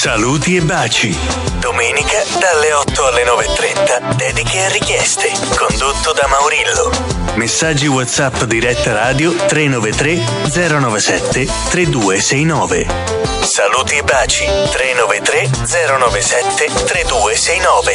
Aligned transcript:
Saluti 0.00 0.54
e 0.54 0.60
baci. 0.60 1.12
Domenica 1.58 2.22
dalle 2.38 2.72
8 2.72 3.04
alle 3.04 3.24
9.30. 3.24 4.14
Dediche 4.14 4.58
e 4.58 4.68
richieste. 4.68 5.28
Condotto 5.56 6.12
da 6.12 6.28
Maurillo. 6.28 6.92
Messaggi 7.34 7.88
WhatsApp 7.88 8.44
diretta 8.44 8.92
radio 8.92 9.34
393 9.34 10.22
097 10.54 11.48
3269. 11.70 12.86
Saluti 13.40 13.96
e 13.96 14.04
baci 14.04 14.44
393 14.44 15.50
097 15.66 16.84
3269. 16.84 17.94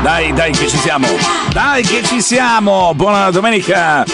Dai, 0.00 0.32
dai 0.32 0.52
che 0.52 0.68
ci 0.68 0.76
siamo! 0.78 1.08
Dai 1.50 1.82
che 1.82 2.04
ci 2.04 2.22
siamo! 2.22 2.94
Buona 2.94 3.32
domenica! 3.32 4.04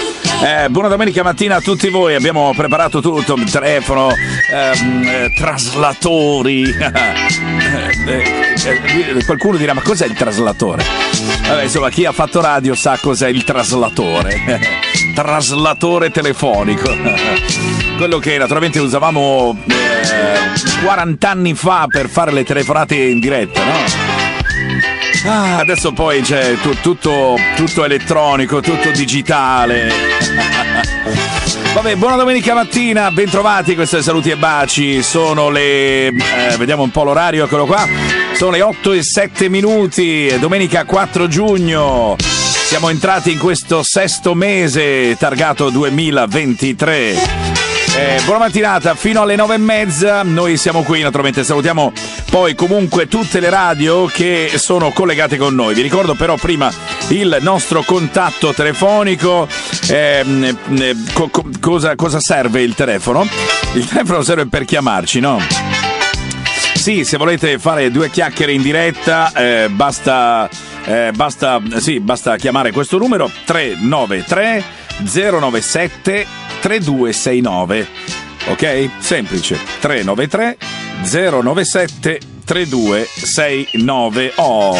Eh, 0.42 0.70
buona 0.70 0.88
domenica 0.88 1.22
mattina 1.22 1.56
a 1.56 1.60
tutti 1.60 1.90
voi, 1.90 2.14
abbiamo 2.14 2.54
preparato 2.56 3.02
tutto, 3.02 3.36
telefono, 3.50 4.10
ehm, 4.10 5.02
eh, 5.04 5.32
traslatori. 5.34 6.64
Eh, 8.06 9.14
eh, 9.16 9.24
qualcuno 9.24 9.56
dirà 9.56 9.74
ma 9.74 9.82
cos'è 9.82 10.06
il 10.06 10.14
traslatore? 10.14 10.82
Vabbè, 11.46 11.62
insomma, 11.62 11.90
chi 11.90 12.04
ha 12.06 12.12
fatto 12.12 12.40
radio 12.40 12.74
sa 12.74 12.98
cos'è 13.00 13.28
il 13.28 13.44
traslatore. 13.44 14.40
traslatore 15.14 16.10
telefonico. 16.10 16.90
Quello 17.98 18.18
che 18.18 18.38
naturalmente 18.38 18.80
usavamo 18.80 19.56
40 20.82 21.26
eh, 21.26 21.30
anni 21.30 21.54
fa 21.54 21.86
per 21.88 22.08
fare 22.08 22.32
le 22.32 22.42
telefonate 22.42 22.96
in 22.96 23.20
diretta, 23.20 23.62
no? 23.64 24.20
Ah, 25.26 25.58
adesso 25.58 25.92
poi 25.92 26.22
c'è 26.22 26.56
tu, 26.60 26.74
tutto, 26.80 27.36
tutto 27.54 27.84
elettronico, 27.84 28.60
tutto 28.60 28.90
digitale. 28.90 30.19
Vabbè, 31.72 31.94
buona 31.96 32.16
domenica 32.16 32.52
mattina, 32.52 33.12
bentrovati, 33.12 33.76
questo 33.76 33.98
è 33.98 34.02
Saluti 34.02 34.30
e 34.30 34.36
Baci, 34.36 35.02
sono 35.02 35.50
le... 35.50 36.08
Eh, 36.08 36.56
vediamo 36.58 36.82
un 36.82 36.90
po' 36.90 37.04
l'orario, 37.04 37.44
eccolo 37.44 37.64
qua, 37.64 37.86
sono 38.34 38.50
le 38.50 38.60
8 38.60 38.92
e 38.92 39.02
7 39.04 39.48
minuti, 39.48 40.36
domenica 40.40 40.84
4 40.84 41.28
giugno, 41.28 42.16
siamo 42.18 42.90
entrati 42.90 43.32
in 43.32 43.38
questo 43.38 43.84
sesto 43.84 44.34
mese 44.34 45.16
targato 45.16 45.70
2023. 45.70 47.69
Eh, 47.96 48.20
buona 48.24 48.38
mattinata, 48.38 48.94
fino 48.94 49.20
alle 49.20 49.34
nove 49.34 49.56
e 49.56 49.58
mezza. 49.58 50.22
Noi 50.22 50.56
siamo 50.56 50.82
qui, 50.82 51.02
naturalmente 51.02 51.42
salutiamo 51.42 51.92
poi 52.30 52.54
comunque 52.54 53.08
tutte 53.08 53.40
le 53.40 53.50
radio 53.50 54.06
che 54.06 54.52
sono 54.54 54.90
collegate 54.92 55.36
con 55.36 55.54
noi. 55.54 55.74
Vi 55.74 55.82
ricordo 55.82 56.14
però 56.14 56.36
prima 56.36 56.70
il 57.08 57.38
nostro 57.40 57.82
contatto 57.82 58.54
telefonico. 58.54 59.48
Eh, 59.88 60.54
co- 61.12 61.28
co- 61.28 61.48
cosa, 61.60 61.96
cosa 61.96 62.20
serve 62.20 62.62
il 62.62 62.74
telefono? 62.74 63.26
Il 63.74 63.86
telefono 63.86 64.22
serve 64.22 64.46
per 64.46 64.64
chiamarci, 64.64 65.18
no? 65.18 65.40
Sì, 66.74 67.04
se 67.04 67.16
volete 67.16 67.58
fare 67.58 67.90
due 67.90 68.08
chiacchiere 68.08 68.52
in 68.52 68.62
diretta, 68.62 69.32
eh, 69.34 69.68
basta, 69.68 70.48
eh, 70.84 71.10
basta, 71.12 71.60
sì, 71.78 71.98
basta 71.98 72.36
chiamare 72.36 72.70
questo 72.70 72.96
numero 72.98 73.30
393 73.44 74.64
097 75.02 76.26
3269. 76.60 77.88
Ok? 78.46 78.90
Semplice. 78.98 79.58
393 79.80 80.56
097 81.02 82.20
3269. 82.44 84.32
Oh. 84.36 84.76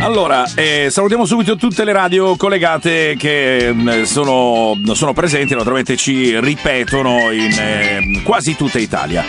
Allora, 0.00 0.50
eh, 0.54 0.88
salutiamo 0.90 1.26
subito 1.26 1.56
tutte 1.56 1.84
le 1.84 1.92
radio 1.92 2.34
collegate 2.36 3.16
che 3.18 3.70
mm, 3.70 4.02
sono, 4.04 4.74
sono, 4.94 5.12
presenti, 5.12 5.54
naturalmente 5.54 5.94
ci 5.96 6.40
ripetono 6.40 7.30
in 7.30 7.52
eh, 7.52 8.22
quasi 8.24 8.56
tutta 8.56 8.78
Italia. 8.78 9.22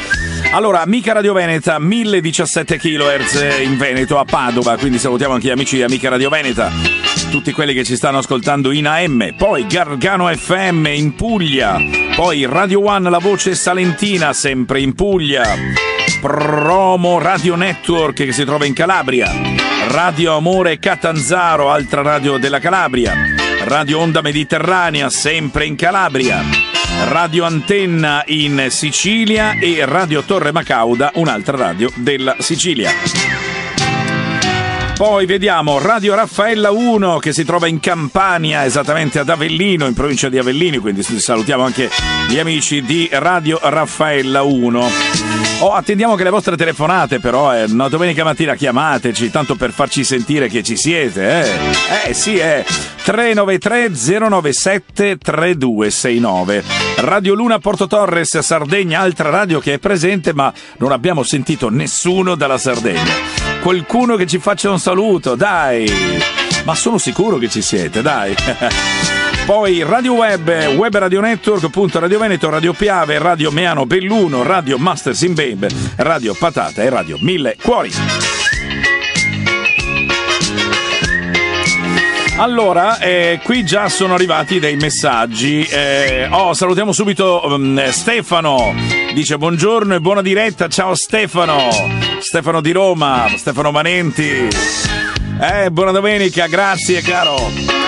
Allora, 0.53 0.81
Amica 0.81 1.13
Radio 1.13 1.31
Veneta, 1.31 1.79
1017 1.79 2.77
kHz 2.77 3.61
in 3.63 3.77
Veneto, 3.77 4.19
a 4.19 4.25
Padova, 4.25 4.75
quindi 4.75 4.99
salutiamo 4.99 5.33
anche 5.33 5.47
gli 5.47 5.51
amici 5.51 5.77
di 5.77 5.83
Amica 5.83 6.09
Radio 6.09 6.29
Veneta, 6.29 6.69
tutti 7.29 7.53
quelli 7.53 7.73
che 7.73 7.85
ci 7.85 7.95
stanno 7.95 8.17
ascoltando 8.17 8.71
in 8.71 8.85
AM, 8.85 9.33
poi 9.37 9.65
Gargano 9.65 10.27
FM 10.27 10.87
in 10.87 11.15
Puglia, 11.15 11.77
poi 12.17 12.45
Radio 12.45 12.83
One, 12.83 13.09
la 13.09 13.19
voce 13.19 13.55
salentina, 13.55 14.33
sempre 14.33 14.81
in 14.81 14.93
Puglia, 14.93 15.55
Promo 16.19 17.17
Radio 17.17 17.55
Network 17.55 18.25
che 18.25 18.33
si 18.33 18.43
trova 18.43 18.65
in 18.65 18.73
Calabria, 18.73 19.31
Radio 19.87 20.35
Amore 20.35 20.79
Catanzaro, 20.79 21.71
altra 21.71 22.01
radio 22.01 22.37
della 22.37 22.59
Calabria, 22.59 23.13
Radio 23.63 23.99
Onda 23.99 24.21
Mediterranea, 24.21 25.09
sempre 25.09 25.65
in 25.65 25.77
Calabria. 25.77 26.80
Radio 27.03 27.45
Antenna 27.45 28.23
in 28.27 28.67
Sicilia 28.69 29.57
e 29.59 29.85
Radio 29.85 30.23
Torre 30.23 30.51
Macauda, 30.51 31.11
un'altra 31.15 31.57
radio 31.57 31.91
della 31.95 32.35
Sicilia. 32.39 32.91
Poi 34.95 35.25
vediamo 35.25 35.79
Radio 35.79 36.13
Raffaella 36.13 36.71
1 36.71 37.17
che 37.17 37.33
si 37.33 37.43
trova 37.43 37.67
in 37.67 37.79
Campania, 37.79 38.65
esattamente 38.65 39.19
ad 39.19 39.29
Avellino, 39.29 39.87
in 39.87 39.93
provincia 39.93 40.29
di 40.29 40.37
Avellino, 40.37 40.79
quindi 40.79 41.01
salutiamo 41.01 41.63
anche 41.63 41.89
gli 42.29 42.37
amici 42.37 42.81
di 42.81 43.09
Radio 43.11 43.59
Raffaella 43.61 44.43
1. 44.43 45.50
Oh, 45.63 45.73
attendiamo 45.73 46.15
che 46.15 46.23
le 46.23 46.31
vostre 46.31 46.57
telefonate 46.57 47.19
però, 47.19 47.55
eh, 47.55 47.65
una 47.65 47.87
domenica 47.87 48.23
mattina 48.23 48.55
chiamateci, 48.55 49.29
tanto 49.29 49.53
per 49.53 49.71
farci 49.71 50.03
sentire 50.03 50.47
che 50.47 50.63
ci 50.63 50.75
siete, 50.75 51.43
eh. 52.03 52.09
Eh 52.09 52.13
sì, 52.15 52.35
eh. 52.37 52.65
393 53.03 53.91
097 53.93 55.17
3269. 55.19 56.63
Radio 56.97 57.35
Luna 57.35 57.59
Porto 57.59 57.85
Torres, 57.85 58.39
Sardegna, 58.39 59.01
altra 59.01 59.29
radio 59.29 59.59
che 59.59 59.75
è 59.75 59.77
presente, 59.77 60.33
ma 60.33 60.51
non 60.77 60.91
abbiamo 60.91 61.21
sentito 61.21 61.69
nessuno 61.69 62.33
dalla 62.33 62.57
Sardegna. 62.57 63.13
Qualcuno 63.61 64.15
che 64.15 64.25
ci 64.25 64.39
faccia 64.39 64.71
un 64.71 64.79
saluto, 64.79 65.35
dai! 65.35 65.87
Ma 66.63 66.73
sono 66.73 66.97
sicuro 66.97 67.37
che 67.37 67.49
ci 67.49 67.61
siete, 67.61 68.01
dai! 68.01 68.33
Poi 69.45 69.83
Radio 69.83 70.13
Web, 70.13 70.47
Web 70.75 70.97
Radio 70.97 71.19
Network, 71.19 71.63
appunto 71.63 71.99
Radio 71.99 72.19
Veneto, 72.19 72.49
Radio 72.49 72.73
Piave, 72.73 73.17
Radio 73.17 73.51
Meano 73.51 73.85
Belluno, 73.85 74.43
Radio 74.43 74.77
Masters 74.77 75.21
in 75.21 75.33
Babe, 75.33 75.67
Radio 75.97 76.33
Patata 76.33 76.81
e 76.81 76.89
Radio 76.89 77.17
Mille 77.19 77.57
Cuori. 77.61 77.91
Allora, 82.37 82.97
eh, 82.97 83.39
qui 83.43 83.63
già 83.63 83.87
sono 83.87 84.15
arrivati 84.15 84.59
dei 84.59 84.75
messaggi. 84.75 85.63
Eh, 85.63 86.27
oh, 86.31 86.53
salutiamo 86.53 86.91
subito 86.91 87.41
um, 87.45 87.89
Stefano. 87.91 88.73
Dice 89.13 89.37
buongiorno 89.37 89.93
e 89.93 89.99
buona 89.99 90.23
diretta. 90.23 90.67
Ciao 90.67 90.95
Stefano. 90.95 91.69
Stefano 92.19 92.61
di 92.61 92.71
Roma, 92.71 93.27
Stefano 93.35 93.71
Manenti. 93.71 94.47
Eh, 95.39 95.69
buona 95.71 95.91
domenica, 95.91 96.47
grazie 96.47 97.01
caro. 97.01 97.80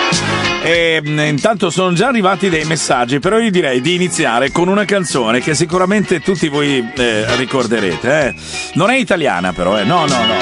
E, 0.66 1.02
mm, 1.06 1.18
intanto 1.18 1.68
sono 1.68 1.92
già 1.92 2.06
arrivati 2.06 2.48
dei 2.48 2.64
messaggi, 2.64 3.18
però 3.18 3.38
io 3.38 3.50
direi 3.50 3.82
di 3.82 3.94
iniziare 3.94 4.50
con 4.50 4.68
una 4.68 4.86
canzone 4.86 5.40
che 5.40 5.54
sicuramente 5.54 6.20
tutti 6.20 6.48
voi 6.48 6.90
eh, 6.96 7.36
ricorderete. 7.36 8.28
Eh. 8.28 8.34
Non 8.72 8.88
è 8.88 8.96
italiana 8.96 9.52
però, 9.52 9.78
eh. 9.78 9.84
no, 9.84 10.06
no, 10.06 10.24
no. 10.24 10.34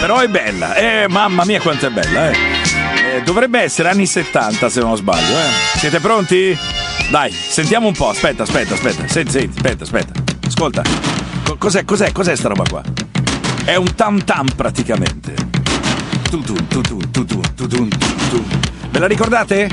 Però 0.00 0.18
è 0.18 0.28
bella, 0.28 0.74
eh, 0.74 1.08
mamma 1.08 1.46
mia 1.46 1.62
quanto 1.62 1.86
è 1.86 1.90
bella. 1.90 2.30
Eh. 2.30 2.36
Eh, 3.16 3.22
dovrebbe 3.22 3.60
essere 3.60 3.88
anni 3.88 4.04
70 4.04 4.68
se 4.68 4.80
non 4.80 4.94
sbaglio. 4.98 5.38
Eh. 5.38 5.78
Siete 5.78 5.98
pronti? 5.98 6.54
Dai, 7.10 7.32
sentiamo 7.32 7.86
un 7.86 7.94
po'. 7.94 8.10
Aspetta, 8.10 8.42
aspetta, 8.42 8.74
aspetta. 8.74 9.08
Senti, 9.08 9.30
senti, 9.30 9.56
aspetta, 9.56 9.84
aspetta. 9.84 10.12
Ascolta. 10.46 10.82
cos'è, 11.56 11.86
cos'è, 11.86 12.12
cos'è 12.12 12.36
sta 12.36 12.48
roba 12.48 12.64
qua? 12.68 12.82
È 13.64 13.76
un 13.76 13.94
tam 13.94 14.22
tam 14.24 14.46
praticamente. 14.54 15.34
Tutun, 16.28 16.68
tutun, 16.68 17.10
tutun, 17.10 17.40
tutun, 17.54 17.88
tutun. 17.88 18.76
Ve 18.98 19.04
la 19.04 19.10
ricordate? 19.10 19.68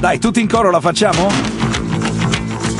Dai, 0.00 0.18
tutti 0.18 0.40
in 0.40 0.48
coro 0.48 0.70
la 0.70 0.80
facciamo? 0.80 1.30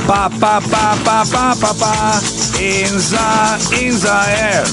Pa 0.07 0.27
pa 0.39 0.59
pa 0.67 0.97
pa 1.03 1.23
pa 1.29 1.55
pa 1.59 1.75
pa 1.77 2.19
in 2.57 2.97
the, 2.97 3.77
in 3.79 3.99
the 3.99 4.09
air. 4.09 4.67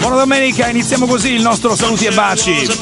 Buona 0.00 0.16
domenica, 0.16 0.68
iniziamo 0.68 1.06
così 1.06 1.32
il 1.32 1.40
nostro 1.40 1.74
saluti 1.74 2.04
e 2.04 2.10
baci. 2.10 2.52
Ocho 2.52 2.72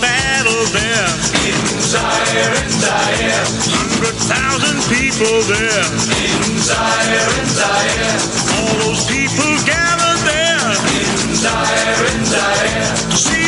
in 12.12 12.24
Zaire. 12.24 13.43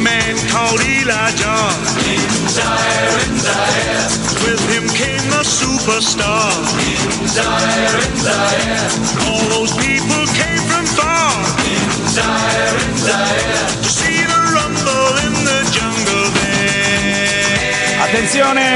Man 0.00 0.34
called 0.48 0.80
Elijah. 0.80 1.62
In 2.08 2.48
Zaire, 2.48 3.16
in 3.28 3.34
Zaire. 3.36 4.08
With 4.44 4.62
him 4.72 4.88
came 4.96 5.28
the 5.28 5.40
a 5.40 5.44
superstar. 5.44 6.56
In 6.80 7.28
Zaire, 7.28 8.00
in 8.00 8.16
Zaire. 8.16 8.88
All 9.28 9.44
those 9.60 9.72
people 9.76 10.24
came 10.32 10.62
from 10.72 10.86
far. 10.96 11.36
In 11.68 11.92
Zaire, 12.16 12.76
in 12.80 12.96
Zaire. 12.96 13.68
To 13.84 13.90
see 14.00 14.24
the 14.24 14.40
rumble 14.56 15.12
in 15.26 15.34
the 15.44 15.60
jungle 15.76 16.26
there. 16.40 18.04
Attenzione! 18.04 18.72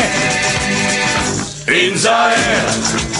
In 1.68 1.96
Zaire. 1.96 3.15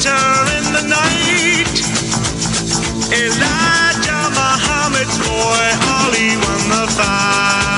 The 0.00 0.46
in 0.56 0.64
the 0.72 0.84
night? 0.88 1.76
Elijah 3.12 4.30
Muhammad's 4.32 5.18
boy, 5.18 5.66
Ali 6.00 6.36
won 6.36 6.62
the 6.70 6.86
fight. 6.96 7.69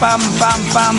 Pam 0.00 0.20
pam 0.38 0.62
pam. 0.72 0.98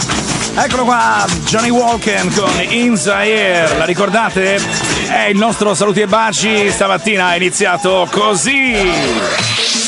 Eccolo 0.56 0.83
qua, 0.83 1.25
Johnny 1.45 1.69
Walken 1.69 2.31
con 2.36 2.51
In 2.69 2.95
Zaire, 2.95 3.75
la 3.77 3.86
ricordate? 3.86 4.59
È 5.07 5.24
il 5.24 5.38
nostro 5.38 5.74
saluti 5.74 6.01
e 6.01 6.07
baci, 6.07 6.69
stamattina 6.69 7.33
è 7.33 7.38
iniziato 7.38 8.07
così. 8.12 8.92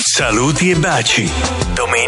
Saluti 0.03 0.71
e 0.71 0.75
baci. 0.75 1.62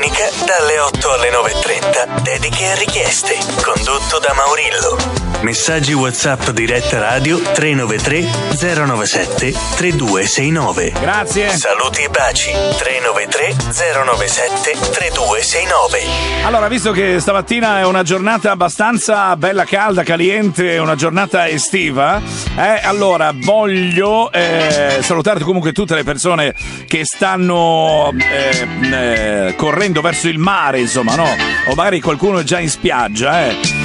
Domenica 0.05 0.29
dalle 0.45 0.79
8 0.79 1.11
alle 1.13 1.29
9.30. 1.31 2.21
Dediche 2.21 2.63
e 2.63 2.75
richieste. 2.77 3.37
Condotto 3.63 4.19
da 4.19 4.33
Maurillo. 4.35 5.25
Messaggi 5.41 5.93
WhatsApp 5.93 6.49
diretta 6.49 6.99
radio 6.99 7.39
393 7.39 8.21
097 8.57 9.53
3269. 9.75 10.93
Grazie. 10.99 11.49
Saluti 11.49 12.03
e 12.03 12.09
baci 12.09 12.51
393 12.51 13.55
097 14.03 14.71
3269. 14.91 15.99
Allora, 16.45 16.67
visto 16.67 16.91
che 16.91 17.19
stamattina 17.19 17.79
è 17.79 17.85
una 17.85 18.01
giornata 18.01 18.51
abbastanza 18.51 19.35
bella 19.35 19.65
calda, 19.65 20.03
caliente, 20.03 20.77
una 20.77 20.95
giornata 20.95 21.47
estiva, 21.47 22.21
eh, 22.57 22.79
allora 22.83 23.31
voglio 23.35 24.31
eh, 24.31 24.99
salutare 25.01 25.41
comunque 25.41 25.73
tutte 25.73 25.93
le 25.93 26.03
persone 26.03 26.55
che 26.87 27.05
stanno 27.05 28.11
eh, 28.17 28.67
eh, 28.91 29.55
correndo 29.95 30.01
verso 30.01 30.27
il 30.27 30.38
mare, 30.38 30.80
insomma, 30.80 31.15
no? 31.15 31.27
O 31.68 31.75
magari 31.75 32.01
qualcuno 32.01 32.39
è 32.39 32.44
già 32.44 32.59
in 32.59 32.69
spiaggia, 32.69 33.47
eh. 33.47 33.84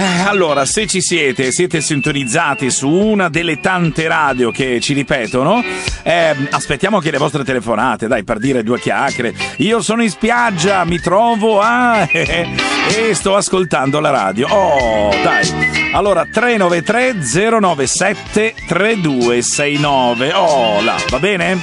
Eh, 0.00 0.22
allora, 0.26 0.64
se 0.64 0.86
ci 0.86 1.00
siete, 1.00 1.52
siete 1.52 1.80
sintonizzati 1.80 2.70
su 2.70 2.88
una 2.88 3.28
delle 3.28 3.60
tante 3.60 4.08
radio 4.08 4.50
che 4.50 4.80
ci 4.80 4.94
ripetono, 4.94 5.62
eh, 6.02 6.34
aspettiamo 6.50 7.00
che 7.00 7.10
le 7.10 7.18
vostre 7.18 7.44
telefonate, 7.44 8.06
dai, 8.06 8.24
per 8.24 8.38
dire 8.38 8.62
due 8.62 8.78
chiacchiere. 8.78 9.34
Io 9.58 9.82
sono 9.82 10.02
in 10.02 10.10
spiaggia, 10.10 10.84
mi 10.84 10.98
trovo 11.00 11.60
a... 11.60 12.08
e 12.10 13.14
sto 13.14 13.36
ascoltando 13.36 14.00
la 14.00 14.10
radio. 14.10 14.48
Oh, 14.48 15.10
dai. 15.22 15.90
Allora, 15.92 16.24
393 16.24 17.16
097 17.60 18.54
3269. 18.66 20.32
Oh, 20.32 20.80
là, 20.82 20.96
va 21.08 21.18
bene? 21.18 21.58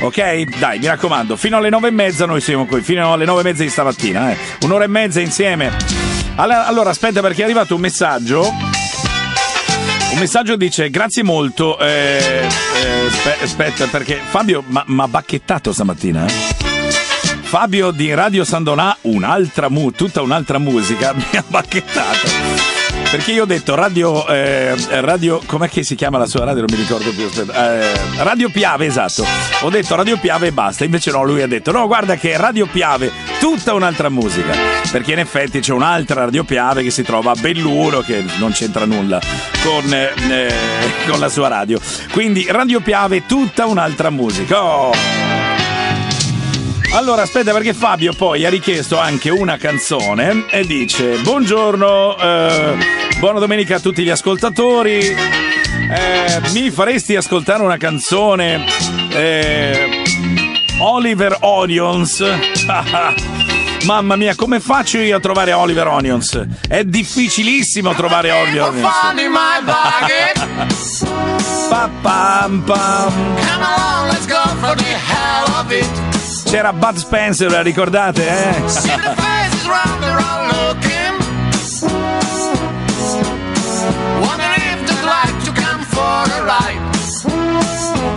Ok? 0.00 0.58
Dai, 0.58 0.78
mi 0.78 0.86
raccomando, 0.86 1.36
fino 1.36 1.56
alle 1.56 1.70
nove 1.70 1.88
e 1.88 1.92
mezza 1.92 2.26
noi 2.26 2.40
siamo 2.40 2.66
qui, 2.66 2.80
fino 2.80 3.12
alle 3.12 3.24
nove 3.24 3.40
e 3.40 3.44
mezza 3.44 3.62
di 3.62 3.68
stamattina, 3.68 4.32
eh. 4.32 4.36
Un'ora 4.62 4.84
e 4.84 4.88
mezza 4.88 5.20
insieme. 5.20 6.03
Allora, 6.36 6.66
allora, 6.66 6.90
aspetta 6.90 7.20
perché 7.20 7.42
è 7.42 7.44
arrivato 7.44 7.74
un 7.76 7.80
messaggio. 7.80 8.42
Un 10.12 10.18
messaggio 10.18 10.56
dice 10.56 10.90
grazie 10.90 11.22
molto. 11.22 11.78
Eh, 11.78 12.46
eh, 12.82 13.06
aspe- 13.06 13.36
aspetta 13.42 13.86
perché 13.86 14.20
Fabio 14.28 14.64
mi 14.66 15.00
ha 15.00 15.08
bacchettato 15.08 15.72
stamattina. 15.72 16.26
eh. 16.26 16.32
Fabio 17.42 17.92
di 17.92 18.12
Radio 18.12 18.44
Sandonà, 18.44 18.96
un'altra 19.02 19.68
mu- 19.68 19.92
tutta 19.92 20.22
un'altra 20.22 20.58
musica, 20.58 21.12
mi 21.14 21.24
ha 21.38 21.44
bacchettato. 21.46 22.73
Perché 23.14 23.30
io 23.30 23.44
ho 23.44 23.46
detto 23.46 23.76
radio, 23.76 24.26
eh, 24.26 24.74
radio, 25.00 25.40
com'è 25.46 25.68
che 25.68 25.84
si 25.84 25.94
chiama 25.94 26.18
la 26.18 26.26
sua 26.26 26.40
radio? 26.40 26.64
Non 26.66 26.76
mi 26.76 26.82
ricordo 26.82 27.12
più. 27.12 27.26
Aspetta. 27.26 27.80
Eh, 27.80 28.24
radio 28.24 28.48
Piave, 28.48 28.86
esatto. 28.86 29.24
Ho 29.60 29.70
detto 29.70 29.94
Radio 29.94 30.18
Piave 30.18 30.48
e 30.48 30.52
basta. 30.52 30.82
Invece 30.82 31.12
no, 31.12 31.22
lui 31.22 31.40
ha 31.40 31.46
detto 31.46 31.70
no, 31.70 31.86
guarda 31.86 32.16
che 32.16 32.36
Radio 32.36 32.66
Piave, 32.66 33.12
tutta 33.38 33.72
un'altra 33.72 34.08
musica. 34.08 34.52
Perché 34.90 35.12
in 35.12 35.20
effetti 35.20 35.60
c'è 35.60 35.72
un'altra 35.72 36.24
Radio 36.24 36.42
Piave 36.42 36.82
che 36.82 36.90
si 36.90 37.04
trova 37.04 37.30
a 37.30 37.36
Belluno, 37.38 38.00
che 38.00 38.24
non 38.38 38.50
c'entra 38.50 38.84
nulla 38.84 39.20
con, 39.62 39.94
eh, 39.94 40.52
con 41.08 41.20
la 41.20 41.28
sua 41.28 41.46
radio. 41.46 41.78
Quindi 42.10 42.48
Radio 42.50 42.80
Piave, 42.80 43.26
tutta 43.26 43.66
un'altra 43.66 44.10
musica. 44.10 44.60
Oh. 44.60 45.23
Allora, 46.94 47.22
aspetta, 47.22 47.52
perché 47.52 47.74
Fabio 47.74 48.12
poi 48.14 48.44
ha 48.46 48.48
richiesto 48.48 48.98
anche 48.98 49.28
una 49.28 49.56
canzone 49.56 50.46
e 50.48 50.64
dice: 50.64 51.18
Buongiorno, 51.18 52.16
eh, 52.16 52.76
buona 53.18 53.40
domenica 53.40 53.76
a 53.76 53.80
tutti 53.80 54.04
gli 54.04 54.10
ascoltatori. 54.10 55.00
Eh, 55.00 56.40
mi 56.52 56.70
faresti 56.70 57.16
ascoltare 57.16 57.62
una 57.64 57.76
canzone? 57.78 58.64
eh, 59.10 60.02
Oliver 60.78 61.36
Onions. 61.40 62.24
Mamma 63.84 64.16
mia, 64.16 64.34
come 64.36 64.60
faccio 64.60 64.98
io 64.98 65.16
a 65.16 65.20
trovare 65.20 65.52
Oliver 65.52 65.88
Onions? 65.88 66.46
È 66.66 66.84
difficilissimo 66.84 67.92
trovare 67.94 68.30
Oliver 68.30 68.68
Onions. 68.68 68.92
Pa, 71.68 71.90
pam, 72.00 72.62
pam. 72.62 73.12
Come 73.34 73.64
along, 73.64 74.10
let's 74.10 74.26
go 74.26 74.40
for 74.60 74.74
the 74.76 74.94
hell 74.94 75.54
of 75.58 75.70
it. 75.70 76.13
C'era 76.54 76.72
Bud 76.72 76.96
Spencer, 76.98 77.50
la 77.50 77.62
ricordate, 77.62 78.22
eh? 78.22 78.52
There. 78.84 79.14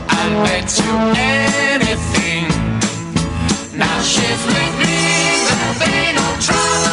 I'll 0.07 0.43
bet 0.43 0.77
you 0.77 0.97
anything. 1.17 2.45
Now 3.75 4.01
she's 4.03 4.45
with 4.45 4.75
me, 4.85 4.97
there'll 5.47 5.79
be 5.79 6.13
no 6.13 6.37
trouble. 6.39 6.86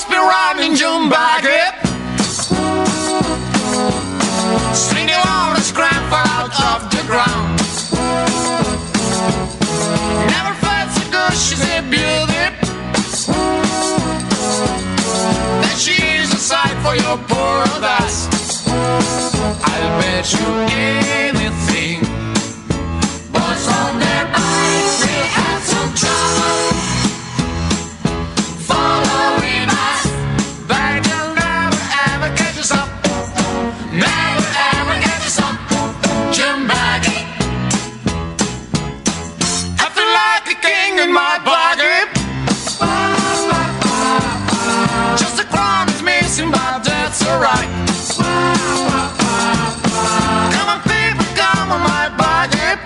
must 0.00 0.08
be 0.08 0.16
riding 0.16 0.72
Jumbaget. 0.76 1.72
Seen 4.74 5.08
you 5.08 5.20
all 5.28 5.54
the 5.54 5.60
scrap 5.60 6.10
out 6.10 6.52
of 6.72 6.90
the 6.90 7.02
ground. 7.06 7.58
Never 10.34 10.54
felt 10.64 10.90
so 10.96 11.02
good, 11.10 11.34
she's 11.34 11.62
a 11.64 11.82
beauty. 11.82 12.46
That 15.62 15.76
she's 15.76 16.32
a 16.32 16.38
sight 16.38 16.76
for 16.82 16.94
your 16.96 17.18
poor 17.28 17.64
eyes. 17.84 18.28
I'll 19.62 20.00
bet 20.00 20.32
you 20.32 21.34
in. 21.34 21.39
Alright. 47.40 47.68
Come 50.52 50.68
on, 50.68 50.80
people, 50.82 51.24
come 51.34 51.72
on, 51.72 51.80
my 51.80 52.10
pocket. 52.18 52.78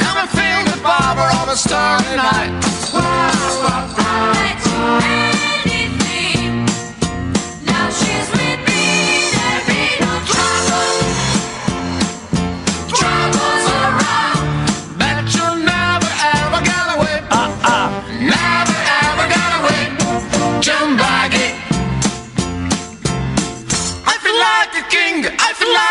Come 0.00 0.16
and 0.18 0.30
feel 0.30 0.64
the 0.72 0.80
power 0.82 1.30
of 1.42 1.48
a 1.48 1.56
starry 1.56 2.16
night. 2.16 2.63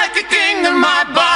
Like 0.03 0.17
a 0.17 0.27
king 0.27 0.65
in 0.65 0.81
my 0.81 1.05
pocket. 1.15 1.32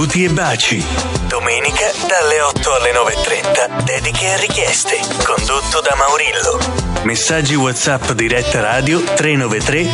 Saluti 0.00 0.24
e 0.24 0.30
baci. 0.30 0.86
Domenica 1.26 1.90
dalle 2.08 2.40
8 2.40 2.72
alle 2.72 2.90
9.30. 2.90 3.82
Dediche 3.82 4.32
e 4.32 4.36
richieste. 4.38 4.98
Condotto 5.22 5.82
da 5.82 5.94
Maurillo. 5.94 6.89
Messaggi 7.02 7.54
WhatsApp 7.54 8.10
diretta 8.12 8.60
radio 8.60 9.02
393 9.02 9.88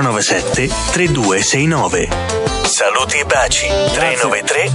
097 0.00 0.70
3269. 0.92 2.08
Saluti 2.62 3.18
e 3.18 3.24
baci 3.24 3.66
393 3.66 4.70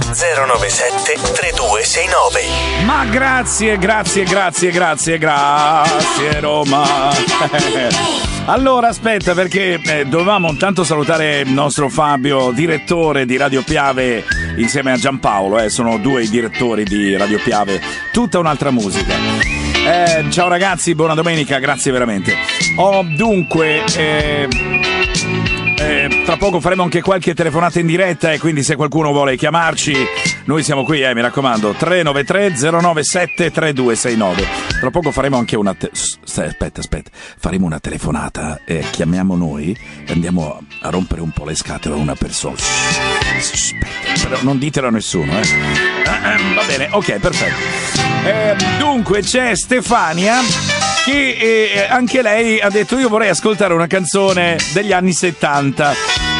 097 0.46 1.14
3269. 1.32 2.84
Ma 2.84 3.06
grazie, 3.06 3.78
grazie, 3.78 4.24
grazie, 4.24 4.70
grazie, 4.70 5.18
grazie 5.18 6.40
Roma. 6.40 7.12
Allora 8.46 8.88
aspetta 8.88 9.32
perché 9.32 9.80
eh, 9.80 10.06
dovevamo 10.06 10.48
intanto 10.50 10.82
salutare 10.82 11.40
il 11.40 11.50
nostro 11.50 11.88
Fabio, 11.88 12.50
direttore 12.52 13.24
di 13.24 13.36
Radio 13.36 13.62
Piave 13.62 14.24
insieme 14.56 14.92
a 14.92 14.96
Giampaolo, 14.96 15.60
eh, 15.60 15.68
sono 15.68 15.98
due 15.98 16.24
i 16.24 16.28
direttori 16.28 16.84
di 16.84 17.16
Radio 17.16 17.38
Piave, 17.38 17.80
tutta 18.12 18.38
un'altra 18.38 18.70
musica. 18.70 19.59
Eh, 19.86 20.30
ciao 20.30 20.48
ragazzi, 20.48 20.94
buona 20.94 21.14
domenica, 21.14 21.58
grazie 21.58 21.90
veramente. 21.90 22.34
Ho 22.76 23.02
dunque... 23.02 23.82
eh, 23.96 24.48
eh, 25.80 26.22
tra 26.24 26.36
poco 26.36 26.60
faremo 26.60 26.82
anche 26.82 27.00
qualche 27.00 27.34
telefonata 27.34 27.80
in 27.80 27.86
diretta 27.86 28.32
e 28.32 28.38
quindi 28.38 28.62
se 28.62 28.76
qualcuno 28.76 29.12
vuole 29.12 29.36
chiamarci, 29.36 29.94
noi 30.44 30.62
siamo 30.62 30.84
qui, 30.84 31.02
eh, 31.02 31.14
mi 31.14 31.22
raccomando, 31.22 31.72
393 31.72 32.70
097 32.70 33.50
3269. 33.50 34.46
Tra 34.78 34.90
poco 34.90 35.10
faremo 35.10 35.38
anche 35.38 35.56
una 35.56 35.74
te- 35.74 35.90
aspetta, 35.90 36.80
aspetta, 36.80 37.10
faremo 37.12 37.66
una 37.66 37.80
telefonata 37.80 38.60
e 38.64 38.84
chiamiamo 38.90 39.36
noi 39.36 39.76
e 40.06 40.12
andiamo 40.12 40.60
a 40.82 40.90
rompere 40.90 41.20
un 41.22 41.30
po' 41.30 41.44
le 41.44 41.54
scatole 41.54 41.94
a 41.94 41.98
una 41.98 42.14
persona. 42.14 42.56
Aspetta, 43.36 44.28
però 44.28 44.38
non 44.42 44.58
ditelo 44.58 44.88
a 44.88 44.90
nessuno, 44.90 45.32
eh. 45.32 45.44
Ah, 46.04 46.34
ah, 46.34 46.54
Va 46.54 46.64
bene, 46.66 46.88
ok, 46.90 47.18
perfetto. 47.18 47.56
Eh, 48.26 48.56
dunque 48.78 49.22
c'è 49.22 49.54
Stefania 49.54 50.40
che 51.04 51.70
eh, 51.72 51.86
anche 51.88 52.20
lei 52.20 52.60
ha 52.60 52.68
detto 52.68 52.98
io 52.98 53.08
vorrei 53.08 53.30
ascoltare 53.30 53.72
una 53.72 53.86
canzone 53.86 54.58
degli 54.74 54.92
anni 54.92 55.12
70 55.12 55.69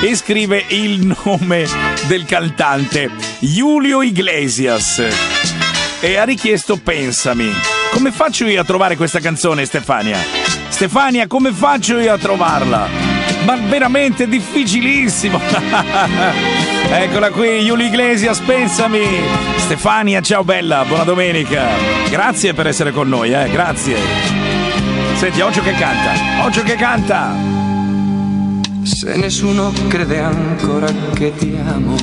e 0.02 0.16
scrive 0.16 0.64
il 0.68 1.16
nome 1.24 1.66
del 2.08 2.24
cantante 2.24 3.10
Julio 3.38 4.02
Iglesias 4.02 5.04
e 6.00 6.16
ha 6.16 6.24
richiesto 6.24 6.76
Pensami. 6.76 7.52
Come 7.92 8.10
faccio 8.10 8.46
io 8.46 8.60
a 8.60 8.64
trovare 8.64 8.96
questa 8.96 9.20
canzone 9.20 9.64
Stefania? 9.64 10.18
Stefania, 10.68 11.26
come 11.28 11.52
faccio 11.52 11.98
io 11.98 12.12
a 12.12 12.18
trovarla? 12.18 12.88
Ma 13.44 13.56
veramente 13.56 14.26
difficilissimo. 14.26 15.40
Eccola 16.92 17.30
qui, 17.30 17.60
Julio 17.60 17.86
Iglesias, 17.86 18.40
pensami. 18.40 19.06
Stefania, 19.58 20.20
ciao 20.20 20.42
bella, 20.42 20.84
buona 20.84 21.04
domenica. 21.04 21.68
Grazie 22.08 22.52
per 22.52 22.66
essere 22.66 22.90
con 22.90 23.08
noi, 23.08 23.32
eh, 23.32 23.48
grazie. 23.48 23.96
Senti, 25.14 25.40
Occhio 25.40 25.62
che 25.62 25.72
canta, 25.74 26.44
Occhio 26.44 26.64
che 26.64 26.74
canta. 26.74 27.59
Se 28.82 29.16
nessuno 29.16 29.72
crede 29.88 30.20
ancora 30.20 30.88
che 31.14 31.32
ti 31.36 31.56
amo, 31.64 31.96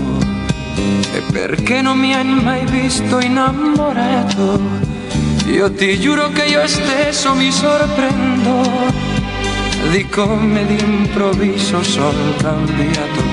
e 1.14 1.22
perché 1.32 1.82
non 1.82 1.98
mi 1.98 2.14
hai 2.14 2.26
mai 2.26 2.66
visto 2.66 3.20
innamorato, 3.20 4.60
io 5.48 5.72
ti 5.72 6.00
giuro 6.00 6.30
che 6.30 6.44
io 6.44 6.68
stesso 6.68 7.34
mi 7.36 7.52
sorprendo 7.52 8.70
di 9.92 10.06
come 10.08 10.66
d'improvviso 10.66 11.82
sono 11.84 12.36
cambiato. 12.38 13.24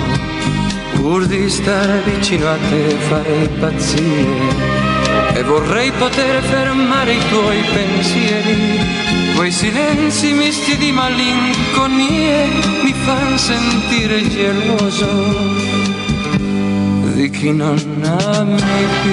Pur 0.94 1.26
di 1.26 1.48
stare 1.50 2.00
vicino 2.04 2.48
a 2.48 2.56
te 2.70 2.96
farei 3.08 3.48
pazzie 3.58 4.73
e 5.34 5.42
vorrei 5.42 5.90
poter 5.92 6.42
fermare 6.42 7.14
i 7.14 7.28
tuoi 7.28 7.62
pensieri. 7.72 8.78
Quei 9.34 9.50
silenzi 9.50 10.32
misti 10.32 10.76
di 10.76 10.92
malinconie 10.92 12.46
mi 12.82 12.94
fanno 13.04 13.36
sentire 13.36 14.26
geloso 14.28 15.82
di 17.14 17.30
chi 17.30 17.50
non 17.52 17.78
ami 18.02 18.86
più. 19.02 19.12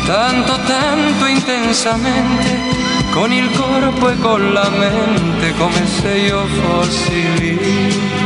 tanto, 0.05 0.59
tanto 0.67 1.25
intensamente, 1.27 2.59
con 3.13 3.33
il 3.33 3.49
corpo 3.53 4.09
e 4.11 4.19
con 4.19 4.53
la 4.53 4.69
mente, 4.69 5.55
come 5.57 5.87
se 5.87 6.17
io 6.17 6.45
fossi 6.47 7.39
lì. 7.39 8.20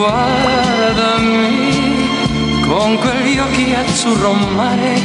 Guardami 0.00 1.76
con 2.66 2.96
quegli 2.96 3.36
occhi 3.38 3.74
azzurro 3.74 4.32
mare 4.32 4.98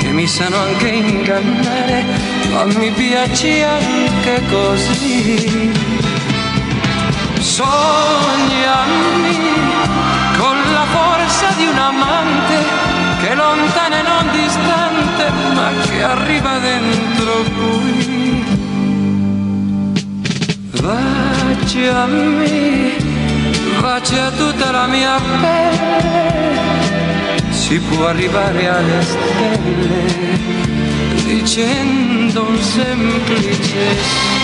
che 0.00 0.08
mi 0.08 0.26
sanno 0.26 0.56
anche 0.56 0.88
ingannare, 0.88 2.04
ma 2.50 2.64
mi 2.64 2.90
piace 2.90 3.62
anche 3.62 4.42
così. 4.50 5.70
Sognami 7.38 7.68
con 10.36 10.56
la 10.72 10.86
forza 10.96 11.52
di 11.56 11.66
un 11.66 11.78
amante 11.78 12.56
che 13.20 13.34
lontana 13.34 14.00
e 14.00 14.02
non 14.02 14.30
distante, 14.32 15.30
ma 15.54 15.70
che 15.88 16.02
arriva 16.02 16.58
dentro 16.58 17.44
qui. 17.54 18.44
Baciami, 20.80 22.30
bacia 23.80 24.30
tutta 24.30 24.70
la 24.70 24.86
mia 24.86 25.18
pelle, 25.40 26.58
si 27.50 27.78
può 27.80 28.06
arrivare 28.06 28.68
alle 28.68 29.02
stelle 29.02 30.38
dicendo 31.24 32.46
un 32.48 32.58
semplice 32.58 34.39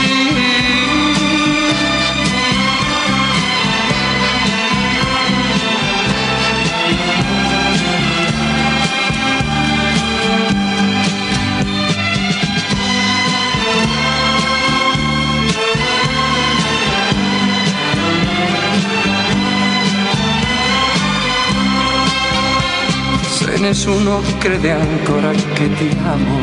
nessuno 23.58 24.22
crede 24.38 24.72
ancora 24.72 25.30
che 25.30 25.72
ti 25.74 25.96
amo, 26.04 26.40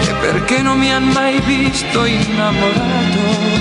è 0.00 0.14
perché 0.20 0.62
non 0.62 0.78
mi 0.78 0.92
han 0.92 1.08
mai 1.08 1.40
visto 1.40 2.04
innamorato. 2.04 3.60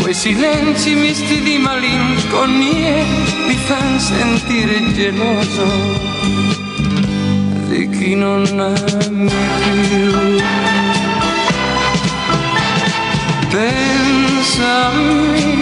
Quei 0.00 0.14
silenzi 0.14 0.94
misti 0.94 1.42
di 1.42 1.58
malinconie 1.58 3.04
mi 3.46 3.54
fan 3.54 4.00
sentire 4.00 4.92
geloso 4.92 5.64
di 7.68 7.88
chi 7.88 8.14
non 8.14 8.46
ami 8.58 9.30
più. 9.88 10.40
Pensami 13.50 15.61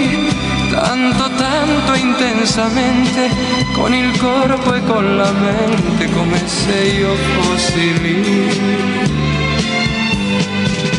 tanto, 0.80 1.30
tanto 1.36 1.94
intensamente, 1.94 3.28
con 3.74 3.92
il 3.92 4.16
corpo 4.18 4.72
e 4.74 4.82
con 4.84 5.16
la 5.16 5.30
mente, 5.30 6.10
come 6.10 6.42
se 6.46 6.72
io 6.72 7.14
fossi 7.14 8.00
lì. 8.00 8.98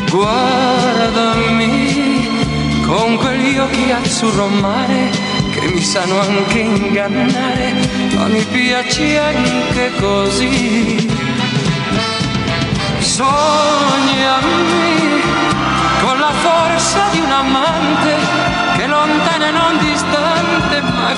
Guardami 0.09 1.69
con 2.85 3.17
quegli 3.17 3.57
occhi 3.57 3.91
azzurro 3.91 4.47
mare 4.47 5.09
che 5.51 5.67
mi 5.73 5.81
sanno 5.81 6.19
anche 6.19 6.59
ingannare, 6.59 7.73
ma 8.15 8.25
mi 8.25 8.43
piaci 8.43 9.17
anche 9.17 9.91
così. 9.99 11.09
Sognami 12.99 14.49
con 16.01 16.19
la 16.19 16.31
forza 16.43 17.09
di 17.11 17.19
un 17.19 17.31
amante 17.31 18.50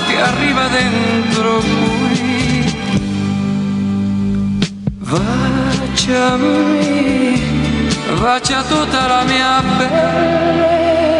che 0.06 0.20
arriva 0.20 0.68
dentro 0.68 1.60
qui. 1.60 2.72
Baciami, 5.10 6.52
bacia 8.20 8.62
tutta 8.62 9.06
la 9.06 9.24
mia 9.24 9.62
pelle, 9.78 11.12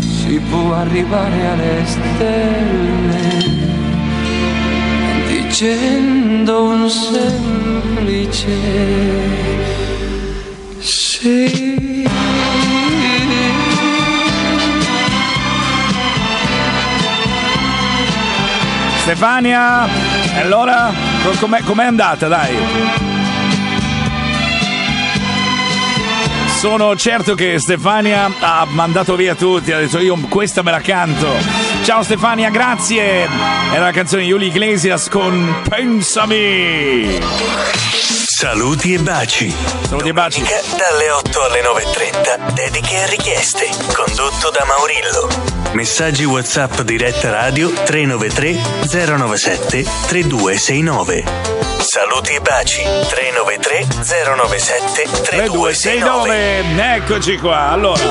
si 0.00 0.40
può 0.50 0.74
arrivare 0.74 1.46
alle 1.46 1.84
stelle 1.84 3.44
dicendo 5.28 6.64
un 6.64 6.88
semplice 6.90 8.52
sì. 10.80 11.63
Stefania, 19.04 19.86
e 20.34 20.40
allora 20.40 20.90
co- 21.22 21.36
com'è, 21.38 21.60
com'è 21.62 21.84
andata, 21.84 22.26
dai? 22.26 22.56
Sono 26.56 26.96
certo 26.96 27.34
che 27.34 27.58
Stefania 27.58 28.30
ha 28.40 28.66
mandato 28.66 29.14
via 29.14 29.34
tutti, 29.34 29.72
ha 29.72 29.78
detto 29.78 29.98
io 29.98 30.16
questa 30.30 30.62
me 30.62 30.70
la 30.70 30.80
canto. 30.80 31.28
Ciao 31.82 32.02
Stefania, 32.02 32.48
grazie. 32.48 33.28
Era 33.74 33.84
la 33.84 33.92
canzone 33.92 34.22
di 34.22 34.28
Yuli 34.28 34.46
Iglesias 34.46 35.10
con 35.10 35.54
Pensami. 35.68 37.20
Saluti 38.36 38.94
e 38.94 38.98
baci. 38.98 39.54
Saluti 39.86 40.08
e 40.08 40.12
baci. 40.12 40.42
Domenica 40.42 40.76
dalle 40.76 41.08
8 41.08 41.40
alle 41.40 41.60
9.30. 41.62 42.52
Dediche 42.52 42.96
e 42.96 43.06
richieste. 43.06 43.68
Condotto 43.94 44.50
da 44.50 44.64
Maurillo. 44.66 45.28
Messaggi 45.70 46.24
WhatsApp 46.24 46.80
diretta 46.80 47.30
radio 47.30 47.72
393 47.72 48.58
097 48.90 49.86
3269. 50.08 51.24
Saluti 51.78 52.34
e 52.34 52.40
baci 52.40 52.82
393 52.82 53.86
097 54.02 55.08
3269. 55.22 55.22
3269, 55.22 56.94
eccoci 56.96 57.38
qua. 57.38 57.68
Allora, 57.68 58.02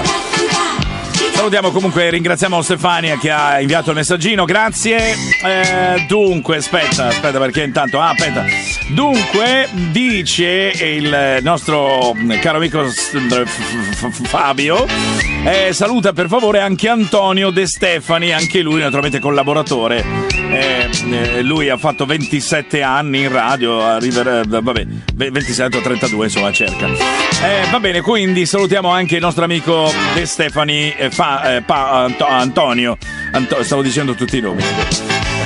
salutiamo 1.32 1.72
comunque, 1.72 2.10
ringraziamo 2.10 2.62
Stefania 2.62 3.18
che 3.18 3.30
ha 3.30 3.60
inviato 3.60 3.90
il 3.92 3.96
messaggino, 3.96 4.46
grazie. 4.46 5.14
Eh, 5.44 6.06
dunque, 6.08 6.58
aspetta, 6.58 7.08
aspetta 7.08 7.40
perché 7.40 7.64
intanto, 7.64 8.00
ah, 8.00 8.10
aspetta. 8.10 8.46
Dunque, 8.90 9.68
dice 9.92 10.72
il 10.76 11.40
nostro 11.42 12.16
caro 12.42 12.58
amico 12.58 12.86
Fabio, 14.24 14.86
eh, 15.46 15.74
saluta 15.74 16.14
per 16.14 16.28
favore 16.28 16.60
anche 16.60 16.88
Antonio 16.90 17.50
De 17.50 17.68
Stefani, 17.68 18.32
anche 18.32 18.62
lui 18.62 18.82
naturalmente 18.82 19.20
collaboratore. 19.20 20.43
Eh, 20.54 20.90
eh, 21.12 21.42
lui 21.42 21.70
ha 21.70 21.78
fatto 21.78 22.06
27 22.06 22.82
anni 22.84 23.22
in 23.22 23.32
radio, 23.32 23.82
arriverà, 23.84 24.42
vabbè, 24.46 24.86
27 25.16 25.78
o 25.78 25.82
32 25.82 26.26
insomma 26.26 26.52
cerca. 26.52 26.88
Eh, 26.88 27.70
va 27.72 27.80
bene, 27.80 28.02
quindi 28.02 28.46
salutiamo 28.46 28.90
anche 28.90 29.16
il 29.16 29.22
nostro 29.22 29.44
amico 29.44 29.92
De 30.14 30.26
Stefani, 30.26 30.94
eh, 30.96 31.10
fa- 31.10 31.56
eh, 31.56 31.62
pa- 31.62 32.04
Anto- 32.04 32.26
Antonio, 32.28 32.98
Anto- 33.32 33.64
stavo 33.64 33.82
dicendo 33.82 34.14
tutti 34.14 34.38
i 34.38 34.42
nomi. 34.42 34.62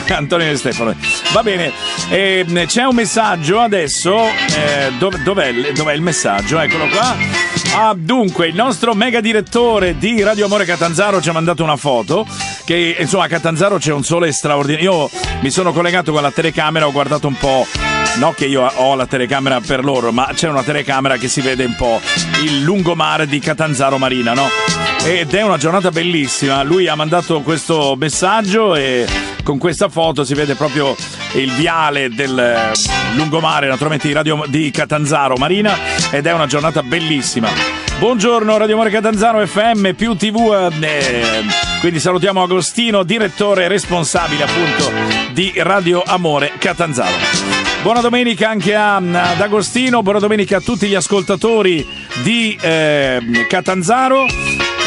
Antonio 0.15 0.47
De 0.47 0.55
Stefano. 0.55 0.95
Va 1.33 1.43
bene, 1.43 1.71
ehm, 2.09 2.65
c'è 2.65 2.83
un 2.83 2.95
messaggio 2.95 3.59
adesso. 3.59 4.15
eh, 4.17 4.91
dov- 4.97 5.21
dov'è, 5.23 5.53
dov'è 5.73 5.93
il 5.93 6.01
messaggio? 6.01 6.59
Eccolo 6.59 6.87
qua. 6.87 7.15
Ah, 7.75 7.93
dunque, 7.95 8.47
il 8.47 8.55
nostro 8.55 8.93
mega 8.93 9.19
direttore 9.19 9.97
di 9.97 10.21
Radio 10.23 10.45
Amore 10.45 10.65
Catanzaro 10.65 11.21
ci 11.21 11.29
ha 11.29 11.33
mandato 11.33 11.63
una 11.63 11.75
foto. 11.75 12.25
Che 12.65 12.95
insomma 12.99 13.25
a 13.25 13.27
Catanzaro 13.27 13.77
c'è 13.77 13.93
un 13.93 14.03
sole 14.03 14.31
straordinario. 14.31 14.91
Io 14.91 15.09
mi 15.41 15.49
sono 15.49 15.71
collegato 15.71 16.11
con 16.11 16.21
la 16.21 16.31
telecamera, 16.31 16.87
ho 16.87 16.91
guardato 16.91 17.27
un 17.27 17.37
po'. 17.37 17.65
No 18.17 18.31
che 18.33 18.45
io 18.45 18.63
ho 18.65 18.95
la 18.95 19.05
telecamera 19.05 19.61
per 19.61 19.83
loro, 19.83 20.11
ma 20.11 20.31
c'è 20.33 20.47
una 20.49 20.63
telecamera 20.63 21.17
che 21.17 21.27
si 21.27 21.39
vede 21.41 21.65
un 21.65 21.75
po' 21.75 22.01
il 22.43 22.63
lungomare 22.63 23.27
di 23.27 23.37
Catanzaro 23.39 23.97
Marina, 23.99 24.33
no? 24.33 24.49
Ed 25.05 25.33
è 25.33 25.43
una 25.43 25.57
giornata 25.57 25.91
bellissima. 25.91 26.63
Lui 26.63 26.87
ha 26.87 26.95
mandato 26.95 27.41
questo 27.41 27.95
messaggio 27.97 28.75
e 28.75 29.05
con 29.47 29.59
questa 29.59 29.87
foto 29.87 30.25
si 30.25 30.33
vede 30.33 30.55
proprio 30.55 30.93
il 31.35 31.49
viale 31.53 32.09
del 32.09 32.37
eh, 32.37 33.15
lungomare, 33.15 33.69
naturalmente 33.69 34.05
di, 34.05 34.13
Radio, 34.13 34.43
di 34.45 34.69
Catanzaro 34.71 35.37
Marina, 35.37 35.73
ed 36.11 36.25
è 36.25 36.33
una 36.33 36.47
giornata 36.47 36.83
bellissima. 36.83 37.47
Buongiorno 37.97 38.57
Radio 38.57 38.75
Amore 38.75 38.89
Catanzaro 38.89 39.47
FM 39.47 39.91
più 39.93 40.17
TV, 40.17 40.69
eh, 40.81 41.45
quindi 41.79 42.01
salutiamo 42.01 42.43
Agostino, 42.43 43.03
direttore 43.03 43.69
responsabile 43.69 44.43
appunto 44.43 44.91
di 45.31 45.53
Radio 45.55 46.03
Amore 46.05 46.51
Catanzaro. 46.57 47.15
Buona 47.83 48.01
domenica 48.01 48.49
anche 48.49 48.75
a, 48.75 48.97
ad 48.97 49.39
Agostino, 49.39 50.03
buona 50.03 50.19
domenica 50.19 50.57
a 50.57 50.61
tutti 50.61 50.87
gli 50.87 50.95
ascoltatori 50.95 51.87
di 52.21 52.57
eh, 52.59 53.45
Catanzaro. 53.47 54.25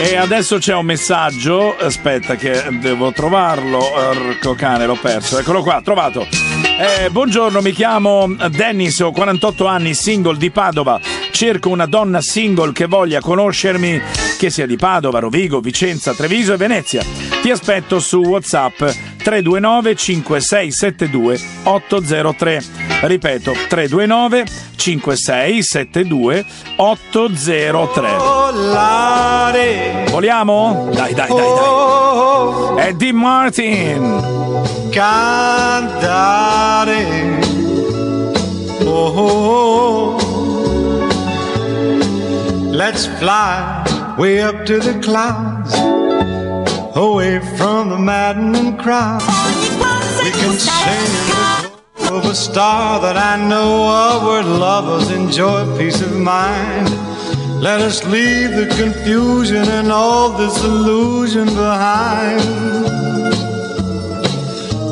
E 0.03 0.17
adesso 0.17 0.57
c'è 0.57 0.75
un 0.75 0.87
messaggio, 0.87 1.77
aspetta 1.77 2.35
che 2.35 2.65
devo 2.81 3.13
trovarlo, 3.13 3.79
orco 3.79 4.55
cane 4.55 4.87
l'ho 4.87 4.99
perso, 4.99 5.39
eccolo 5.39 5.63
qua, 5.63 5.83
trovato. 5.85 6.27
Eh, 6.27 7.11
buongiorno, 7.11 7.61
mi 7.61 7.73
chiamo 7.73 8.35
Dennis, 8.49 8.99
ho 9.01 9.13
48 9.13 9.67
anni, 9.67 9.93
single 9.93 10.39
di 10.39 10.51
Padova, 10.51 10.99
cerco 11.31 11.69
una 11.69 11.85
donna 11.85 12.23
single 12.23 12.73
che 12.73 12.87
voglia 12.87 13.21
conoscermi, 13.21 14.01
che 14.39 14.49
sia 14.49 14.65
di 14.65 14.77
Padova, 14.77 15.19
Rovigo, 15.19 15.61
Vicenza, 15.61 16.15
Treviso 16.15 16.55
e 16.55 16.57
Venezia. 16.57 17.05
Ti 17.43 17.51
aspetto 17.51 18.01
su 18.01 18.21
WhatsApp 18.21 18.83
329 19.31 19.95
5672 19.95 21.41
803. 21.65 22.61
Ripeto, 23.03 23.53
329 23.69 24.45
5672 24.77 26.45
803. 26.77 28.09
Vogliamo? 30.11 30.91
Dai, 30.93 31.15
dai, 31.15 31.29
dai, 31.29 31.31
dai. 31.39 32.89
Eddie 32.89 33.13
Martin. 33.13 34.41
cantare. 34.91 37.07
Oh, 38.83 40.17
let's 42.71 43.07
fly 43.07 43.85
way 44.19 44.41
up 44.41 44.65
to 44.67 44.81
the 44.81 44.99
clouds, 45.01 45.75
away 46.95 47.39
from 47.57 47.91
the 47.91 47.99
maddening 47.99 48.77
crowd. 48.77 49.23
We 50.23 50.31
can 50.31 50.59
sing 50.59 50.89
in 50.97 51.73
the 51.97 52.15
of 52.17 52.25
a 52.25 52.35
star 52.35 53.01
that 53.01 53.17
I 53.17 53.37
know 53.49 53.89
of 53.89 54.25
where 54.25 54.43
lovers 54.43 55.11
enjoy 55.11 55.79
peace 55.79 56.01
of 56.03 56.17
mind. 56.17 56.89
Let 57.63 57.81
us 57.81 58.05
leave 58.07 58.51
the 58.51 58.67
confusion 58.77 59.69
and 59.69 59.93
all 59.93 60.31
this 60.31 60.65
illusion 60.65 61.47
behind. 61.47 62.41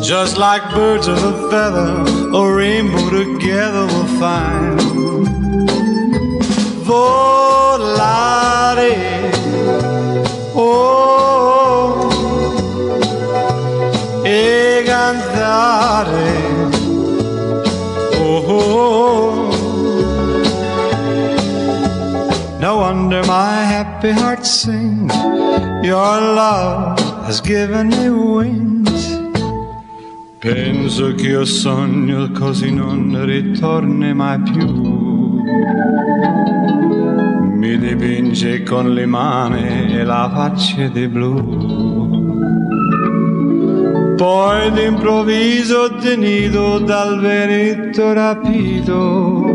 Just 0.05 0.39
like 0.39 0.63
birds 0.75 1.09
of 1.09 1.19
a 1.23 1.51
feather, 1.51 2.05
a 2.37 2.55
rainbow 2.55 3.11
together 3.11 3.87
we'll 3.87 4.07
find. 4.21 4.79
Volare, 6.87 8.38
No 22.61 22.79
wonder 22.79 23.23
my 23.25 23.65
happy 23.65 24.11
heart 24.11 24.45
sings. 24.45 25.15
Your 25.83 26.21
love 26.21 26.99
has 27.25 27.41
given 27.41 27.89
me 27.89 28.09
wings. 28.11 29.17
Penso 30.41 31.15
che 31.15 31.29
io 31.29 31.45
sogno 31.45 32.31
così 32.31 32.73
non 32.73 33.25
ritorni 33.25 34.15
mai 34.15 34.41
più. 34.41 35.43
Mi 37.57 37.79
dipinge 37.79 38.63
con 38.63 38.93
le 38.93 39.07
mani 39.07 39.93
e 39.93 40.05
la 40.05 40.31
faccia 40.33 40.89
di 40.89 41.09
blu. 41.09 41.88
Poi 44.19 44.73
d'improvviso 44.73 45.95
tenido 45.95 46.81
dal 46.81 47.21
veretto 47.21 48.13
rapito 48.13 49.47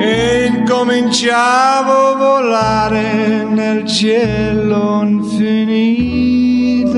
e 0.00 0.46
incominciavo 0.46 1.92
a 1.92 2.14
volare 2.14 3.42
nel 3.42 3.84
cielo 3.86 5.02
infinito. 5.02 6.92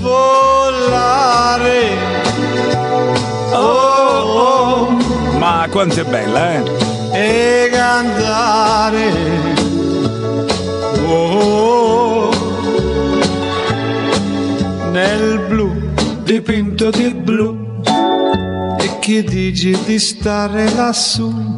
Volare. 0.00 1.82
Oh, 3.52 4.20
oh, 4.26 4.90
Ma 5.38 5.66
quanto 5.70 6.00
è 6.00 6.04
bella, 6.04 6.52
eh? 6.52 6.62
e 7.12 7.68
cantare. 7.72 9.12
Oh, 11.06 12.09
nel 14.90 15.38
blu 15.48 15.90
dipinto 16.30 16.90
di 16.90 17.10
blu. 17.10 17.82
E 18.78 18.98
che 19.00 19.24
dici 19.24 19.76
di 19.84 19.98
stare 19.98 20.72
lassù? 20.74 21.56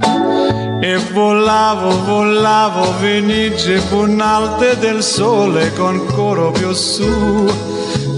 E 0.80 0.96
volavo, 1.12 2.04
volavo, 2.04 2.94
venice 2.98 3.80
punalte 3.90 4.78
del 4.78 5.02
sole 5.02 5.72
con 5.74 6.04
coro 6.06 6.50
più 6.52 6.72
su. 6.72 7.50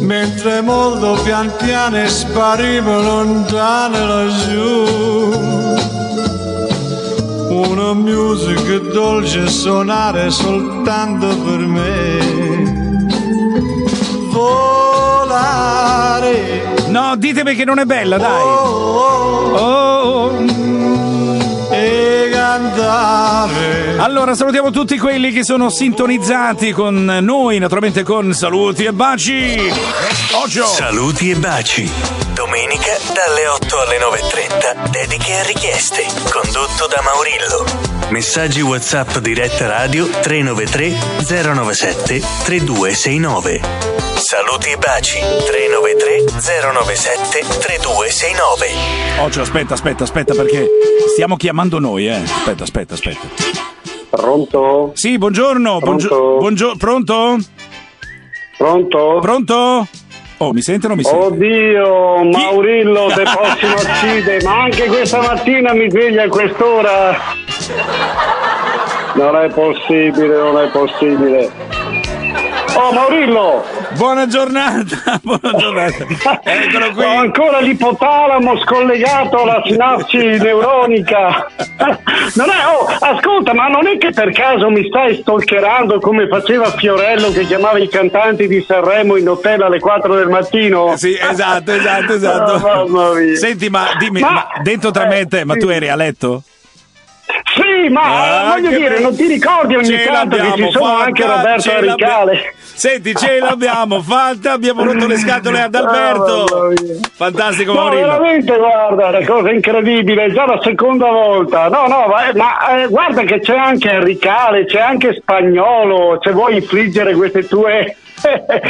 Mentre 0.01 0.61
molto 0.61 1.21
pian 1.25 1.53
piano 1.57 2.07
sparivo 2.07 3.01
lontano 3.01 4.07
laggiù. 4.07 5.33
Una 7.51 7.95
musica 7.95 8.79
dolce 8.93 9.49
suonare 9.49 10.31
soltanto 10.31 11.37
per 11.39 11.59
me. 11.59 12.64
Volare. 15.25 16.63
No, 16.89 17.17
ditemi 17.17 17.55
che 17.55 17.65
non 17.65 17.79
è 17.79 17.85
bella, 17.85 18.19
dai. 18.19 18.43
Oh, 18.43 18.93
Oh. 19.57 20.41
e 20.41 20.54
cantare. 22.55 23.97
Allora 23.99 24.35
salutiamo 24.35 24.71
tutti 24.71 24.97
quelli 24.99 25.33
che 25.33 25.43
sono 25.43 25.71
sintonizzati 25.71 26.73
con 26.73 27.05
noi, 27.21 27.59
naturalmente 27.59 28.03
con 28.05 28.33
saluti 28.33 28.85
e 28.85 28.93
baci. 28.93 29.73
Oggio! 30.33 30.67
Saluti 30.67 31.31
e 31.31 31.35
baci. 31.37 31.91
Domenica 32.33 32.97
dalle 33.13 33.47
8 33.47 33.81
alle 33.81 33.99
9.30. 33.99 34.91
Dediche 34.91 35.33
e 35.33 35.47
richieste. 35.47 36.05
Condotto 36.31 36.87
da 36.87 37.03
Maurillo. 37.03 37.65
Messaggi 38.11 38.61
WhatsApp 38.61 39.17
diretta 39.19 39.67
radio 39.67 40.09
393 40.09 40.95
097 41.27 42.23
3269. 42.45 44.05
Saluti 44.17 44.71
e 44.71 44.77
baci 44.77 45.19
393 45.19 46.25
097 46.73 47.45
3269. 47.59 48.67
Oggio, 49.21 49.43
aspetta, 49.43 49.75
aspetta, 49.75 50.05
aspetta 50.05 50.35
perché 50.35 50.69
stiamo 51.13 51.37
chiamando 51.37 51.79
noi, 51.79 52.09
eh. 52.09 52.23
Aspetta, 52.47 52.65
aspetta, 52.65 52.93
aspetta. 52.95 53.27
Pronto? 54.11 54.91
Sì, 54.95 55.17
buongiorno. 55.17 55.79
buongio- 55.79 56.09
Pronto? 56.09 56.37
buongio- 56.39 56.75
pronto? 56.77 57.37
Pronto? 58.59 59.19
Pronto? 59.23 59.87
Oh, 60.37 60.53
mi 60.53 60.61
sente 60.61 60.85
o 60.85 60.89
non 60.91 60.99
mi 60.99 61.05
sente? 61.05 61.25
Oddio, 61.25 62.23
Maurillo, 62.25 63.07
te 63.15 63.23
prossimo 63.33 63.75
uccide, 63.77 64.43
ma 64.45 64.63
anche 64.65 64.85
questa 64.89 65.23
mattina 65.23 65.73
mi 65.73 65.89
sveglia 65.89 66.25
a 66.25 66.29
quest'ora. 66.29 67.17
Non 69.15 69.37
è 69.37 69.49
possibile, 69.49 70.37
non 70.37 70.59
è 70.59 70.69
possibile. 70.69 71.51
Oh 72.77 72.93
Maurillo, 72.93 73.65
Buona 73.97 74.27
giornata, 74.27 75.19
buona 75.23 75.53
giornata. 75.57 76.07
Eccolo 76.43 76.91
qui. 76.93 77.05
ho 77.05 77.19
ancora 77.19 77.61
l'ipotalamo 77.61 78.59
scollegato 78.61 79.43
alla 79.43 79.63
sinapsi 79.65 80.17
neuronica. 80.17 81.47
Non 82.35 82.49
è, 82.49 82.67
oh, 82.67 82.87
ascolta, 82.87 83.53
ma 83.53 83.69
non 83.69 83.87
è 83.87 83.99
che 83.99 84.11
per 84.11 84.33
caso 84.33 84.71
mi 84.71 84.87
stai 84.89 85.21
stalkerando 85.21 86.01
come 86.01 86.27
faceva 86.27 86.71
Fiorello 86.71 87.31
che 87.31 87.45
chiamava 87.47 87.79
i 87.79 87.89
cantanti 87.89 88.49
di 88.49 88.65
Sanremo 88.67 89.17
in 89.17 89.29
hotel 89.29 89.63
alle 89.63 89.79
4 89.79 90.15
del 90.15 90.29
mattino? 90.29 90.97
Sì, 90.97 91.17
esatto, 91.21 91.73
esatto, 91.73 92.15
esatto. 92.15 92.53
Oh. 92.95 93.15
Senti, 93.37 93.69
ma 93.69 93.91
dimmi, 93.99 94.21
Ma- 94.21 94.31
ma 94.31 94.47
dentro 94.63 94.91
tra 94.91 95.07
me 95.07 95.21
e 95.21 95.27
te, 95.27 95.45
ma 95.45 95.55
sì. 95.55 95.61
tu 95.61 95.69
eri 95.69 95.89
a 95.89 95.97
letto? 95.97 96.43
Sì, 97.55 97.89
ma 97.89 98.03
Ah, 98.03 98.43
eh, 98.43 98.49
voglio 98.49 98.69
che 98.71 98.77
dire, 98.77 99.01
non 99.01 99.17
ti 99.17 99.27
ricordi 99.27 99.75
ogni 99.77 99.85
Ce 99.87 100.05
tanto 100.05 100.37
che 100.37 100.53
ci 100.57 100.71
sono 100.71 100.97
anche 100.99 101.23
fatta, 101.23 101.37
Roberto 101.37 101.61
ce 101.63 101.73
l'abbiamo- 101.73 101.95
Ricale? 101.97 102.55
Senti, 102.75 103.15
ce 103.15 103.39
l'abbiamo 103.39 104.01
fatta, 104.03 104.53
abbiamo 104.53 104.83
rotto 104.85 105.07
le 105.07 105.17
scatole 105.17 105.61
ad 105.61 105.75
Alberto. 105.77 106.45
Ah, 106.45 106.57
mamma 106.59 106.69
mia. 106.71 106.95
Fantastico, 107.15 107.73
No, 107.73 107.81
Maurillo. 107.81 108.07
veramente, 108.07 108.57
guarda, 108.57 109.09
una 109.09 109.25
cosa 109.27 109.51
incredibile, 109.51 110.33
già 110.33 110.47
la 110.47 110.61
seconda 110.63 111.07
volta. 111.11 111.69
No, 111.69 111.87
no, 111.87 112.07
ma, 112.09 112.31
ma, 112.35 112.83
eh, 112.83 112.87
guarda 112.89 113.23
che 113.23 113.41
c'è 113.41 113.57
anche 113.57 114.03
Ricale, 114.03 114.65
c'è 114.67 114.81
anche 114.81 115.15
Spagnolo, 115.15 116.19
se 116.23 116.33
vuoi 116.33 116.57
infliggere 116.57 117.15
queste 117.15 117.47
tue 117.47 117.97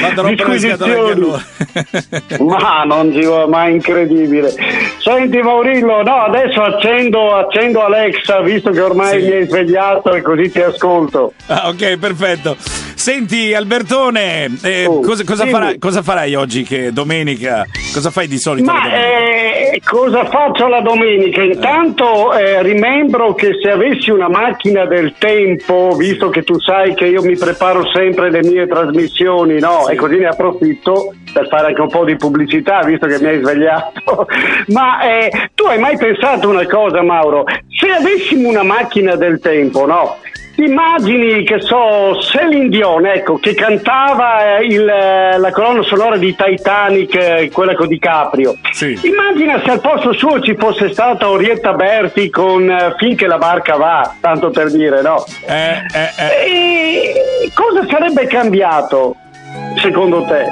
Vado 0.00 0.20
a 0.20 0.24
rompere 0.24 0.48
le 0.52 0.58
scatole 0.58 0.92
anche 0.94 1.10
a 1.10 1.14
disquisizioni. 1.14 1.20
loro. 1.20 1.40
Ma 2.58 2.82
non 2.84 3.12
ci 3.12 3.24
va, 3.24 3.46
ma 3.46 3.66
è 3.66 3.70
incredibile. 3.70 4.52
Senti 4.98 5.38
Maurillo, 5.38 6.02
no, 6.02 6.14
adesso 6.24 6.62
accendo, 6.62 7.34
accendo 7.34 7.82
Alexa, 7.84 8.40
visto 8.42 8.70
che 8.70 8.80
ormai 8.80 9.20
Sì. 9.20 9.26
mi 9.28 9.32
hai 9.36 9.46
svegliato 9.46 10.12
e 10.14 10.22
così 10.22 10.50
ti 10.50 10.60
ascolto. 10.60 11.32
Ah, 11.46 11.68
ok, 11.68 11.96
perfetto. 11.98 12.56
Senti, 12.94 13.52
Albertone, 13.52 14.56
eh, 14.62 14.86
Oh, 14.86 15.00
cosa, 15.00 15.24
cosa 15.24 15.46
farai, 15.46 15.78
cosa 15.78 16.00
farai 16.02 16.34
oggi 16.34 16.62
che 16.62 16.92
domenica? 16.92 17.64
Cosa 17.92 18.10
fai 18.10 18.26
di 18.28 18.38
solito? 18.38 18.70
Ma 18.70 18.90
eh, 18.92 19.80
cosa 19.84 20.24
faccio 20.26 20.68
la 20.68 20.80
domenica? 20.80 21.42
Intanto 21.42 22.32
eh, 22.34 22.62
rimembro 22.62 23.34
che 23.34 23.50
se 23.62 23.70
avessi 23.70 24.10
una 24.10 24.28
macchina 24.28 24.86
del 24.86 25.14
tempo, 25.18 25.94
visto 25.96 26.28
che 26.30 26.44
tu 26.44 26.58
sai 26.60 26.94
che 26.94 27.06
io 27.06 27.22
mi 27.22 27.36
preparo 27.36 27.82
sempre 27.92 28.30
le 28.30 28.42
mie 28.42 28.66
trasmissioni, 28.66 29.43
no? 29.44 29.88
E 29.88 29.96
così 29.96 30.18
ne 30.18 30.26
approfitto 30.26 31.14
per 31.32 31.48
fare 31.48 31.68
anche 31.68 31.80
un 31.80 31.88
po' 31.88 32.04
di 32.04 32.16
pubblicità, 32.16 32.82
visto 32.82 33.06
che 33.06 33.18
mi 33.20 33.28
hai 33.28 33.40
svegliato. 33.40 34.26
Ma 34.68 35.00
eh, 35.02 35.50
tu 35.54 35.64
hai 35.64 35.78
mai 35.78 35.96
pensato 35.96 36.48
una 36.48 36.66
cosa, 36.66 37.02
Mauro? 37.02 37.44
Se 37.68 37.88
avessimo 37.90 38.48
una 38.48 38.62
macchina 38.62 39.16
del 39.16 39.40
tempo, 39.40 39.86
no? 39.86 40.16
Immagini, 40.56 41.42
che 41.42 41.60
so, 41.60 42.16
Celine 42.20 42.68
Dion, 42.68 43.06
ecco, 43.06 43.38
che 43.38 43.54
cantava 43.54 44.58
eh, 44.58 44.66
il, 44.66 44.88
eh, 44.88 45.36
la 45.36 45.50
colonna 45.50 45.82
sonora 45.82 46.16
di 46.16 46.34
Titanic, 46.36 47.14
eh, 47.16 47.50
quella 47.52 47.74
con 47.74 47.88
DiCaprio. 47.88 48.54
Sì. 48.70 48.96
Immagina 49.02 49.60
se 49.64 49.72
al 49.72 49.80
posto 49.80 50.12
suo 50.12 50.40
ci 50.40 50.54
fosse 50.54 50.92
stata 50.92 51.28
Orietta 51.28 51.72
Berti 51.72 52.30
con 52.30 52.94
Finché 52.98 53.26
la 53.26 53.38
barca 53.38 53.76
va, 53.76 54.14
tanto 54.20 54.50
per 54.50 54.70
dire, 54.70 55.02
no? 55.02 55.24
Eh, 55.44 55.82
eh, 55.92 57.50
cosa 57.52 57.84
sarebbe 57.88 58.26
cambiato, 58.26 59.16
secondo 59.80 60.22
te? 60.24 60.44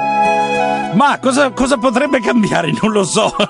Ma 0.93 1.17
cosa, 1.19 1.51
cosa 1.51 1.77
potrebbe 1.77 2.19
cambiare? 2.19 2.71
Non 2.81 2.91
lo 2.91 3.03
so. 3.03 3.33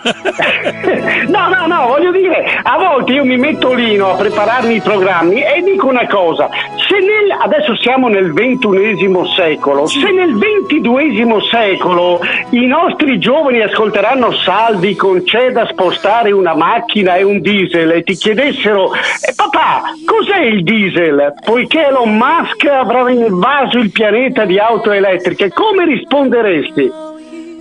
No, 1.27 1.47
no, 1.47 1.65
no, 1.67 1.87
voglio 1.87 2.11
dire, 2.11 2.59
a 2.61 2.77
volte 2.77 3.13
io 3.13 3.23
mi 3.25 3.37
metto 3.37 3.73
lì 3.73 3.95
no, 3.95 4.11
a 4.11 4.15
prepararmi 4.15 4.75
i 4.75 4.81
programmi 4.81 5.41
e 5.41 5.61
dico 5.63 5.87
una 5.87 6.05
cosa, 6.07 6.49
se 6.87 6.99
nel, 6.99 7.31
adesso 7.41 7.75
siamo 7.77 8.07
nel 8.07 8.33
ventunesimo 8.33 9.25
secolo, 9.27 9.87
se 9.87 10.11
nel 10.11 10.37
ventiduesimo 10.37 11.41
secolo 11.43 12.19
i 12.51 12.65
nostri 12.65 13.19
giovani 13.19 13.61
ascolteranno 13.61 14.31
saldi 14.33 14.95
con 14.95 15.23
c'è 15.23 15.51
da 15.51 15.65
spostare 15.67 16.31
una 16.31 16.55
macchina 16.55 17.15
e 17.15 17.23
un 17.23 17.39
diesel 17.41 17.91
e 17.91 18.03
ti 18.03 18.13
chiedessero, 18.15 18.93
"Eh, 18.93 19.33
papà, 19.35 19.81
cos'è 20.05 20.39
il 20.39 20.63
diesel? 20.63 21.33
Poiché 21.43 21.87
Elon 21.87 22.15
Musk 22.15 22.65
avrà 22.65 23.09
invaso 23.09 23.77
il 23.77 23.91
pianeta 23.91 24.45
di 24.45 24.59
auto 24.59 24.91
elettriche, 24.91 25.42
come 25.49 25.86
risponderesti? 25.86 26.91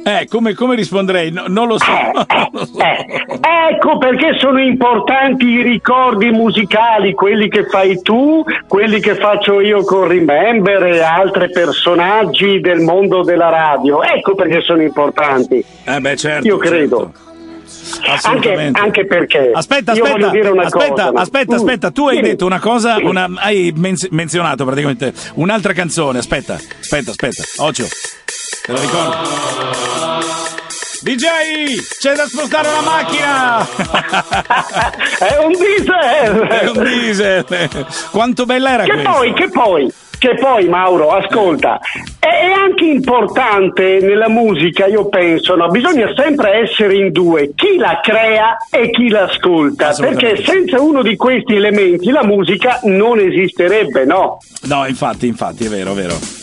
Eh, 0.05 0.27
come, 0.29 0.55
come 0.55 0.75
risponderei? 0.75 1.31
No- 1.31 1.45
non 1.47 1.69
lo 1.69 1.79
so. 1.79 1.91
Non 2.33 2.49
lo 2.53 2.65
so. 2.67 2.79
Eh, 2.81 3.07
ecco 3.71 3.99
perché 3.99 4.37
sono 4.39 4.61
importanti 4.61 5.47
i 5.47 5.63
ricordi 5.63 6.31
musicali, 6.31 7.15
quelli 7.15 7.49
che 7.49 7.65
fai 7.67 8.03
tu, 8.03 8.45
quelli 8.67 9.01
che 9.01 9.15
faccio 9.15 9.61
io 9.61 9.85
con 9.85 10.09
Remember 10.09 10.83
e 10.85 11.01
altri 11.01 11.51
personaggi 11.51 12.61
del 12.61 12.81
mondo 12.81 13.23
della 13.23 13.49
radio. 13.49 14.03
Ecco 14.03 14.35
perché 14.35 14.61
sono 14.63 14.83
importanti. 14.83 15.65
Eh 15.85 16.01
beh, 16.01 16.17
certo. 16.17 16.47
Io 16.49 16.57
credo. 16.57 16.99
certo. 17.13 17.32
Anche, 17.99 18.11
Assolutamente. 18.11 18.81
anche 18.81 19.07
perché 19.07 19.51
Aspetta, 19.53 19.93
aspetta, 19.93 20.27
aspetta, 20.31 20.71
cosa. 20.71 21.13
aspetta, 21.21 21.53
Mm. 21.53 21.57
aspetta, 21.59 21.91
tu 21.91 22.09
hai 22.09 22.21
detto 22.21 22.47
una 22.47 22.59
cosa, 22.61 22.97
una- 23.01 23.29
hai 23.37 23.73
menz- 23.77 24.09
menzionato 24.11 24.65
praticamente 24.65 25.13
un'altra 25.35 25.73
canzone, 25.73 26.19
aspetta, 26.19 26.55
aspetta, 26.55 27.11
aspetta, 27.11 27.43
Ocio, 27.59 27.87
te 28.65 28.73
lo 28.73 28.81
ricordo? 28.81 29.17
DJ, 31.03 31.25
c'è 31.99 32.15
da 32.15 32.27
spostare 32.27 32.69
una 32.69 32.81
macchina! 32.83 33.67
È 35.19 35.37
un 35.45 35.53
diesel! 35.53 36.41
È 36.47 36.69
un 36.71 36.85
diesel! 36.85 37.45
Quanto 38.13 38.45
bella 38.45 38.71
era 38.71 38.85
Che 38.85 38.93
questa? 38.93 39.11
poi, 39.11 39.33
che 39.33 39.49
poi, 39.49 39.93
che 40.23 40.37
poi 40.37 40.69
Mauro, 40.69 41.09
ascolta, 41.09 41.81
è, 42.21 42.53
anche 42.53 42.85
importante 42.85 43.99
nella 44.01 44.29
musica, 44.29 44.87
io 44.87 45.09
penso, 45.09 45.57
no? 45.57 45.67
bisogna 45.67 46.13
sempre 46.15 46.63
essere 46.63 46.95
in 46.95 47.11
due, 47.11 47.51
chi 47.57 47.77
la 47.77 47.99
crea 48.01 48.57
e 48.71 48.91
chi 48.91 49.09
l'ascolta, 49.09 49.93
perché 49.99 50.41
senza 50.45 50.81
uno 50.81 51.03
di 51.03 51.17
questi 51.17 51.57
elementi 51.57 52.13
la 52.13 52.25
musica 52.25 52.79
non 52.85 53.19
esisterebbe, 53.19 54.05
no? 54.05 54.39
No, 54.69 54.87
infatti, 54.87 55.27
infatti, 55.27 55.65
è 55.65 55.69
vero, 55.69 55.91
è 55.91 55.95
vero. 55.95 56.42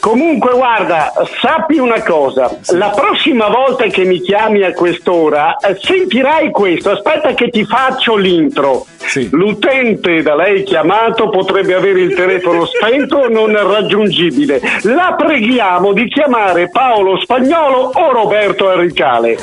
Comunque, 0.00 0.52
guarda, 0.52 1.12
sappi 1.40 1.78
una 1.78 2.02
cosa: 2.02 2.50
la 2.70 2.90
prossima 2.90 3.48
volta 3.48 3.84
che 3.86 4.04
mi 4.04 4.20
chiami 4.20 4.62
a 4.62 4.72
quest'ora, 4.72 5.56
eh, 5.56 5.76
sentirai 5.80 6.50
questo. 6.50 6.90
Aspetta, 6.90 7.34
che 7.34 7.50
ti 7.50 7.64
faccio 7.64 8.16
l'intro. 8.16 8.86
Sì. 8.96 9.28
L'utente 9.32 10.22
da 10.22 10.34
lei 10.34 10.62
chiamato 10.62 11.30
potrebbe 11.30 11.74
avere 11.74 12.00
il 12.00 12.14
telefono 12.14 12.66
spento 12.66 13.18
o 13.18 13.28
non 13.28 13.52
raggiungibile. 13.52 14.60
La 14.82 15.14
preghiamo 15.16 15.92
di 15.92 16.08
chiamare 16.08 16.70
Paolo 16.70 17.18
Spagnolo 17.20 17.90
o 17.94 18.12
Roberto 18.12 18.70
Enricale. 18.72 19.36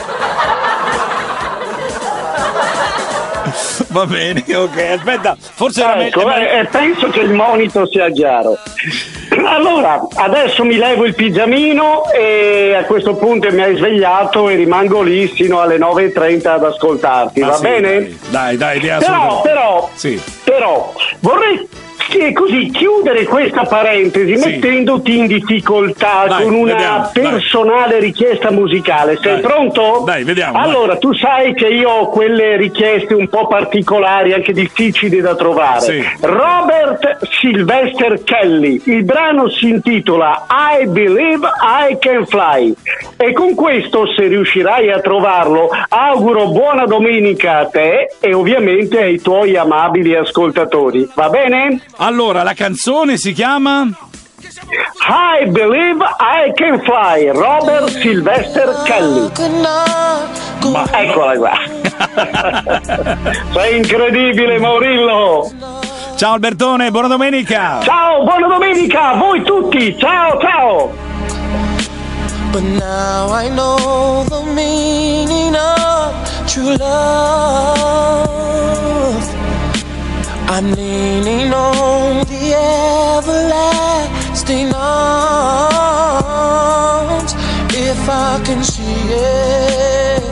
Va 3.89 4.05
bene, 4.05 4.43
ok, 4.47 4.77
aspetta, 4.97 5.35
forse 5.39 5.81
era 5.81 6.05
Ecco, 6.05 6.25
meglio... 6.25 6.49
eh, 6.49 6.65
penso 6.65 7.09
che 7.09 7.19
il 7.21 7.31
monito 7.33 7.85
sia 7.87 8.09
chiaro. 8.09 8.57
Allora, 9.45 10.05
adesso 10.15 10.63
mi 10.63 10.77
levo 10.77 11.05
il 11.05 11.13
pigiamino 11.13 12.09
e 12.11 12.73
a 12.75 12.83
questo 12.85 13.15
punto 13.15 13.51
mi 13.51 13.61
hai 13.61 13.75
svegliato 13.75 14.49
e 14.49 14.55
rimango 14.55 15.01
lì 15.01 15.31
sino 15.35 15.59
alle 15.59 15.77
9.30 15.77 16.47
ad 16.47 16.63
ascoltarti, 16.63 17.41
Ah, 17.41 17.47
va 17.47 17.53
sì, 17.55 17.61
bene? 17.63 18.17
Dai, 18.29 18.57
dai, 18.57 18.79
dai, 18.79 18.79
Però, 18.79 18.95
assolutamente. 18.97 19.41
però, 19.49 19.89
Sì. 19.93 20.21
però, 20.43 20.93
vorrei 21.19 21.67
che 22.07 22.31
così 22.33 22.69
chiudere 22.71 23.25
questa 23.25 23.63
parentesi 23.65 24.37
Sì. 24.37 24.47
mettendoti 24.49 25.17
in 25.17 25.27
difficoltà 25.27 26.25
Dai, 26.27 26.43
con 26.43 26.53
una 26.53 26.73
vediamo, 26.73 27.09
personale 27.13 27.99
richiesta 27.99 28.51
musicale. 28.51 29.17
Sei 29.21 29.33
Dai. 29.33 29.41
pronto? 29.41 30.03
Dai, 30.05 30.23
vediamo, 30.23 30.57
Allora, 30.57 30.97
tu 30.97 31.13
sai 31.13 31.53
che 31.53 31.67
io 31.67 31.89
ho 31.89 32.09
quelle 32.09 32.55
richieste 32.57 33.13
un 33.13 33.27
po' 33.27 33.47
particolari, 33.47 34.33
anche 34.33 34.53
difficili 34.53 35.19
da 35.19 35.35
trovare. 35.35 35.79
Sì. 35.81 36.03
Robert 36.21 37.19
Sylvester 37.39 38.23
Kelly, 38.23 38.81
il 38.85 39.03
brano 39.03 39.49
si 39.49 39.69
intitola 39.69 40.45
I 40.49 40.87
Believe 40.87 41.47
I 41.89 41.97
Can 41.99 42.25
Fly 42.25 42.73
e 43.17 43.33
con 43.33 43.53
questo 43.55 44.05
se 44.15 44.27
riuscirai 44.27 44.91
a 44.91 44.99
trovarlo 44.99 45.69
auguro 45.89 46.47
buona 46.47 46.85
domenica 46.85 47.57
a 47.59 47.65
te 47.65 48.09
e 48.19 48.33
ovviamente 48.33 49.01
ai 49.01 49.19
tuoi 49.21 49.55
amabili 49.55 50.15
ascoltatori, 50.15 51.07
va 51.15 51.29
bene? 51.29 51.79
Allora, 51.97 52.43
la 52.43 52.53
canzone 52.53 53.17
si 53.17 53.33
chiama... 53.33 53.87
I 55.09 55.49
Believe 55.49 56.03
I 56.19 56.51
Can 56.53 56.79
Fly, 56.81 57.31
Robert 57.31 57.89
Sylvester 57.89 58.81
Kelly. 58.83 59.31
Ma- 60.71 60.85
Eccola 60.91 61.37
qua. 61.37 61.57
Sei 63.53 63.77
incredibile 63.77 64.59
Maurillo. 64.59 65.49
Ciao 66.17 66.33
Albertone, 66.33 66.91
buona 66.91 67.07
domenica! 67.07 67.79
Ciao, 67.83 68.23
buona 68.23 68.47
domenica 68.47 69.09
a 69.11 69.15
voi 69.15 69.43
tutti. 69.43 69.95
Ciao, 69.97 70.39
ciao. 70.39 70.91
But 72.51 72.61
now 72.63 73.31
I 73.31 73.49
know 73.49 74.23
the 74.27 74.41
meaning 74.53 75.55
of 75.55 76.13
true 76.47 76.75
love. 76.77 78.56
I'm 80.49 80.71
leaning 80.71 81.51
on 81.53 82.25
the 82.25 82.53
everlasting 83.17 84.73
arms. 84.73 85.73
If 87.75 88.09
I 88.09 88.41
can 88.45 88.63
see 88.63 89.11
it, 89.11 90.23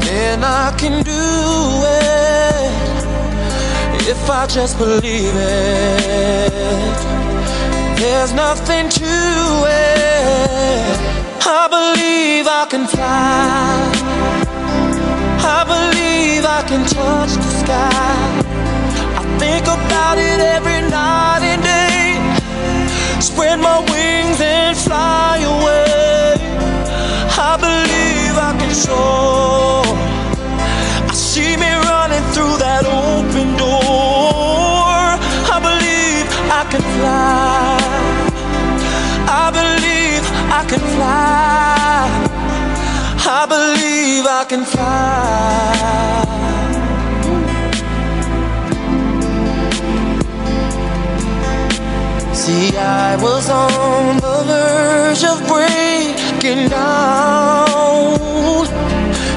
then 0.00 0.42
I 0.42 0.74
can 0.76 1.04
do 1.04 1.12
it. 1.12 2.72
If 4.08 4.28
I 4.28 4.46
just 4.48 4.76
believe 4.78 5.36
it. 5.36 6.52
There's 8.00 8.32
nothing 8.32 8.88
to 8.88 9.04
it. 9.04 10.98
I 11.46 11.68
believe 11.70 12.48
I 12.48 12.66
can 12.68 12.88
fly. 12.88 13.92
I 15.56 15.62
believe 15.64 16.44
I 16.44 16.62
can 16.66 16.84
touch 16.84 17.30
the 17.36 17.50
sky. 17.62 18.61
Think 19.42 19.66
about 19.66 20.18
it 20.18 20.38
every 20.56 20.80
night 20.88 21.42
and 21.42 21.60
day. 21.74 23.20
Spread 23.20 23.58
my 23.58 23.78
wings 23.90 24.40
and 24.40 24.76
fly 24.76 25.38
away. 25.54 26.34
I 27.50 27.52
believe 27.66 28.34
I 28.48 28.52
can 28.60 28.72
soar. 28.72 29.82
I 31.10 31.12
see 31.12 31.56
me 31.62 31.72
running 31.90 32.24
through 32.32 32.56
that 32.64 32.84
open 32.86 33.48
door. 33.58 35.02
I 35.54 35.58
believe 35.68 36.26
I 36.60 36.62
can 36.72 36.84
fly. 36.94 37.82
I 39.42 39.46
believe 39.58 40.24
I 40.58 40.62
can 40.70 40.82
fly. 40.94 42.06
I 43.38 43.42
believe 43.54 44.24
I 44.40 44.44
can 44.48 44.64
fly. 44.64 46.41
See, 52.44 52.76
I 52.76 53.14
was 53.22 53.48
on 53.48 54.16
the 54.16 54.42
verge 54.50 55.22
of 55.22 55.46
breaking 55.46 56.70
down. 56.70 58.18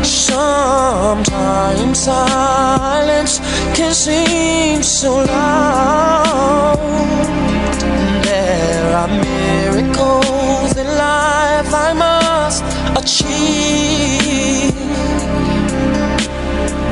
Sometimes 0.04 2.00
silence 2.00 3.38
can 3.76 3.94
seem 3.94 4.82
so 4.82 5.18
loud. 5.18 6.80
There 8.24 8.96
are 8.96 9.08
miracles 9.08 10.76
in 10.76 10.88
life 10.88 11.72
I 11.72 11.94
must 11.94 12.63
achieve. 12.98 14.24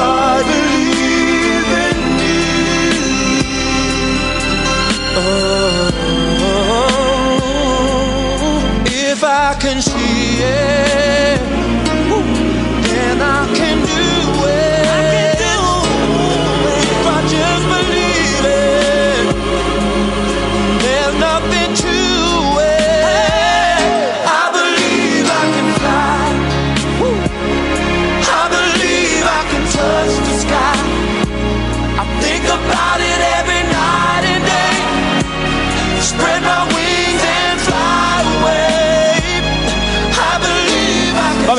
life 0.00 0.69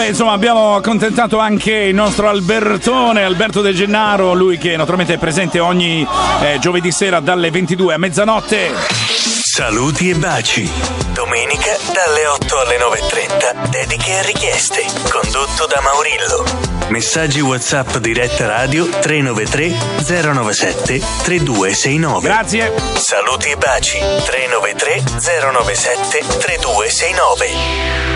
Vabbè, 0.01 0.13
insomma, 0.13 0.31
abbiamo 0.31 0.73
accontentato 0.73 1.37
anche 1.37 1.71
il 1.71 1.93
nostro 1.93 2.27
Albertone, 2.27 3.21
Alberto 3.23 3.61
De 3.61 3.71
Gennaro, 3.71 4.33
lui 4.33 4.57
che 4.57 4.75
naturalmente 4.75 5.13
è 5.13 5.17
presente 5.19 5.59
ogni 5.59 6.07
eh, 6.41 6.57
giovedì 6.59 6.91
sera 6.91 7.19
dalle 7.19 7.51
22 7.51 7.93
a 7.93 7.97
mezzanotte. 7.99 8.71
Saluti 9.05 10.09
e 10.09 10.15
baci. 10.15 10.67
Domenica 11.13 11.77
dalle 11.93 12.25
8 12.25 12.59
alle 12.61 12.77
9.30. 12.77 13.69
Dediche 13.69 14.17
e 14.17 14.25
richieste. 14.25 14.83
Condotto 15.07 15.67
da 15.67 15.79
Maurillo. 15.81 16.45
Messaggi 16.87 17.39
WhatsApp 17.39 17.97
diretta 17.97 18.47
radio 18.47 18.89
393 18.89 19.67
097 20.03 20.99
3269. 21.21 22.27
Grazie. 22.27 22.73
Saluti 22.95 23.51
e 23.51 23.55
baci 23.55 23.99
393 23.99 25.03
097 25.51 26.25
3269. 26.39 28.10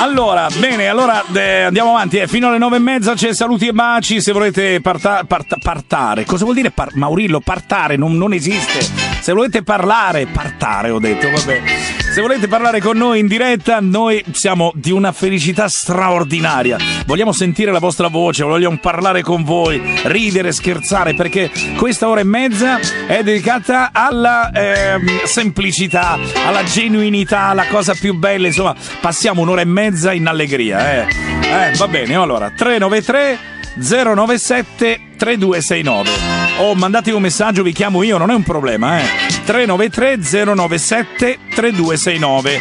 Allora, 0.00 0.48
bene, 0.58 0.88
allora 0.88 1.22
eh, 1.34 1.62
andiamo 1.64 1.90
avanti. 1.90 2.16
eh, 2.16 2.26
fino 2.26 2.48
alle 2.48 2.56
nove 2.56 2.76
e 2.76 2.78
mezza 2.78 3.12
c'è 3.12 3.34
saluti 3.34 3.66
e 3.66 3.72
baci. 3.72 4.22
Se 4.22 4.32
volete 4.32 4.80
parta- 4.80 5.24
parta- 5.26 5.58
partare, 5.62 6.24
cosa 6.24 6.44
vuol 6.44 6.56
dire 6.56 6.70
par- 6.70 6.94
Maurillo? 6.94 7.40
Partare 7.40 7.96
non, 7.96 8.16
non 8.16 8.32
esiste. 8.32 8.80
Se 9.20 9.32
volete 9.34 9.62
parlare, 9.62 10.26
partare 10.26 10.88
ho 10.90 10.98
detto, 10.98 11.28
vabbè. 11.30 11.60
Se 12.10 12.20
volete 12.20 12.48
parlare 12.48 12.80
con 12.80 12.96
noi 12.96 13.20
in 13.20 13.28
diretta, 13.28 13.78
noi 13.80 14.22
siamo 14.32 14.72
di 14.74 14.90
una 14.90 15.12
felicità 15.12 15.68
straordinaria. 15.68 16.76
Vogliamo 17.06 17.30
sentire 17.30 17.70
la 17.70 17.78
vostra 17.78 18.08
voce, 18.08 18.42
vogliamo 18.42 18.78
parlare 18.78 19.22
con 19.22 19.44
voi, 19.44 19.80
ridere, 20.06 20.50
scherzare, 20.50 21.14
perché 21.14 21.52
questa 21.76 22.08
ora 22.08 22.18
e 22.18 22.24
mezza 22.24 22.80
è 23.06 23.22
dedicata 23.22 23.90
alla 23.92 24.50
ehm, 24.50 25.22
semplicità, 25.24 26.18
alla 26.44 26.64
genuinità, 26.64 27.42
alla 27.42 27.68
cosa 27.68 27.94
più 27.94 28.14
bella. 28.14 28.48
Insomma, 28.48 28.74
passiamo 29.00 29.42
un'ora 29.42 29.60
e 29.60 29.66
mezza 29.66 30.12
in 30.12 30.26
allegria. 30.26 30.92
Eh, 30.92 31.06
eh 31.42 31.76
va 31.76 31.86
bene, 31.86 32.16
allora 32.16 32.50
393 32.50 33.58
097 33.80 35.00
3269 35.16 36.10
o 36.58 36.74
mandate 36.74 37.10
un 37.10 37.22
messaggio, 37.22 37.62
vi 37.62 37.72
chiamo 37.72 38.02
io, 38.02 38.18
non 38.18 38.30
è 38.30 38.34
un 38.34 38.42
problema, 38.42 39.00
eh. 39.00 39.04
393 39.44 40.44
097 40.54 41.38
3269. 41.54 42.60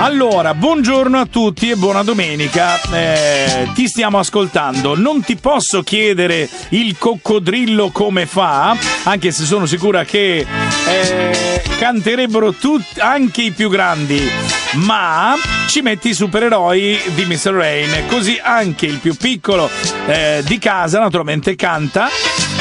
Allora, 0.00 0.54
buongiorno 0.54 1.18
a 1.18 1.26
tutti 1.26 1.70
e 1.70 1.74
buona 1.74 2.04
domenica. 2.04 2.80
Eh, 2.92 3.68
ti 3.74 3.88
stiamo 3.88 4.20
ascoltando. 4.20 4.96
Non 4.96 5.22
ti 5.22 5.34
posso 5.34 5.82
chiedere 5.82 6.48
il 6.68 6.96
coccodrillo 6.96 7.90
come 7.90 8.26
fa, 8.26 8.76
anche 9.02 9.32
se 9.32 9.44
sono 9.44 9.66
sicura 9.66 10.04
che 10.04 10.46
eh, 10.86 11.62
canterebbero 11.78 12.52
tutti, 12.52 13.00
anche 13.00 13.42
i 13.42 13.50
più 13.50 13.68
grandi. 13.68 14.57
Ma 14.74 15.34
ci 15.66 15.80
metti 15.80 16.10
i 16.10 16.14
supereroi 16.14 17.00
di 17.14 17.24
Mr. 17.24 17.50
Rain, 17.52 18.04
così 18.08 18.38
anche 18.42 18.86
il 18.86 18.98
più 18.98 19.16
piccolo 19.16 19.68
eh, 20.06 20.42
di 20.44 20.58
casa 20.58 20.98
naturalmente 21.00 21.56
canta. 21.56 22.08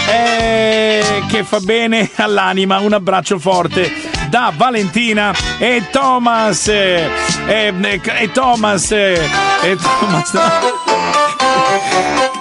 eh, 0.09 1.23
che 1.27 1.43
fa 1.43 1.59
bene 1.59 2.09
all'anima. 2.15 2.79
Un 2.79 2.93
abbraccio 2.93 3.37
forte 3.39 3.91
da 4.29 4.51
Valentina 4.55 5.33
e 5.57 5.83
Thomas. 5.91 6.67
eh, 6.69 7.09
E, 7.45 7.73
e- 7.81 8.01
e 8.19 8.31
Thomas. 8.31 8.91
eh, 8.91 9.19
E 9.63 9.75
Thomas. 9.75 10.31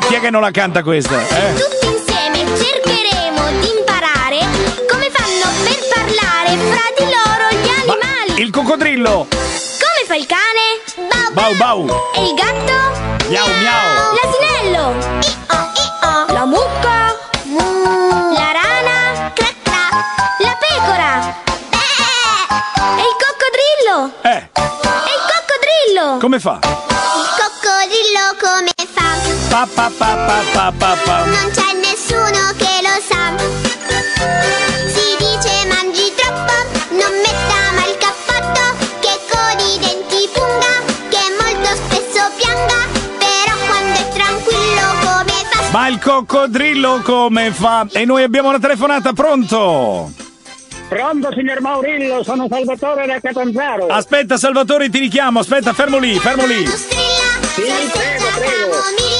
Chi 0.08 0.14
è 0.14 0.20
che 0.20 0.30
non 0.30 0.40
la 0.40 0.52
canta 0.52 0.82
questa? 0.84 1.20
Eh? 1.20 1.54
Tutti 1.54 1.86
insieme 1.86 2.56
cercheremo 2.56 3.05
Il 8.36 8.50
coccodrillo. 8.50 9.26
Come 9.30 10.04
fa 10.06 10.14
il 10.14 10.26
cane? 10.26 11.08
Bau 11.32 11.54
Bau 11.54 11.84
bau. 11.86 12.12
E 12.14 12.22
il 12.22 12.34
gatto? 12.34 13.28
Miau 13.28 13.46
miau. 13.46 14.14
L'asinello? 14.16 14.94
I-o, 15.20 15.58
i-o. 15.74 16.32
La 16.32 16.44
mucca? 16.44 17.14
La 18.34 18.52
rana? 18.52 19.30
Cra 19.34 19.48
cra. 19.62 19.88
La 20.40 20.56
pecora? 20.60 21.34
E 22.96 23.02
il 23.02 23.16
coccodrillo? 23.24 24.12
Eh, 24.22 24.48
E 24.52 25.12
il 25.16 25.22
coccodrillo? 25.32 26.18
come 26.20 26.38
fa? 26.38 26.58
Il 26.62 27.28
coccodrillo 27.40 28.36
come 28.40 28.72
fa? 28.92 29.14
Pa 29.48 29.66
pa 29.74 29.90
pa 29.96 30.14
pa 30.26 30.42
pa 30.52 30.72
pa 30.78 30.96
pa. 31.04 31.24
Non 31.24 31.50
c'è 31.52 31.72
Ma 45.86 45.92
il 45.92 46.00
coccodrillo 46.00 47.00
come 47.04 47.52
fa? 47.52 47.86
E 47.92 48.04
noi 48.04 48.24
abbiamo 48.24 48.48
una 48.48 48.58
telefonata, 48.58 49.12
pronto? 49.12 50.10
Pronto, 50.88 51.32
signor 51.32 51.60
Maurillo, 51.60 52.24
sono 52.24 52.48
Salvatore 52.50 53.06
da 53.06 53.20
Catanzaro. 53.20 53.86
Aspetta 53.86 54.36
Salvatore, 54.36 54.90
ti 54.90 54.98
richiamo, 54.98 55.38
aspetta, 55.38 55.72
fermo 55.72 55.98
lì, 55.98 56.18
fermo 56.18 56.44
lì. 56.44 56.66
Sì, 56.66 57.62
prego, 57.92 58.26
prego. 58.34 59.15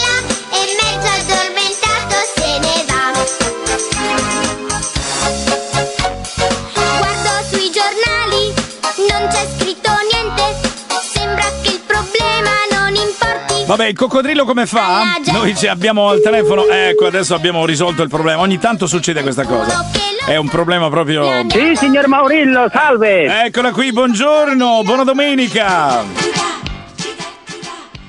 Vabbè, 13.66 13.87
il 13.87 13.96
coccodrillo 13.96 14.44
come 14.44 14.64
fa? 14.64 15.02
Noi 15.33 15.57
ci 15.57 15.66
abbiamo 15.66 16.09
al 16.09 16.20
telefono, 16.20 16.68
ecco, 16.68 17.07
adesso 17.07 17.35
abbiamo 17.35 17.66
risolto 17.66 18.02
il 18.02 18.09
problema. 18.09 18.40
Ogni 18.40 18.59
tanto 18.59 18.87
succede 18.87 19.22
questa 19.22 19.44
cosa. 19.44 19.85
È 20.24 20.37
un 20.37 20.48
problema 20.48 20.88
proprio... 20.88 21.44
Sì, 21.48 21.74
signor 21.74 22.07
Maurillo, 22.07 22.68
salve. 22.72 23.44
Eccola 23.44 23.72
qui, 23.72 23.92
buongiorno, 23.92 24.83
buona 24.85 25.02
domenica. 25.02 26.05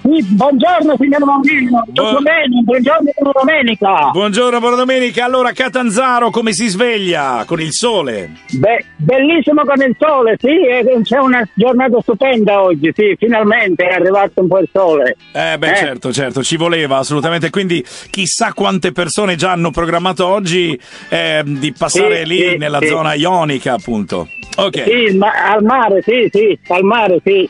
Buongiorno, 0.08 0.96
signor. 0.98 1.84
Tutto 1.88 2.12
Bu- 2.15 2.22
bene? 2.22 2.62
Buongiorno, 2.63 3.12
buona 3.20 3.32
domenica. 3.43 4.10
Buongiorno, 4.12 4.60
buona 4.60 4.76
domenica. 4.78 5.26
Allora, 5.26 5.52
Catanzaro, 5.52 6.30
come 6.30 6.54
si 6.54 6.67
sveglia? 6.67 7.43
Con 7.46 7.60
il 7.60 7.74
sole? 7.74 8.32
Beh, 8.54 8.86
bellissimo 8.96 9.63
con 9.65 9.82
il 9.86 9.93
sole, 10.00 10.38
sì, 10.39 10.56
c'è 11.04 11.17
una 11.17 11.46
giornata 11.54 12.00
stupenda 12.02 12.62
oggi, 12.62 12.89
sì, 12.96 13.15
finalmente 13.20 13.86
è 13.86 13.96
arrivato 13.96 14.39
un 14.39 14.48
po' 14.48 14.60
il 14.60 14.70
sole. 14.72 15.17
Eh 15.34 15.58
beh, 15.58 15.72
Eh. 15.72 15.76
certo, 15.76 16.13
certo, 16.13 16.41
ci 16.41 16.56
voleva 16.56 16.98
assolutamente. 17.00 17.50
Quindi 17.50 17.84
chissà 18.10 18.54
quante 18.54 18.93
persone 18.93 19.36
già 19.36 19.52
hanno 19.52 19.72
programmato 19.72 20.26
oggi 20.26 20.80
eh, 21.10 21.41
di 21.46 21.74
passare 21.78 22.20
Sì, 22.20 22.28
lì 22.28 22.50
sì, 22.52 22.58
nella 22.58 22.80
sì. 22.80 22.88
zona 22.88 23.13
ionica, 23.13 23.74
appunto. 23.74 24.30
Ok. 24.56 24.84
Sì, 24.84 25.17
ma- 25.17 25.52
al 25.52 25.63
mare, 25.63 26.02
sì, 26.02 26.30
sì, 26.32 26.58
al 26.70 26.84
mare, 26.84 27.20
sì. 27.26 27.50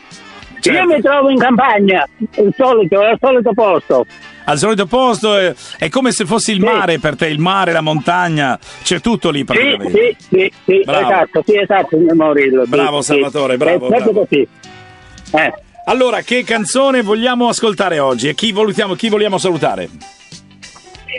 Certo. 0.59 0.71
Io 0.71 0.85
mi 0.95 1.01
trovo 1.01 1.29
in 1.29 1.37
campagna, 1.37 2.07
il 2.17 2.53
solito, 2.57 2.99
al 3.01 3.17
solito 3.19 3.51
posto. 3.53 4.05
Al 4.45 4.57
solito 4.57 4.85
posto 4.85 5.37
eh, 5.37 5.53
è 5.77 5.89
come 5.89 6.11
se 6.11 6.25
fosse 6.25 6.51
il 6.53 6.59
Sì. 6.59 6.65
mare 6.65 6.99
per 6.99 7.15
te, 7.15 7.27
il 7.27 7.39
mare, 7.39 7.71
la 7.73 7.81
montagna, 7.81 8.57
c'è 8.81 8.99
tutto 9.01 9.29
lì 9.29 9.39
Sì, 9.39 9.43
praticamente. 9.45 10.15
sì, 10.19 10.25
sì, 10.29 10.53
sì, 10.65 10.81
Bravo. 10.85 11.05
esatto, 11.09 11.43
sì, 11.45 11.57
esatto, 11.59 11.97
sì, 12.63 12.69
Bravo, 12.69 13.01
sì. 13.01 13.07
Salvatore, 13.13 13.57
bravo, 13.57 13.75
È 13.87 13.89
proprio 13.89 14.11
bravo. 14.11 14.25
così. 14.27 14.47
Eh. 15.33 15.53
Allora, 15.85 16.21
che 16.21 16.43
canzone 16.43 17.01
vogliamo 17.01 17.47
ascoltare 17.49 17.99
oggi 17.99 18.27
e 18.29 18.35
chi 18.35 18.53
chi 18.95 19.09
vogliamo 19.09 19.37
salutare? 19.37 19.89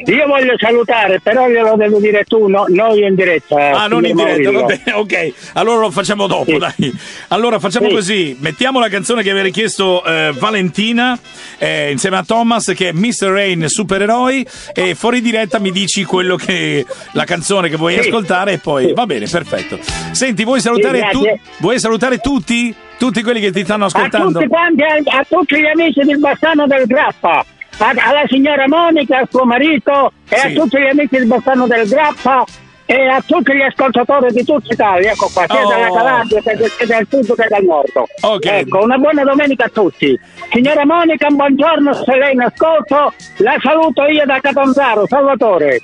Io 0.06 0.26
voglio 0.26 0.54
salutare, 0.58 1.20
però 1.20 1.48
glielo 1.48 1.74
devo 1.76 1.98
dire 2.00 2.24
tu, 2.24 2.46
no, 2.48 2.64
noi 2.68 3.04
in 3.04 3.14
diretta. 3.14 3.70
Ah, 3.70 3.86
non 3.86 4.04
in 4.04 4.16
diretta, 4.16 4.50
va 4.50 4.62
bene, 4.62 4.92
ok. 4.92 5.32
Allora 5.54 5.80
lo 5.80 5.90
facciamo 5.90 6.26
dopo, 6.26 6.50
Sì. 6.52 6.58
dai. 6.58 6.92
Allora 7.28 7.58
facciamo 7.58 7.88
Sì. 7.88 7.94
così: 7.94 8.36
mettiamo 8.40 8.80
la 8.80 8.88
canzone 8.88 9.22
che 9.22 9.30
aveva 9.30 9.44
richiesto 9.44 10.04
eh, 10.04 10.32
Valentina 10.38 11.18
eh, 11.58 11.90
insieme 11.90 12.16
a 12.16 12.24
Thomas, 12.24 12.72
che 12.76 12.88
è 12.88 12.92
Mr. 12.92 13.26
Rain 13.28 13.68
Supereroi. 13.68 14.46
E 14.74 14.94
fuori 14.94 15.20
diretta 15.20 15.58
mi 15.58 15.70
dici 15.70 16.04
quello 16.04 16.36
che 16.36 16.84
la 17.12 17.24
canzone 17.24 17.68
che 17.68 17.76
vuoi 17.76 17.94
Sì. 17.94 18.00
ascoltare, 18.08 18.52
e 18.54 18.58
poi 18.58 18.92
va 18.92 19.06
bene, 19.06 19.26
perfetto. 19.26 19.78
Senti, 20.12 20.44
vuoi 20.44 20.60
salutare, 20.60 21.08
tu- 21.10 21.24
vuoi 21.58 21.78
salutare 21.78 22.18
tutti? 22.18 22.74
Tutti 22.98 23.22
quelli 23.22 23.38
che 23.40 23.52
ti 23.52 23.62
stanno 23.62 23.84
A 23.84 23.86
ascoltando? 23.86 24.32
tutti 24.40 24.48
quanti, 24.48 24.82
a, 24.82 25.18
a 25.18 25.24
tutti 25.28 25.56
gli 25.60 25.66
amici 25.66 26.00
del 26.02 26.18
Bassano 26.18 26.66
del 26.66 26.84
Grappa, 26.84 27.38
a- 27.38 27.44
alla 27.78 28.24
signora 28.26 28.64
Monica, 28.66 29.18
al 29.18 29.28
suo 29.30 29.44
marito 29.44 30.12
e 30.28 30.36
Sì. 30.36 30.46
a 30.46 30.50
tutti 30.60 30.78
gli 30.78 30.86
amici 30.86 31.16
del 31.16 31.26
Bassano 31.26 31.66
del 31.66 31.88
Grappa 31.88 32.44
e 32.90 33.06
a 33.06 33.22
tutti 33.24 33.54
gli 33.54 33.60
ascoltatori 33.62 34.32
di 34.32 34.44
tutta 34.44 34.72
Italia, 34.72 35.10
ecco 35.12 35.28
qua, 35.32 35.44
sia 35.46 35.64
Oh. 35.64 35.68
dalla 35.68 35.90
Calabria 35.90 36.40
che, 36.40 36.70
che 36.78 36.86
dal 36.86 37.06
sud 37.10 37.34
che 37.34 37.46
dal 37.48 37.62
nord. 37.64 37.92
Ok. 38.22 38.44
Ecco, 38.46 38.82
una 38.82 38.96
buona 38.96 39.22
domenica 39.24 39.64
a 39.64 39.68
tutti. 39.68 40.18
Signora 40.50 40.86
Monica, 40.86 41.26
un 41.28 41.36
buongiorno, 41.36 41.92
se 41.92 42.16
lei 42.16 42.32
in 42.32 42.40
ascolto, 42.40 43.12
la 43.38 43.56
saluto 43.60 44.06
io 44.06 44.24
da 44.24 44.40
Catanzaro, 44.40 45.06
Salvatore. 45.06 45.80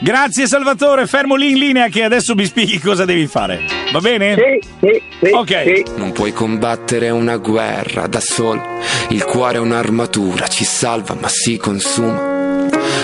Grazie 0.00 0.46
Salvatore, 0.46 1.06
fermo 1.06 1.34
lì 1.34 1.50
in 1.50 1.58
linea 1.58 1.88
che 1.88 2.02
adesso 2.02 2.34
mi 2.34 2.44
spieghi 2.44 2.78
cosa 2.78 3.04
devi 3.04 3.26
fare. 3.26 3.60
Va 3.92 4.00
bene? 4.00 4.34
Sì, 4.34 4.68
sì, 4.80 5.02
sì. 5.22 5.32
Ok. 5.32 5.62
sì. 5.64 5.84
Non 5.96 6.12
puoi 6.12 6.32
combattere 6.32 7.10
una 7.10 7.36
guerra 7.36 8.06
da 8.06 8.20
solo. 8.20 8.62
Il 9.08 9.24
cuore 9.24 9.56
è 9.56 9.60
un'armatura, 9.60 10.46
ci 10.48 10.64
salva 10.64 11.14
ma 11.14 11.28
si 11.28 11.56
consuma. 11.56 12.43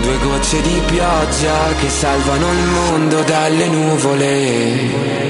due 0.00 0.18
gocce 0.18 0.60
di 0.62 0.82
pioggia 0.86 1.74
che 1.80 1.88
salvano 1.88 2.52
il 2.52 2.64
mondo 2.66 3.22
dalle 3.22 3.68
nuvole. 3.68 5.22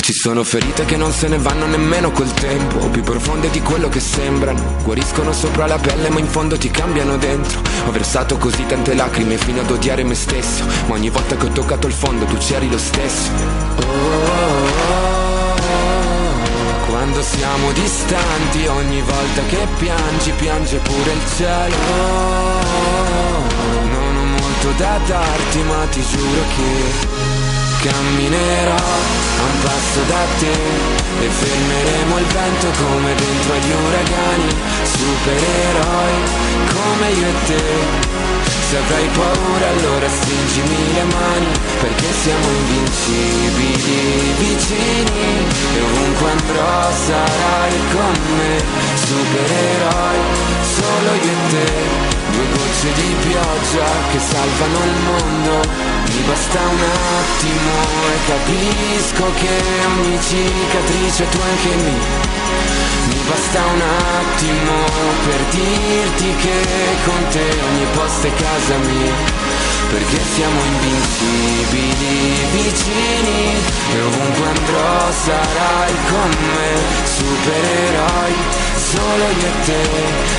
Ci 0.00 0.12
sono 0.12 0.44
ferite 0.44 0.84
che 0.84 0.96
non 0.98 1.12
se 1.12 1.28
ne 1.28 1.38
vanno 1.38 1.64
nemmeno 1.66 2.10
col 2.10 2.30
tempo, 2.34 2.88
più 2.90 3.02
profonde 3.02 3.48
di 3.48 3.62
quello 3.62 3.88
che 3.88 4.00
sembrano. 4.00 4.76
Guariscono 4.82 5.32
sopra 5.32 5.66
la 5.66 5.78
pelle, 5.78 6.10
ma 6.10 6.18
in 6.18 6.26
fondo 6.26 6.58
ti 6.58 6.70
cambiano 6.70 7.16
dentro. 7.16 7.62
Ho 7.86 7.90
versato 7.90 8.36
così 8.36 8.66
tante 8.66 8.94
lacrime 8.94 9.38
fino 9.38 9.62
ad 9.62 9.70
odiare 9.70 10.04
me 10.04 10.14
stesso. 10.14 10.64
Ma 10.88 10.94
ogni 10.94 11.08
volta 11.08 11.36
che 11.36 11.46
ho 11.46 11.52
toccato 11.52 11.86
il 11.86 11.94
fondo, 11.94 12.26
tu 12.26 12.36
c'eri 12.36 12.68
lo 12.68 12.76
stesso. 12.76 13.30
Oh, 13.76 13.82
oh, 13.82 14.68
oh. 14.90 15.24
Quando 16.86 17.22
siamo 17.22 17.72
distanti, 17.72 18.66
ogni 18.66 19.00
volta 19.00 19.42
che 19.48 19.66
piangi, 19.78 20.32
piange 20.38 20.76
pure 20.78 21.12
il 21.12 21.20
cielo. 21.36 22.74
Molto 24.64 24.82
da 24.82 24.98
darti, 25.06 25.62
ma 25.64 25.84
ti 25.90 26.00
giuro 26.00 26.42
che 26.56 27.22
Camminerò 27.84 28.72
a 28.72 29.42
un 29.44 29.60
passo 29.60 30.00
da 30.08 30.24
te 30.38 30.56
e 31.20 31.28
fermeremo 31.28 32.16
il 32.16 32.24
vento 32.24 32.66
come 32.80 33.14
dentro 33.14 33.52
agli 33.52 33.72
uragani, 33.84 34.48
supereroi 34.88 36.16
come 36.72 37.10
io 37.10 37.26
e 37.26 37.34
te. 37.44 37.62
Se 38.70 38.76
avrai 38.78 39.08
paura 39.08 39.68
allora 39.68 40.08
stringimi 40.08 40.94
le 40.94 41.04
mani 41.12 41.46
perché 41.80 42.06
siamo 42.22 42.48
invincibili 42.48 44.32
vicini 44.38 45.44
e 45.76 45.80
ovunque 45.82 46.30
andrò 46.30 46.90
sarai 47.04 47.78
con 47.92 48.16
me, 48.38 48.64
supereroi 48.96 50.18
solo 50.62 51.14
io 51.22 51.32
e 51.32 51.50
te. 51.50 52.23
Due 52.34 52.46
gocce 52.50 52.92
di 52.94 53.14
pioggia 53.28 53.86
che 54.10 54.18
salvano 54.18 54.78
il 54.84 54.96
mondo. 55.06 55.68
Mi 56.08 56.20
basta 56.26 56.58
un 56.58 56.80
attimo 57.22 57.72
e 58.10 58.16
capisco 58.26 59.24
che 59.38 59.62
ogni 59.86 60.20
cicatrice 60.20 61.28
tu 61.28 61.38
anche 61.38 61.74
mi 61.76 62.33
Mi 63.08 63.20
basta 63.28 63.60
un 63.66 63.80
attimo 63.80 64.84
per 65.26 65.40
dirti 65.50 66.34
che 66.36 66.62
con 67.04 67.28
te 67.30 67.44
ogni 67.68 67.86
posto 67.94 68.26
è 68.26 68.32
casa 68.34 68.76
mia. 68.78 69.14
Perché 69.90 70.18
siamo 70.34 70.64
invincibili 70.64 72.46
vicini 72.50 73.52
e 73.94 74.00
ovunque 74.00 74.46
andrò 74.46 75.12
sarai 75.12 75.94
con 76.08 76.30
me, 76.30 76.72
supereroi, 77.04 78.34
solo 78.90 79.24
io 79.24 79.46
e 79.46 79.52
te, 79.64 79.82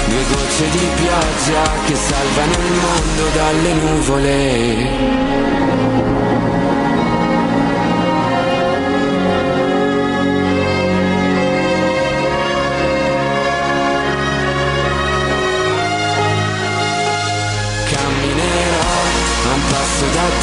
due 0.08 0.24
gocce 0.32 0.66
di 0.72 0.88
pioggia 0.96 1.64
che 1.86 1.96
salvano 1.96 2.58
il 2.66 2.74
mondo 2.74 3.30
dalle 3.34 3.74
nuvole. 3.74 5.95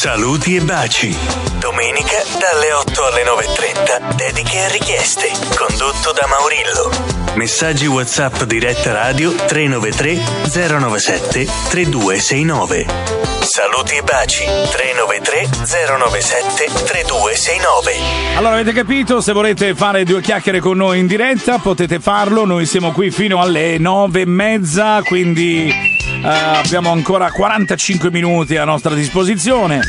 Saluti 0.00 0.54
e 0.54 0.60
baci. 0.60 1.12
Domenica 1.58 2.22
dalle 2.38 2.72
8 2.72 3.04
alle 3.04 3.24
9.30. 3.24 4.14
Dediche 4.14 4.56
e 4.58 4.70
richieste. 4.70 5.28
Condotto 5.56 6.12
da 6.12 6.24
Maurillo. 6.28 7.34
Messaggi 7.34 7.86
WhatsApp 7.86 8.44
diretta 8.44 8.92
radio 8.92 9.34
393 9.34 10.78
097 10.78 11.48
3269. 11.70 12.86
Saluti 13.40 13.96
e 13.96 14.02
baci 14.02 14.44
393 14.44 15.48
097 15.66 16.84
3269. 16.84 17.92
Allora 18.36 18.54
avete 18.54 18.72
capito, 18.72 19.20
se 19.20 19.32
volete 19.32 19.74
fare 19.74 20.04
due 20.04 20.20
chiacchiere 20.20 20.60
con 20.60 20.76
noi 20.76 21.00
in 21.00 21.08
diretta 21.08 21.58
potete 21.58 21.98
farlo, 21.98 22.44
noi 22.44 22.66
siamo 22.66 22.92
qui 22.92 23.10
fino 23.10 23.40
alle 23.40 23.78
nove 23.78 24.20
e 24.20 24.26
mezza, 24.26 25.02
quindi 25.02 25.97
eh, 26.22 26.28
abbiamo 26.28 26.90
ancora 26.90 27.30
45 27.30 28.10
minuti 28.10 28.56
a 28.56 28.64
nostra 28.64 28.94
disposizione. 28.94 29.80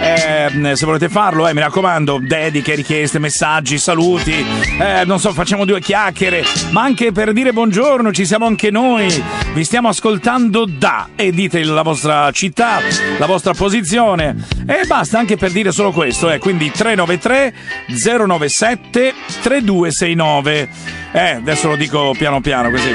Eh, 0.00 0.76
se 0.76 0.86
volete 0.86 1.08
farlo, 1.08 1.48
eh, 1.48 1.54
mi 1.54 1.60
raccomando, 1.60 2.18
dediche, 2.22 2.74
richieste, 2.74 3.18
messaggi, 3.18 3.78
saluti, 3.78 4.44
eh, 4.78 5.04
non 5.04 5.18
so, 5.18 5.32
facciamo 5.32 5.64
due 5.64 5.80
chiacchiere, 5.80 6.44
ma 6.70 6.82
anche 6.82 7.10
per 7.10 7.32
dire 7.32 7.52
buongiorno, 7.52 8.12
ci 8.12 8.24
siamo 8.24 8.46
anche 8.46 8.70
noi, 8.70 9.22
vi 9.54 9.64
stiamo 9.64 9.88
ascoltando 9.88 10.66
da 10.66 11.08
e 11.16 11.32
dite 11.32 11.64
la 11.64 11.82
vostra 11.82 12.30
città, 12.30 12.78
la 13.18 13.26
vostra 13.26 13.54
posizione 13.54 14.36
e 14.66 14.86
basta 14.86 15.18
anche 15.18 15.36
per 15.36 15.50
dire 15.50 15.72
solo 15.72 15.90
questo, 15.90 16.30
eh, 16.30 16.38
quindi 16.38 16.70
393 16.70 17.54
097 17.88 19.14
3269. 19.42 20.68
Eh, 21.10 21.30
adesso 21.30 21.68
lo 21.68 21.76
dico 21.76 22.14
piano 22.16 22.40
piano 22.40 22.70
così. 22.70 22.92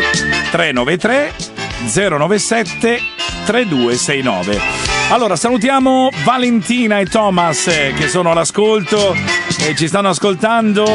393 0.51 1.62
097 1.85 3.01
3269. 3.45 4.59
Allora, 5.09 5.35
salutiamo 5.35 6.09
Valentina 6.23 6.99
e 6.99 7.05
Thomas 7.05 7.67
eh, 7.67 7.93
che 7.95 8.07
sono 8.07 8.31
all'ascolto 8.31 9.15
e 9.59 9.75
ci 9.75 9.87
stanno 9.87 10.09
ascoltando 10.09 10.85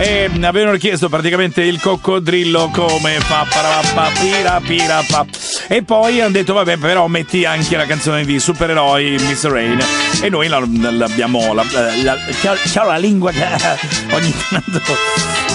e 0.00 0.30
avevano 0.42 0.76
chiesto 0.76 1.08
praticamente 1.08 1.62
il 1.62 1.80
coccodrillo 1.80 2.70
come 2.72 3.18
fa 3.18 3.44
pira 4.20 4.60
pira 4.64 5.02
pa. 5.08 5.26
E 5.66 5.82
poi 5.82 6.20
hanno 6.20 6.30
detto 6.30 6.52
vabbè 6.54 6.76
però 6.76 7.08
metti 7.08 7.44
anche 7.44 7.76
la 7.76 7.84
canzone 7.84 8.24
di 8.24 8.38
supereroi 8.38 9.16
Miss 9.26 9.44
Rain 9.46 9.78
e 10.22 10.28
noi 10.28 10.46
la- 10.46 10.62
l'abbiamo 10.90 11.52
la, 11.52 11.64
la, 12.02 12.16
c'ho, 12.40 12.54
c'ho 12.72 12.84
la 12.86 12.96
lingua 12.96 13.32
che 13.32 13.44
ogni 14.14 14.34
tanto 14.48 14.80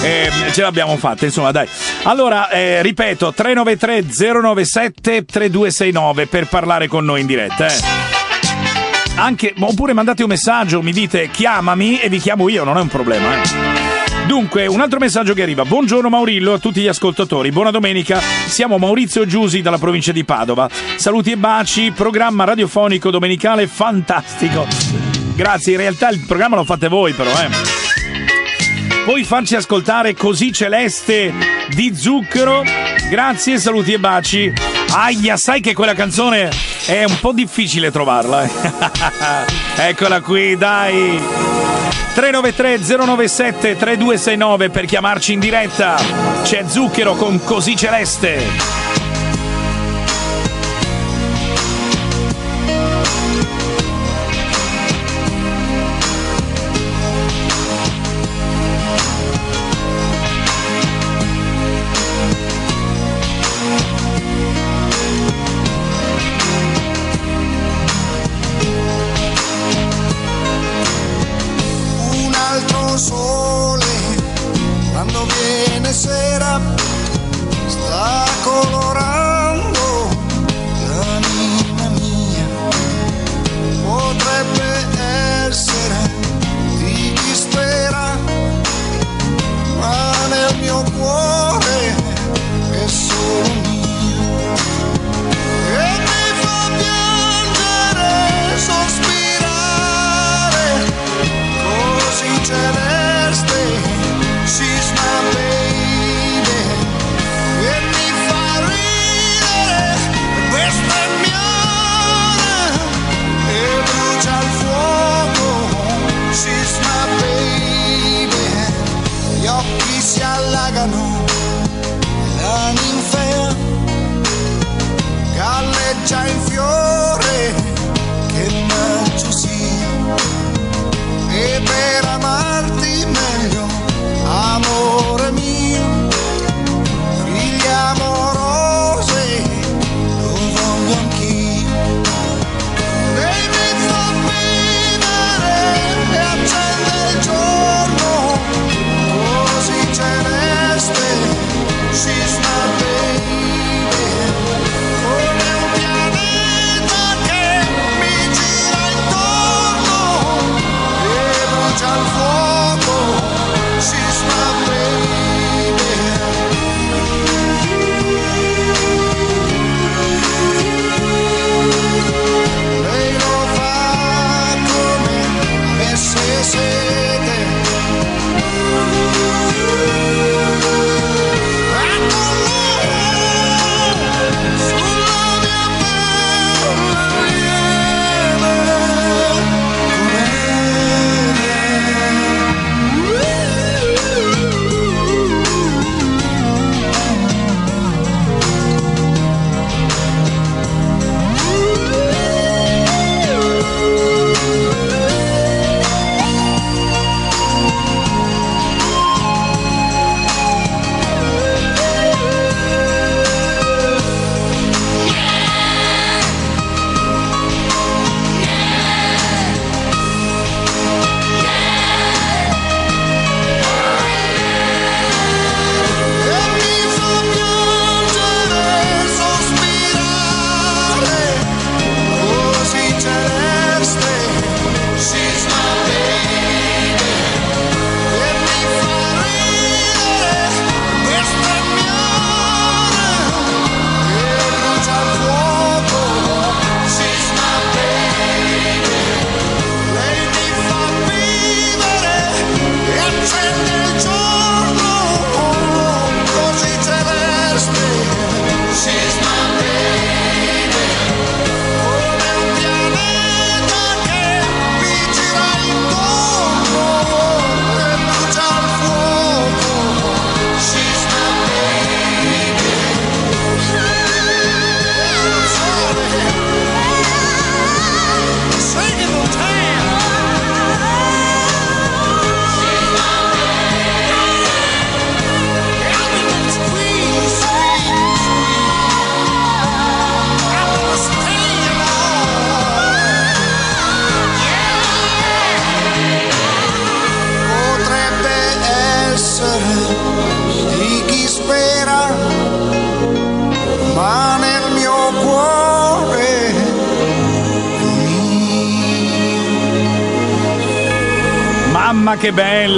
eh, 0.01 0.29
ce 0.51 0.61
l'abbiamo 0.61 0.97
fatta 0.97 1.23
insomma 1.25 1.51
dai 1.51 1.67
allora 2.03 2.49
eh, 2.49 2.81
ripeto 2.81 3.33
393 3.33 4.03
097 4.41 5.25
3269 5.25 6.27
per 6.27 6.47
parlare 6.47 6.87
con 6.87 7.05
noi 7.05 7.21
in 7.21 7.27
diretta 7.27 7.67
eh. 7.67 7.75
Anche, 9.15 9.53
oppure 9.59 9.93
mandate 9.93 10.23
un 10.23 10.29
messaggio, 10.29 10.81
mi 10.81 10.91
dite 10.91 11.29
chiamami 11.29 11.99
e 11.99 12.09
vi 12.09 12.17
chiamo 12.17 12.49
io, 12.49 12.63
non 12.63 12.77
è 12.77 12.81
un 12.81 12.87
problema. 12.87 13.35
eh. 13.43 13.82
Dunque, 14.27 14.65
un 14.67 14.79
altro 14.81 14.99
messaggio 14.99 15.33
che 15.33 15.41
arriva. 15.43 15.63
Buongiorno 15.63 16.09
Maurillo 16.09 16.53
a 16.53 16.57
tutti 16.59 16.81
gli 16.81 16.87
ascoltatori. 16.87 17.51
Buona 17.51 17.71
domenica. 17.71 18.19
Siamo 18.47 18.77
Maurizio 18.77 19.25
Giusi 19.25 19.61
dalla 19.61 19.77
provincia 19.77 20.11
di 20.11 20.23
Padova. 20.23 20.69
Saluti 20.95 21.31
e 21.31 21.37
baci. 21.37 21.91
Programma 21.91 22.43
radiofonico 22.45 23.11
domenicale 23.11 23.67
fantastico. 23.67 24.65
Grazie, 25.35 25.73
in 25.73 25.79
realtà 25.79 26.09
il 26.09 26.23
programma 26.25 26.55
lo 26.55 26.63
fate 26.63 26.87
voi 26.87 27.13
però, 27.13 27.29
eh. 27.29 27.49
Puoi 29.03 29.23
farci 29.23 29.55
ascoltare 29.55 30.13
Così 30.15 30.53
Celeste 30.53 31.33
di 31.75 31.93
Zucchero? 31.95 32.63
Grazie, 33.09 33.57
saluti 33.59 33.93
e 33.93 33.99
baci. 33.99 34.51
Aia, 34.91 35.37
sai 35.37 35.59
che 35.59 35.73
quella 35.73 35.93
canzone 35.93 36.49
è 36.85 37.03
un 37.03 37.17
po' 37.19 37.33
difficile 37.33 37.91
trovarla. 37.91 38.43
eh. 38.43 38.51
Eccola 39.89 40.21
qui, 40.21 40.55
dai. 40.55 41.62
393 42.13 42.95
097 42.95 43.75
3269 43.75 44.69
per 44.69 44.85
chiamarci 44.85 45.33
in 45.33 45.39
diretta. 45.39 45.95
C'è 46.43 46.63
Zucchero 46.67 47.15
con 47.15 47.43
Così 47.43 47.75
Celeste. 47.75 48.82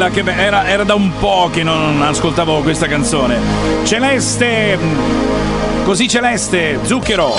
Bella, 0.05 0.09
che 0.09 0.23
be- 0.23 0.35
era, 0.35 0.67
era 0.67 0.83
da 0.83 0.95
un 0.95 1.17
po' 1.17 1.49
che 1.51 1.63
non 1.63 2.01
ascoltavo 2.01 2.61
questa 2.61 2.87
canzone. 2.87 3.39
Celeste, 3.83 4.77
così 5.83 6.07
Celeste, 6.07 6.79
zucchero. 6.83 7.35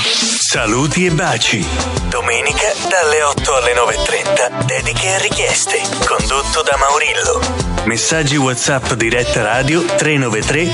Saluti 0.00 1.06
e 1.06 1.10
baci. 1.10 1.66
Domenica 2.08 2.72
dalle 2.88 3.22
8 3.22 3.54
alle 3.54 3.74
9.30. 3.74 4.64
Dediche 4.64 5.06
e 5.08 5.18
richieste. 5.20 5.80
Condotto 6.06 6.62
da 6.62 6.76
Maurillo. 6.78 7.40
Messaggi 7.84 8.36
WhatsApp 8.36 8.92
diretta 8.92 9.42
radio 9.42 9.84
393 9.84 10.70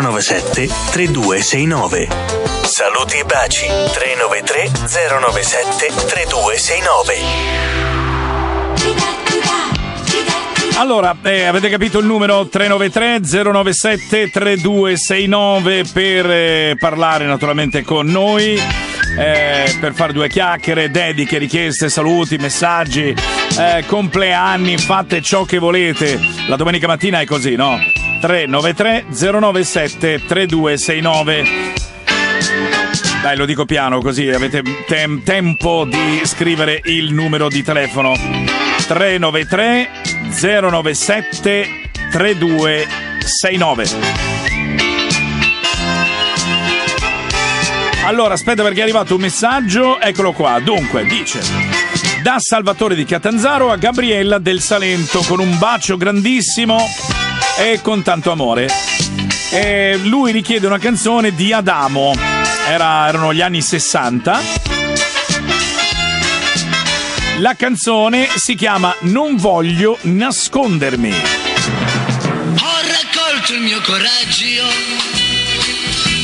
097 0.00 0.68
3269. 0.90 2.08
Saluti 2.62 3.18
e 3.18 3.24
baci 3.24 3.66
393 3.66 4.70
097 5.18 5.92
3269. 6.06 7.79
Allora, 10.80 11.14
eh, 11.24 11.44
avete 11.44 11.68
capito 11.68 11.98
il 11.98 12.06
numero 12.06 12.48
393 12.48 13.42
097 13.52 14.30
3269 14.30 15.84
per 15.92 16.30
eh, 16.30 16.76
parlare 16.78 17.26
naturalmente 17.26 17.82
con 17.82 18.06
noi, 18.06 18.58
eh, 19.18 19.76
per 19.78 19.92
fare 19.92 20.14
due 20.14 20.30
chiacchiere, 20.30 20.90
dediche, 20.90 21.36
richieste, 21.36 21.90
saluti, 21.90 22.38
messaggi, 22.38 23.14
eh, 23.58 23.84
compleanni, 23.84 24.78
fate 24.78 25.20
ciò 25.20 25.44
che 25.44 25.58
volete. 25.58 26.18
La 26.48 26.56
domenica 26.56 26.86
mattina 26.86 27.20
è 27.20 27.26
così, 27.26 27.56
no? 27.56 27.78
393 28.22 29.04
097 29.10 30.24
3269. 30.24 31.44
Dai, 33.20 33.36
lo 33.36 33.44
dico 33.44 33.66
piano 33.66 34.00
così 34.00 34.30
avete 34.30 34.62
tem- 34.86 35.22
tempo 35.24 35.84
di 35.84 36.22
scrivere 36.24 36.80
il 36.84 37.12
numero 37.12 37.48
di 37.48 37.62
telefono. 37.62 38.14
393 38.86 39.99
097 40.40 41.68
3269. 42.10 43.84
Allora, 48.04 48.32
aspetta 48.34 48.62
perché 48.62 48.78
è 48.80 48.82
arrivato 48.82 49.14
un 49.14 49.20
messaggio, 49.20 50.00
eccolo 50.00 50.32
qua. 50.32 50.58
Dunque, 50.60 51.04
dice: 51.04 51.40
Da 52.22 52.36
Salvatore 52.38 52.94
di 52.94 53.04
Catanzaro 53.04 53.70
a 53.70 53.76
Gabriella 53.76 54.38
del 54.38 54.60
Salento 54.60 55.20
con 55.26 55.40
un 55.40 55.58
bacio 55.58 55.98
grandissimo 55.98 56.78
e 57.58 57.80
con 57.82 58.02
tanto 58.02 58.32
amore. 58.32 58.68
E 59.52 59.98
lui 60.02 60.32
richiede 60.32 60.66
una 60.66 60.78
canzone 60.78 61.34
di 61.34 61.52
Adamo. 61.52 62.14
Era- 62.66 63.08
erano 63.08 63.34
gli 63.34 63.42
anni 63.42 63.60
60. 63.60 64.79
La 67.40 67.54
canzone 67.54 68.28
si 68.36 68.54
chiama 68.54 68.94
Non 69.00 69.36
voglio 69.36 69.96
nascondermi. 70.02 71.10
Ho 71.10 72.80
raccolto 72.84 73.54
il 73.54 73.60
mio 73.62 73.80
coraggio, 73.80 74.68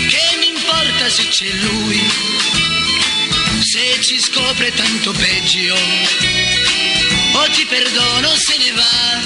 che 0.08 0.36
mi 0.40 0.48
importa 0.48 1.08
se 1.08 1.26
c'è 1.28 1.48
lui, 1.52 2.02
se 3.62 4.02
ci 4.02 4.20
scopre 4.20 4.74
tanto 4.74 5.12
peggio, 5.12 5.74
o 7.32 7.50
ti 7.50 7.64
perdono 7.64 8.28
se 8.36 8.58
ne 8.58 8.72
va. 8.72 9.20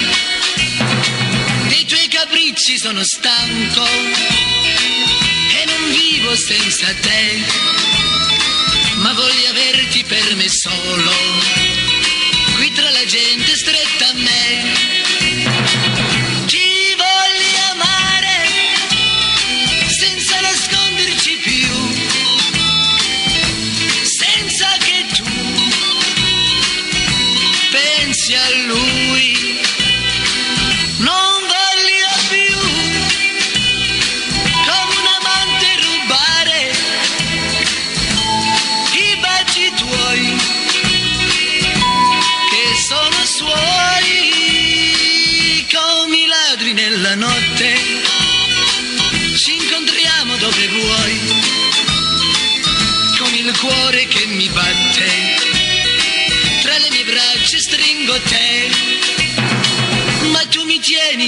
Dei 1.67 1.85
tuoi 1.85 2.07
capricci 2.07 2.77
sono 2.77 3.03
stanco 3.03 3.85
e 5.59 5.65
non 5.65 5.89
vivo 5.89 6.33
senza 6.37 6.87
te, 7.01 7.43
ma 8.99 9.11
voglio 9.11 9.49
averti 9.49 10.05
per 10.05 10.35
me 10.37 10.47
solo 10.47 11.80
la 12.91 13.05
gente 13.05 13.55
stretta 13.55 14.09
a 14.09 14.13
me. 14.13 15.00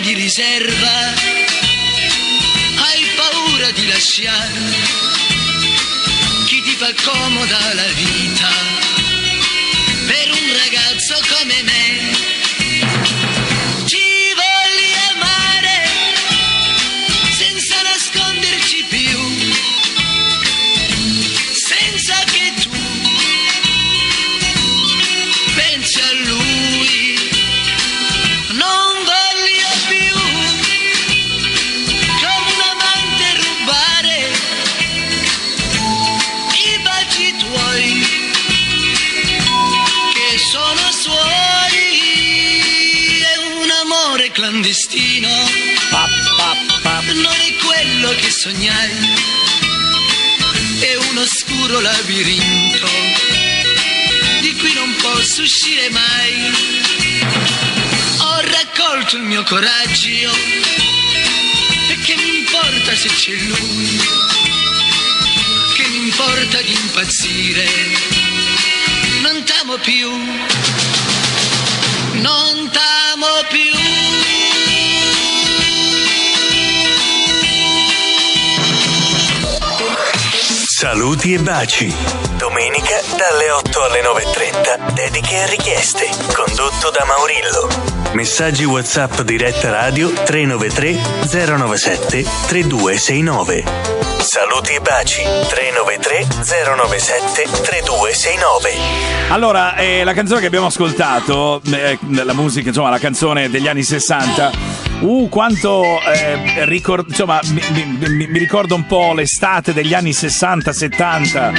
Di 0.03 0.13
riserva 0.15 1.13
hai 2.75 3.05
paura 3.15 3.71
di 3.71 3.87
lasciare 3.87 4.59
chi 6.45 6.61
ti 6.61 6.75
fa 6.75 6.91
comoda 7.01 7.73
la 7.73 7.87
vita 7.95 8.49
per 10.05 10.29
un 10.29 10.57
ragazzo 10.57 11.15
come 11.29 11.63
me. 11.63 12.02
Sognai 48.43 48.91
è 50.81 50.95
un 50.95 51.17
oscuro 51.17 51.79
labirinto 51.79 52.89
di 54.41 54.53
cui 54.57 54.73
non 54.73 54.93
posso 55.01 55.43
uscire 55.43 55.89
mai. 55.91 56.51
Ho 58.17 58.41
raccolto 58.41 59.15
il 59.15 59.23
mio 59.23 59.43
coraggio 59.43 60.09
e 61.87 61.97
che 62.03 62.15
mi 62.17 62.39
importa 62.39 62.93
se 62.97 63.07
c'è 63.07 63.31
lui 63.31 64.01
che 65.75 65.87
mi 65.87 65.99
importa 65.99 66.61
di 66.63 66.73
impazzire. 66.73 67.65
Non 69.21 69.41
t'amo 69.45 69.77
più, 69.77 70.09
non 72.19 72.62
Saluti 80.83 81.33
e 81.33 81.39
baci. 81.39 81.95
Domenica 82.35 82.99
dalle 83.15 83.49
8 83.51 83.83
alle 83.83 84.01
9.30. 84.01 84.91
Dediche 84.93 85.33
e 85.33 85.49
richieste. 85.49 86.09
Condotto 86.33 86.89
da 86.89 87.05
Maurillo. 87.05 88.11
Messaggi 88.11 88.65
WhatsApp 88.65 89.21
diretta 89.21 89.69
radio 89.69 90.11
393 90.11 91.55
097 91.55 92.25
3269. 92.47 94.02
Saluti 94.23 94.73
e 94.73 94.79
baci 94.79 95.21
393 95.21 96.27
097 96.77 97.43
3269. 97.61 98.71
Allora, 99.29 99.75
eh, 99.75 100.03
la 100.05 100.13
canzone 100.13 100.39
che 100.39 100.47
abbiamo 100.47 100.67
ascoltato, 100.67 101.61
eh, 101.71 101.97
la 102.23 102.33
musica, 102.33 102.69
insomma, 102.69 102.89
la 102.89 102.99
canzone 102.99 103.49
degli 103.49 103.67
anni 103.67 103.83
60, 103.83 104.51
uh, 105.01 105.27
quanto 105.29 105.99
eh, 106.01 106.65
ricor- 106.65 107.05
insomma, 107.07 107.39
mi, 107.47 107.61
mi- 107.71 108.07
mi- 108.07 108.27
mi 108.27 108.39
ricordo 108.39 108.75
un 108.75 108.85
po' 108.87 109.11
l'estate 109.13 109.73
degli 109.73 109.93
anni 109.93 110.11
60-70. 110.11 111.53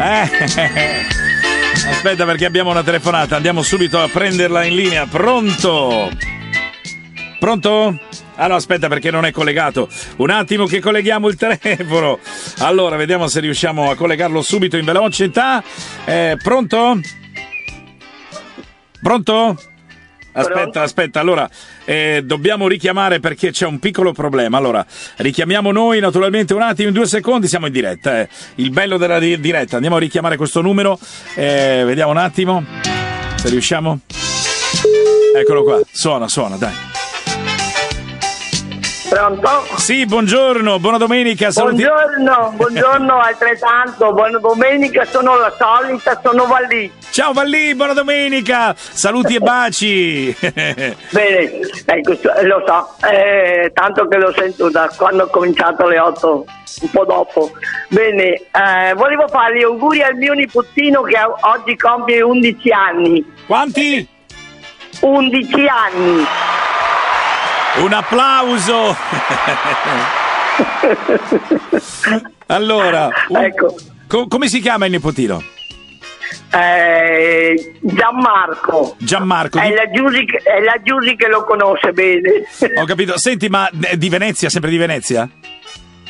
Eh, 0.00 1.06
aspetta 1.88 2.24
perché 2.24 2.44
abbiamo 2.44 2.70
una 2.70 2.82
telefonata, 2.82 3.36
andiamo 3.36 3.62
subito 3.62 4.02
a 4.02 4.08
prenderla 4.08 4.64
in 4.64 4.74
linea. 4.74 5.06
Pronto? 5.06 6.10
Pronto? 7.38 7.98
Ah 8.34 8.46
no, 8.48 8.54
aspetta 8.56 8.88
perché 8.88 9.10
non 9.10 9.24
è 9.24 9.30
collegato. 9.30 9.88
Un 10.16 10.30
attimo 10.30 10.66
che 10.66 10.80
colleghiamo 10.80 11.28
il 11.28 11.36
telefono. 11.36 12.18
Allora, 12.58 12.96
vediamo 12.96 13.28
se 13.28 13.40
riusciamo 13.40 13.90
a 13.90 13.94
collegarlo 13.94 14.42
subito 14.42 14.76
in 14.76 14.84
velocità. 14.84 15.62
Eh, 16.04 16.36
pronto? 16.42 17.00
Pronto? 19.00 19.56
Aspetta, 20.32 20.82
aspetta, 20.82 21.18
allora 21.20 21.48
eh, 21.84 22.22
dobbiamo 22.24 22.68
richiamare 22.68 23.18
perché 23.18 23.50
c'è 23.50 23.66
un 23.66 23.78
piccolo 23.80 24.12
problema. 24.12 24.56
Allora, 24.56 24.84
richiamiamo 25.16 25.72
noi 25.72 25.98
naturalmente 25.98 26.54
un 26.54 26.62
attimo, 26.62 26.88
in 26.88 26.94
due 26.94 27.06
secondi 27.06 27.48
siamo 27.48 27.66
in 27.66 27.72
diretta. 27.72 28.20
eh. 28.20 28.28
Il 28.56 28.70
bello 28.70 28.98
della 28.98 29.18
di- 29.18 29.40
diretta, 29.40 29.76
andiamo 29.76 29.96
a 29.96 30.00
richiamare 30.00 30.36
questo 30.36 30.60
numero, 30.60 30.96
eh, 31.34 31.82
vediamo 31.84 32.12
un 32.12 32.18
attimo 32.18 32.64
se 33.34 33.48
riusciamo. 33.48 33.98
Eccolo 35.36 35.62
qua, 35.64 35.80
suona, 35.90 36.28
suona, 36.28 36.56
dai. 36.56 36.72
Pronto? 39.08 39.48
Sì, 39.76 40.04
buongiorno, 40.04 40.78
buona 40.78 40.98
domenica. 40.98 41.50
Saluti... 41.50 41.82
Buongiorno, 41.82 42.52
buongiorno 42.56 43.16
altrettanto, 43.18 44.12
buona 44.12 44.38
domenica, 44.38 45.06
sono 45.06 45.38
la 45.38 45.50
solita, 45.56 46.20
sono 46.22 46.44
Vallì. 46.44 46.92
Ciao 47.10 47.32
Vallì, 47.32 47.74
buona 47.74 47.94
domenica. 47.94 48.74
Saluti 48.76 49.36
e 49.36 49.38
baci. 49.38 50.36
Bene, 50.38 51.60
ecco, 51.86 52.18
lo 52.42 52.62
so, 52.66 53.06
eh, 53.10 53.70
tanto 53.72 54.06
che 54.08 54.18
lo 54.18 54.30
sento 54.36 54.68
da 54.68 54.92
quando 54.94 55.24
ho 55.24 55.28
cominciato 55.28 55.84
alle 55.84 55.98
8, 55.98 56.44
un 56.82 56.90
po' 56.90 57.04
dopo. 57.06 57.52
Bene, 57.88 58.34
eh, 58.34 58.92
volevo 58.94 59.26
fare 59.28 59.56
gli 59.56 59.62
auguri 59.62 60.02
al 60.02 60.16
mio 60.16 60.34
nipotino 60.34 61.00
che 61.00 61.16
oggi 61.40 61.76
compie 61.76 62.20
11 62.20 62.70
anni. 62.72 63.24
Quanti? 63.46 64.06
11 65.00 65.66
anni. 65.66 66.26
Un 67.80 67.92
applauso. 67.92 68.96
allora, 72.46 73.08
un- 73.28 73.52
co- 74.06 74.26
come 74.26 74.48
si 74.48 74.60
chiama 74.60 74.86
il 74.86 74.92
nipotino? 74.92 75.42
Eh, 76.52 77.74
Gianmarco. 77.80 78.96
Gianmarco. 78.98 79.58
È 79.58 79.72
la, 79.72 79.90
Giusy, 79.90 80.24
che- 80.24 80.38
è 80.38 80.60
la 80.60 80.80
Giusy 80.82 81.16
che 81.16 81.28
lo 81.28 81.44
conosce 81.44 81.92
bene. 81.92 82.44
Ho 82.80 82.84
capito. 82.84 83.18
Senti, 83.18 83.48
ma 83.48 83.68
di 83.72 84.08
Venezia, 84.08 84.48
sempre 84.48 84.70
di 84.70 84.76
Venezia? 84.78 85.28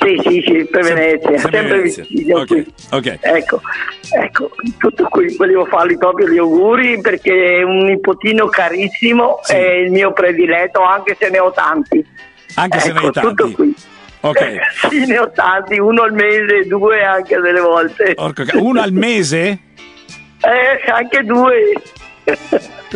Sì, 0.00 0.20
sì, 0.22 0.42
sì, 0.46 0.64
per 0.70 0.82
Venezia, 0.84 1.38
sempre 1.38 1.50
sempre, 1.60 1.76
Venezia. 1.78 2.04
vicino 2.08 2.44
qui. 2.44 2.74
Ok. 2.92 3.18
Ecco, 3.20 3.60
ecco, 4.10 4.50
tutto 4.78 5.04
qui, 5.08 5.34
volevo 5.36 5.64
fargli 5.66 5.96
proprio 5.98 6.28
gli 6.28 6.38
auguri 6.38 7.00
perché 7.00 7.58
è 7.58 7.62
un 7.62 7.84
nipotino 7.86 8.46
carissimo, 8.46 9.42
è 9.44 9.56
il 9.56 9.90
mio 9.90 10.12
prediletto, 10.12 10.82
anche 10.82 11.16
se 11.18 11.28
ne 11.30 11.38
ho 11.40 11.50
tanti. 11.52 12.04
Anche 12.54 12.78
se 12.80 12.92
ne 12.92 12.98
hai 13.00 13.04
Ecco, 13.06 13.12
tanti. 13.12 13.28
tutto 13.34 13.50
qui. 13.52 13.74
Ok. 14.20 14.56
Sì, 14.88 15.06
ne 15.06 15.18
ho 15.18 15.30
tanti, 15.32 15.78
uno 15.78 16.02
al 16.02 16.12
mese, 16.12 16.66
due 16.66 17.02
anche 17.04 17.36
delle 17.38 17.60
volte. 17.60 18.14
Porco 18.14 18.44
ca- 18.44 18.58
Uno 18.58 18.80
al 18.80 18.92
mese? 18.92 19.58
Eh, 20.40 20.90
anche 20.90 21.22
due. 21.24 21.72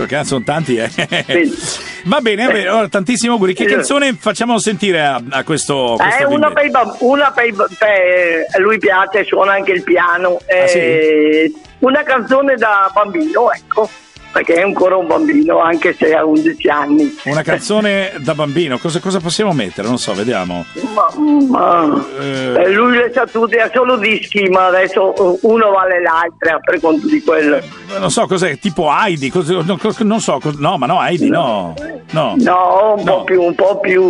Cazzo, 0.07 0.24
sono 0.24 0.44
tanti, 0.44 0.76
eh. 0.76 0.88
Va 2.05 2.20
bene, 2.20 2.46
va 2.46 2.53
bene. 2.53 2.66
Allora, 2.68 2.88
tantissimi 2.88 3.32
auguri. 3.32 3.55
Che 3.55 3.66
Sì. 3.68 3.74
canzone 3.74 4.14
facciamo 4.18 4.59
sentire 4.59 5.00
a, 5.05 5.20
a 5.30 5.44
questo, 5.44 5.96
questo 5.98 6.22
Eh, 6.22 6.24
una 6.24 6.48
bimbo? 6.48 6.53
per, 6.53 6.64
i 6.66 6.70
bamb- 6.70 6.96
una 7.00 7.30
per, 7.30 7.55
per- 7.78 8.46
a 8.55 8.59
lui 8.59 8.78
piace, 8.78 9.24
suona 9.24 9.53
anche 9.53 9.72
il 9.72 9.82
piano. 9.82 10.38
Ah, 10.48 10.55
eh, 10.55 11.53
Una 11.80 12.03
canzone 12.05 12.55
da 12.57 12.90
bambino, 12.94 13.50
ecco, 13.53 13.88
perché 14.33 14.55
è 14.55 14.62
ancora 14.62 14.97
un 14.97 15.07
bambino, 15.07 15.61
anche 15.61 15.95
se 15.95 16.14
ha 16.14 16.24
11 16.24 16.68
anni. 16.68 17.16
Una 17.24 17.43
canzone 17.43 18.12
da 18.18 18.35
bambino. 18.35 18.78
Cosa, 18.78 18.99
cosa 19.01 19.20
possiamo 19.20 19.53
mettere? 19.53 19.87
Non 19.89 19.99
so, 19.99 20.14
vediamo. 20.14 20.64
Ma, 20.95 21.07
ma- 21.49 22.05
eh, 22.20 22.70
lui 22.70 22.97
le 22.97 23.11
sa 23.12 23.26
tutte, 23.26 23.59
ha 23.61 23.70
solo 23.72 23.97
dischi, 23.97 24.49
ma 24.49 24.66
adesso 24.66 25.14
eh, 25.14 25.39
uno 25.43 25.70
vale 25.70 26.01
l'altra 26.01 26.59
per 26.64 26.80
conto 26.80 27.07
di 27.07 27.22
quello. 27.22 27.61
Non 27.99 28.11
so 28.11 28.26
cos'è, 28.26 28.59
tipo 28.59 28.91
Heidi. 28.91 29.30
cos- 29.30 29.49
non, 29.49 30.20
so, 30.20 30.39
cos- 30.41 30.57
no, 30.57 30.78
ma 30.78 30.87
no, 30.87 31.03
Heidi, 31.03 31.28
no. 31.28 31.74
No. 32.12 32.35
No, 32.39 32.95
un 32.97 33.05
po' 33.05 33.24
più, 33.24 33.43
un 33.43 33.55
po' 33.55 33.80
più, 33.80 34.03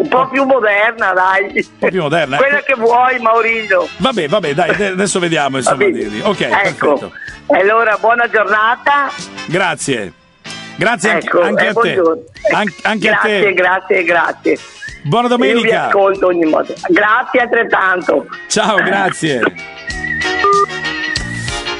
un 0.00 0.08
po' 0.08 0.28
più 0.28 0.44
moderna, 0.44 1.12
dai. 1.12 1.44
Un 1.54 1.62
po' 1.78 1.88
più 1.88 2.00
moderna. 2.02 2.36
Quella 2.38 2.60
che 2.62 2.74
vuoi, 2.76 3.18
Maurizio. 3.18 3.88
Vabbè, 3.98 4.28
vabbè, 4.28 4.54
dai, 4.54 4.74
de- 4.76 4.86
adesso 4.96 5.18
vediamo 5.18 5.56
insomma. 5.58 5.84
Ok, 5.84 6.40
Ecco. 6.40 6.92
perfetto. 6.94 7.12
E 7.48 7.58
allora, 7.60 7.96
buona 8.00 8.28
giornata. 8.28 9.08
Grazie. 9.46 10.12
Grazie 10.76 11.10
anche, 11.10 11.26
Ecco, 11.26 11.40
anche 11.42 11.66
eh, 11.68 11.72
a. 11.72 12.20
An- 12.52 12.72
anche 12.82 13.08
a 13.08 13.12
grazie, 13.12 13.40
te. 13.42 13.52
grazie, 13.54 14.04
grazie. 14.04 14.58
Buona 15.04 15.28
Io 15.28 15.36
vi 15.36 15.46
domenica. 15.46 15.86
ascolto 15.86 16.26
ogni 16.26 16.44
modo. 16.44 16.74
Grazie 16.88 17.40
altrettanto. 17.40 18.26
Ciao, 18.48 18.76
grazie. 18.76 19.40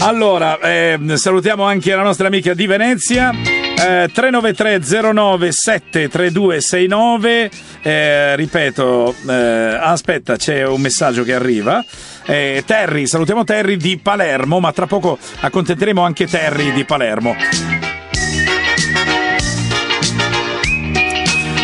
Allora, 0.01 0.59
ehm, 0.61 1.15
salutiamo 1.15 1.65
anche 1.65 1.95
la 1.95 2.03
nostra 2.03 2.29
amica 2.29 2.55
di 2.55 2.67
Venezia. 2.67 3.33
Eh, 3.79 4.09
393 4.11 4.81
09 5.13 5.53
73269 5.53 7.51
eh, 7.83 8.35
ripeto 8.35 9.15
eh, 9.29 9.79
aspetta 9.79 10.37
c'è 10.37 10.67
un 10.67 10.81
messaggio 10.81 11.23
che 11.23 11.35
arriva. 11.35 11.85
Eh, 12.25 12.65
Terry 12.67 13.07
salutiamo 13.07 13.45
Terry 13.45 13.77
di 13.77 13.99
Palermo 13.99 14.61
ma 14.61 14.73
tra 14.73 14.87
poco 14.87 15.19
accontenteremo 15.41 16.03
anche 16.03 16.27
Terry 16.27 16.73
di 16.73 16.85
Palermo. 16.85 17.37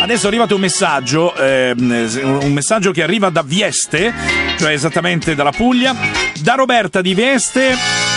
Adesso 0.03 0.25
è 0.25 0.29
arrivato 0.29 0.57
un 0.57 0.61
messaggio, 0.61 1.35
ehm, 1.35 2.41
un 2.43 2.53
messaggio 2.53 2.91
che 2.91 3.03
arriva 3.03 3.31
da 3.31 3.43
Vieste, 3.43 4.13
cioè 4.59 4.73
esattamente 4.73 5.35
dalla 5.35 5.53
Puglia, 5.53 5.95
da 6.41 6.55
Roberta 6.55 7.01
di 7.01 7.15
Vieste. 7.15 8.12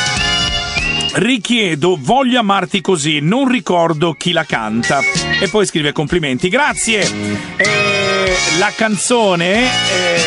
Richiedo 1.15 1.97
Voglio 1.97 2.39
amarti 2.39 2.81
così, 2.81 3.19
non 3.21 3.47
ricordo 3.47 4.13
chi 4.13 4.33
la 4.33 4.43
canta. 4.43 4.99
E 5.39 5.47
poi 5.47 5.65
scrive 5.65 5.93
complimenti, 5.93 6.49
grazie. 6.49 7.09
Eh, 7.55 8.33
la 8.59 8.73
canzone 8.75 9.63
eh, 9.63 10.19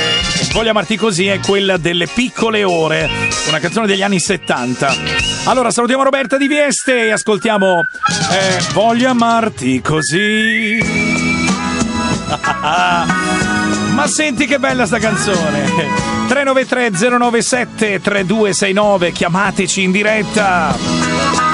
Voglio 0.53 0.71
amarti 0.71 0.97
così 0.97 1.27
è 1.27 1.41
quella 1.41 1.77
delle 1.77 2.07
piccole 2.07 2.65
ore, 2.65 3.07
una 3.49 3.59
canzone 3.59 3.87
degli 3.87 4.03
anni 4.03 4.19
70. 4.19 4.95
Allora 5.45 5.71
salutiamo 5.71 6.03
Roberta 6.03 6.39
di 6.39 6.49
Vieste 6.49 7.07
e 7.07 7.11
ascoltiamo 7.11 7.81
eh, 7.81 8.73
Voglio 8.73 9.11
amarti 9.11 9.83
così. 9.83 10.79
Ma 13.93 14.07
senti 14.07 14.47
che 14.47 14.59
bella 14.59 14.87
sta 14.87 14.99
canzone! 14.99 16.18
393-097-3269, 16.29 19.13
chiamateci 19.13 19.83
in 19.83 19.91
diretta 19.91 20.77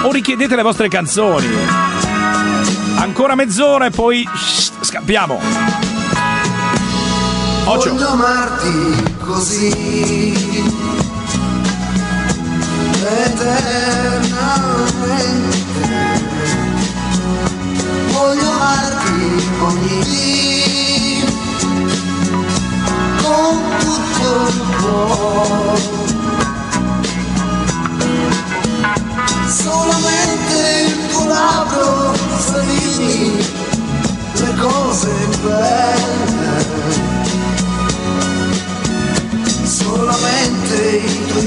o 0.03 0.11
richiedete 0.11 0.57
le 0.57 0.63
vostre 0.63 0.89
canzoni. 0.89 1.47
Ancora 2.97 3.37
mezz'ora 3.37 3.87
e 3.87 3.91
poi 3.91 4.29
scappiamo. 4.81 5.41
Ocio. 7.67 7.93
Voglio 7.93 8.09
amarti 8.09 9.15
così 9.21 10.33
eternamente. 13.07 13.63
Voglio 18.13 18.51
amarti 18.51 19.49
ogni 19.61 20.03
dì 20.05 20.64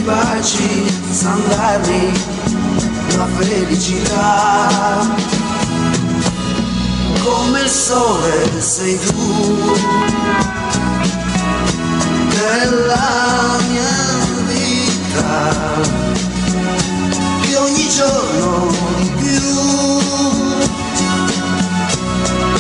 baci 0.08 0.86
san 1.12 1.42
la 3.18 3.28
felicità. 3.38 5.06
Come 7.24 7.62
il 7.62 7.70
sole 7.70 8.62
sei 8.62 8.98
tu 9.00 9.76
della 12.48 13.58
mia 13.68 13.96
vita, 14.46 15.52
che 17.42 17.56
ogni 17.58 17.90
giorno 17.90 18.72
di 18.98 19.10
più 19.18 20.00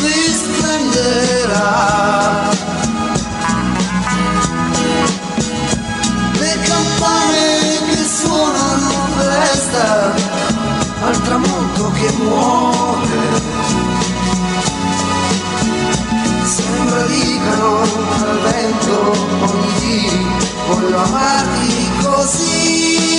risplenderà. 0.03 1.75
le 6.39 6.59
campane 6.61 7.45
che 7.87 8.03
suonano 8.03 8.91
festa 9.17 10.13
al 11.01 11.21
tramonto 11.21 11.91
che 11.93 12.11
muore 12.17 13.67
sembra 16.43 17.01
dicano 17.03 17.81
al 17.81 18.39
vento 18.41 19.11
ogni 19.41 19.76
dì 19.87 20.09
voglio 20.67 20.97
amarti 20.97 21.91
così 22.03 23.16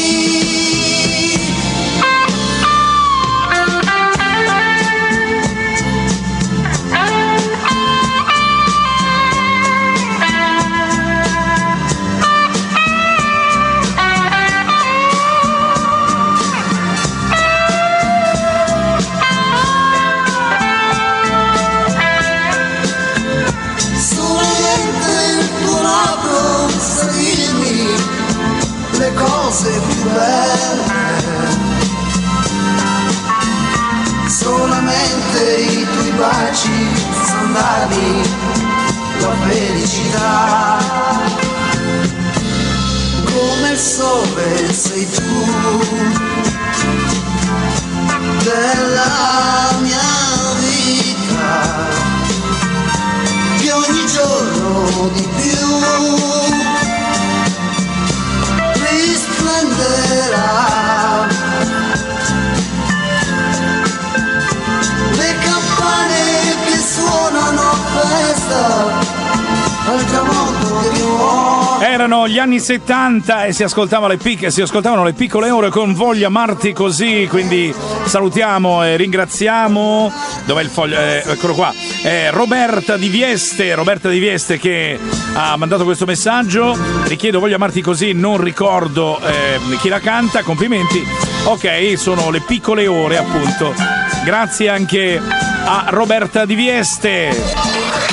darmi 37.88 38.22
la 39.20 39.34
felicità. 39.46 40.78
Come 43.24 43.70
il 43.70 43.78
sole 43.78 44.72
sei 44.72 45.08
tu 45.10 45.22
della 48.42 49.78
mia 49.80 50.00
vita, 50.60 51.86
che 53.58 53.72
ogni 53.72 54.06
giorno 54.06 55.10
di 55.14 55.28
più 55.36 56.47
Erano 71.80 72.28
gli 72.28 72.38
anni 72.38 72.60
70 72.60 73.46
e 73.46 73.52
si, 73.52 73.62
ascoltava 73.62 74.14
pic- 74.16 74.50
si 74.50 74.60
ascoltavano 74.60 75.04
le 75.04 75.14
piccole 75.14 75.50
ore 75.50 75.70
con 75.70 75.94
Voglio 75.94 76.26
amarti 76.26 76.72
così, 76.72 77.26
quindi 77.30 77.74
salutiamo 78.04 78.84
e 78.84 78.96
ringraziamo. 78.96 80.12
Dov'è 80.44 80.62
il 80.62 80.68
foglio? 80.68 80.98
Eh, 80.98 81.22
eccolo 81.24 81.54
qua. 81.54 81.72
Eh, 82.02 82.30
Roberta 82.30 82.96
di 82.96 83.08
Vieste, 83.08 83.74
Roberta 83.74 84.08
di 84.08 84.18
Vieste 84.18 84.58
che 84.58 84.98
ha 85.34 85.56
mandato 85.56 85.84
questo 85.84 86.04
messaggio. 86.04 86.76
Richiedo 87.04 87.40
Voglio 87.40 87.56
amarti 87.56 87.80
così, 87.80 88.12
non 88.12 88.38
ricordo 88.38 89.18
eh, 89.20 89.58
chi 89.80 89.88
la 89.88 90.00
canta, 90.00 90.42
complimenti. 90.42 91.02
Ok, 91.44 91.96
sono 91.96 92.30
le 92.30 92.40
piccole 92.40 92.86
ore 92.86 93.16
appunto. 93.16 93.72
Grazie 94.24 94.68
anche 94.68 95.20
a 95.64 95.86
Roberta 95.88 96.44
di 96.44 96.54
Vieste. 96.54 98.07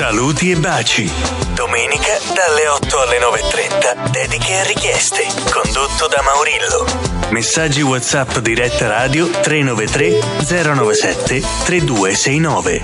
Saluti 0.00 0.50
e 0.50 0.56
baci. 0.56 1.12
Domenica 1.52 2.18
dalle 2.32 2.66
8 2.68 3.00
alle 3.00 3.18
9.30. 3.18 4.08
Dediche 4.08 4.50
e 4.50 4.64
richieste. 4.64 5.26
Condotto 5.50 6.06
da 6.08 6.22
Maurillo. 6.22 6.86
Messaggi 7.28 7.82
WhatsApp 7.82 8.38
diretta 8.38 8.86
radio 8.86 9.28
393 9.28 10.18
097 10.48 11.42
3269. 11.64 12.80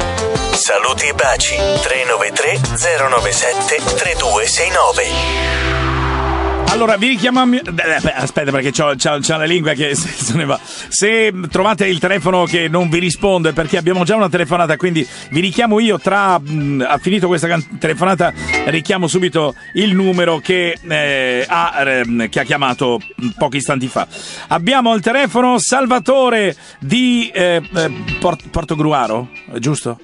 Saluti 0.53 1.07
e 1.07 1.15
baci 1.15 1.57
393 1.57 2.61
097 3.09 3.81
3269. 3.97 5.76
Allora, 6.77 6.99
vi 6.99 7.09
richiamo. 7.09 7.43
eh, 7.43 7.63
beh, 7.73 8.13
Aspetta, 8.13 8.51
perché 8.51 8.71
c'ho, 8.71 8.93
c'ho- 8.97 9.19
c'ho 9.21 9.37
la 9.39 9.45
lingua 9.47 9.73
che 9.73 9.95
se, 9.97 10.35
ne 10.35 10.45
va. 10.45 10.61
Se 10.63 11.33
trovate 11.51 11.87
il 11.87 11.99
telefono 11.99 12.45
che 12.45 12.69
non 12.69 12.91
vi 12.91 12.99
risponde, 12.99 13.55
perché 13.55 13.79
abbiamo 13.79 14.05
già 14.05 14.15
una 14.15 14.29
telefonata, 14.29 14.77
quindi 14.77 15.07
vi 15.31 15.41
richiamo 15.41 15.81
io 15.81 15.99
tra. 15.99 16.39
mh, 16.39 16.85
ha 16.87 16.99
finito 16.99 17.29
questa 17.29 17.49
can- 17.49 17.79
telefonata, 17.79 18.31
richiamo 18.67 19.07
subito 19.07 19.55
il 19.73 19.95
numero 19.95 20.39
che, 20.39 20.77
eh, 20.87 21.47
ha, 21.49 21.83
ehm, 21.83 22.29
che 22.29 22.41
ha 22.41 22.45
chiamato 22.45 23.01
pochi 23.39 23.57
istanti 23.57 23.89
fa. 23.89 24.07
Abbiamo 24.49 24.93
al 24.93 25.01
telefono 25.01 25.59
Salvatore 25.59 26.55
di 26.79 27.31
eh, 27.33 27.63
eh, 27.75 27.91
Port- 28.21 28.49
Portogruaro, 28.51 29.31
giusto? 29.59 29.99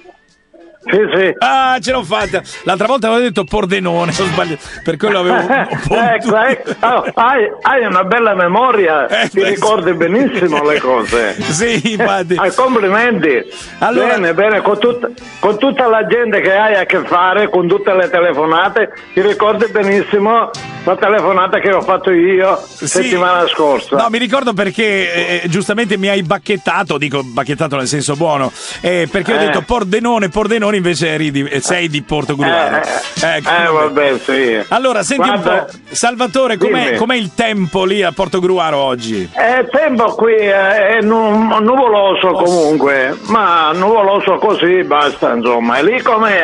Sì, 0.85 0.99
sì. 1.15 1.33
Ah, 1.39 1.77
ce 1.79 1.91
l'ho 1.91 2.03
fatta. 2.03 2.41
L'altra 2.63 2.87
volta 2.87 3.07
avevo 3.07 3.21
detto 3.21 3.43
Pordenone, 3.45 4.11
ho 4.11 4.25
sbagliato. 4.25 4.61
Per 4.83 4.97
quello 4.97 5.19
avevo. 5.19 5.37
ecco, 5.89 6.37
ecco. 6.37 6.71
Oh, 6.85 7.05
hai, 7.15 7.49
hai 7.61 7.85
una 7.85 8.03
bella 8.03 8.33
memoria, 8.35 9.05
ti 9.31 9.43
ricordi 9.43 9.93
benissimo 9.93 10.61
le 10.63 10.79
cose. 10.79 11.35
Eh, 11.37 11.41
Sì, 11.53 11.91
infatti. 11.93 12.35
Ah, 12.37 12.51
complimenti. 12.53 13.41
Allora- 13.79 14.13
Bene, 14.15 14.33
bene, 14.33 14.61
con, 14.61 14.77
tut- 14.79 15.09
con 15.39 15.57
tutta 15.57 15.87
la 15.87 16.05
gente 16.05 16.41
che 16.41 16.53
hai 16.53 16.75
a 16.75 16.85
che 16.85 16.99
fare, 17.05 17.49
con 17.49 17.67
tutte 17.67 17.93
le 17.93 18.09
telefonate, 18.09 18.91
ti 19.13 19.21
ricordi 19.21 19.65
benissimo 19.67 20.49
la 20.85 20.95
telefonata 20.97 21.59
che 21.59 21.71
ho 21.71 21.81
fatto 21.81 22.11
io 22.11 22.61
settimana 22.67 23.47
scorsa. 23.47 23.95
No, 23.95 24.07
mi 24.09 24.17
ricordo 24.17 24.53
perché 24.53 25.41
eh, 25.43 25.47
giustamente 25.49 25.97
mi 25.97 26.09
hai 26.09 26.23
bacchettato, 26.23 26.97
dico 26.97 27.23
bacchettato 27.23 27.77
nel 27.77 27.87
senso 27.87 28.15
buono, 28.15 28.51
eh, 28.81 29.07
perché 29.09 29.33
ho 29.33 29.35
Eh. 29.35 29.45
detto 29.45 29.61
Pordenone, 29.61 30.27
Pordenone 30.29 30.75
invece 30.77 31.07
eri 31.09 31.31
di- 31.31 31.43
eh, 31.47 31.61
sei 31.61 31.87
di 31.87 32.01
Portogruaro. 32.01 32.81
Ecco, 33.21 33.49
eh, 33.49 33.67
vabbè, 33.71 34.19
sì. 34.19 34.59
Allora, 34.69 35.03
senti 35.03 35.27
Guarda, 35.27 35.51
un 35.53 35.65
po', 35.67 35.95
Salvatore, 35.95 36.57
com'è, 36.57 36.95
com'è 36.95 37.15
il 37.15 37.31
tempo 37.33 37.85
lì 37.85 38.03
a 38.03 38.11
Portogruaro 38.11 38.77
oggi? 38.77 39.29
Eh, 39.33 39.59
Il 39.61 39.69
tempo 39.71 40.13
qui 40.15 40.33
è, 40.35 40.97
nu- 41.01 41.59
nuvoloso 41.61 42.31
comunque, 42.31 43.17
ma 43.27 43.71
nuvoloso 43.73 44.35
così 44.37 44.83
basta 44.83 45.33
insomma. 45.33 45.77
E 45.77 45.83
lì 45.83 46.01
com'è 46.01 46.43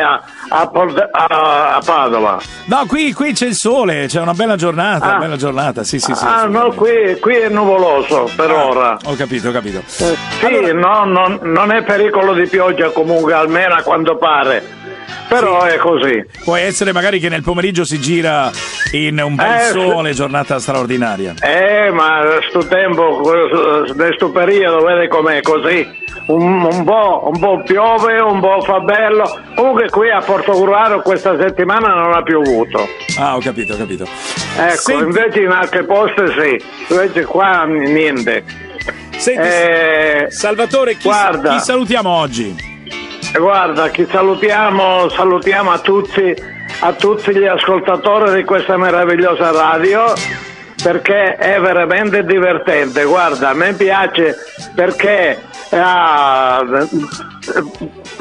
a, 0.50 0.60
a 0.60 0.68
Port- 0.68 1.08
a- 1.10 1.74
a 1.76 1.80
Padova? 1.84 2.38
No, 2.66 2.84
qui, 2.86 3.12
qui 3.12 3.32
c'è 3.32 3.46
il 3.46 3.54
sole, 3.54 4.06
c'è 4.06 4.20
una 4.20 4.34
bella 4.34 4.56
giornata, 4.56 5.16
bella 5.16 5.36
giornata, 5.36 5.82
sì, 5.84 5.98
sì, 5.98 6.14
sì. 6.14 6.24
ah 6.24 6.44
no, 6.46 6.72
qui, 6.72 7.18
qui 7.20 7.34
è 7.36 7.48
nuvoloso 7.48 8.28
per 8.36 8.50
Ah, 8.50 8.66
ora. 8.66 8.96
Ho 9.04 9.14
capito, 9.14 9.48
ho 9.48 9.52
capito. 9.52 9.82
Sì, 9.86 10.06
no, 10.74 11.04
non, 11.04 11.38
non 11.42 11.70
è 11.72 11.82
pericolo 11.82 12.32
di 12.34 12.46
pioggia 12.46 12.90
comunque, 12.90 13.32
almeno 13.32 13.74
a 13.74 13.82
quanto 13.82 14.16
pare. 14.16 14.78
Però 15.28 15.62
è 15.62 15.76
così. 15.76 16.24
Può 16.42 16.56
essere 16.56 16.92
magari 16.92 17.20
che 17.20 17.28
nel 17.28 17.42
pomeriggio 17.42 17.84
si 17.84 18.00
gira 18.00 18.50
in 18.92 19.20
un 19.22 19.36
bel 19.36 19.46
Eh, 19.46 19.60
sì. 19.66 19.70
sole, 19.80 20.12
giornata 20.12 20.58
straordinaria. 20.58 21.34
Eh, 21.40 21.90
ma 21.92 22.22
sto 22.48 22.66
tempo, 22.66 23.20
questo 23.94 24.30
periodo, 24.32 24.84
vedi 24.84 25.06
com'è 25.06 25.40
così. 25.40 25.86
Un, 26.30 26.62
un 26.62 26.84
po', 26.84 27.28
un 27.32 27.38
po' 27.40 27.62
piove, 27.64 28.20
un 28.20 28.40
po' 28.40 28.60
fa 28.62 28.78
bello. 28.80 29.24
Comunque 29.56 29.88
qui 29.90 30.10
a 30.10 30.20
Portogruaro 30.20 31.00
questa 31.02 31.36
settimana 31.38 31.88
non 31.94 32.12
ha 32.12 32.22
piovuto. 32.22 32.86
Ah, 33.18 33.34
ho 33.36 33.40
capito, 33.40 33.72
ho 33.74 33.76
capito. 33.76 34.04
Ecco, 34.56 34.76
Senti- 34.76 35.02
invece 35.02 35.40
in 35.42 35.50
altre 35.50 35.84
poste 35.84 36.26
sì, 36.38 36.64
invece 36.92 37.24
qua 37.24 37.64
niente. 37.64 38.44
Senti, 39.16 39.40
Eh, 39.46 40.26
Salvatore, 40.28 40.94
chi, 40.96 41.08
guarda. 41.08 41.50
chi 41.50 41.58
salutiamo 41.60 42.08
oggi? 42.08 42.68
Guarda, 43.36 43.88
chi 43.90 44.06
salutiamo, 44.10 45.08
salutiamo 45.08 45.70
a 45.70 45.78
tutti, 45.78 46.34
a 46.80 46.92
tutti 46.92 47.34
gli 47.36 47.44
ascoltatori 47.44 48.34
di 48.34 48.44
questa 48.44 48.76
meravigliosa 48.76 49.50
radio 49.50 50.04
perché 50.82 51.36
è 51.36 51.60
veramente 51.60 52.24
divertente. 52.24 53.04
Guarda, 53.04 53.50
a 53.50 53.54
me 53.54 53.72
piace 53.74 54.36
perché 54.74 55.38
ah, 55.70 56.64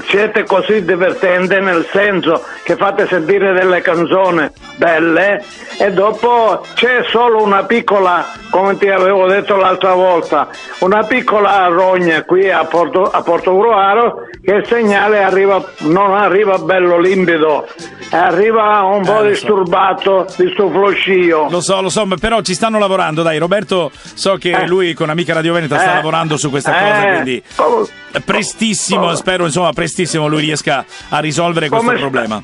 siete 0.08 0.44
così 0.46 0.84
divertenti 0.84 1.60
nel 1.60 1.88
senso 1.92 2.44
che 2.64 2.76
fate 2.76 3.08
sentire 3.08 3.54
delle 3.54 3.82
canzoni 3.82 4.50
belle 4.78 5.44
e 5.78 5.92
dopo 5.92 6.64
c'è 6.74 7.04
solo 7.10 7.44
una 7.44 7.64
piccola, 7.64 8.26
come 8.50 8.78
ti 8.78 8.90
avevo 8.90 9.28
detto 9.28 9.56
l'altra 9.56 9.94
volta, 9.94 10.48
una 10.80 11.04
piccola 11.04 11.68
rogna 11.68 12.24
qui 12.24 12.50
a 12.50 12.66
Porto, 12.66 13.04
a 13.04 13.22
Portogruaro 13.22 14.28
che 14.42 14.54
il 14.56 14.66
segnale 14.66 15.22
arriva, 15.24 15.64
non 15.80 16.14
arriva 16.16 16.58
bello 16.58 16.98
limpido, 17.00 17.68
arriva 18.12 18.82
un 18.84 19.04
po' 19.04 19.16
Eh, 19.22 19.24
so. 19.24 19.28
disturbato 19.28 20.26
di 20.38 20.50
sto 20.54 20.70
floscio. 20.70 21.48
Lo 21.50 21.62
so, 21.62 21.82
lo 21.82 21.90
so, 21.90 22.08
però 22.20 22.42
ci 22.42 22.54
stanno 22.54 22.80
lavorando. 22.80 23.22
Dai, 23.22 23.38
Roberto, 23.38 23.92
so 23.94 24.36
che 24.38 24.52
Eh. 24.52 24.68
lui 24.68 24.94
con 24.94 25.10
Amica 25.10 25.34
Radio 25.34 25.54
Veneta 25.54 25.78
sta 25.78 25.92
Eh. 25.92 25.96
lavorando 25.96 26.38
su 26.38 26.50
questa 26.50 26.72
Eh. 26.76 26.90
cosa, 26.90 27.08
quindi 27.14 27.44
Come- 27.56 27.86
prestissimo, 28.26 29.14
spero 29.20 29.46
insomma 29.46 29.72
prestissimo 29.74 30.28
lui 30.28 30.42
riesca 30.42 30.86
a 31.10 31.20
risolvere 31.20 31.68
questo 31.70 31.86
Come 31.86 31.98
sta? 31.98 32.08
problema. 32.10 32.42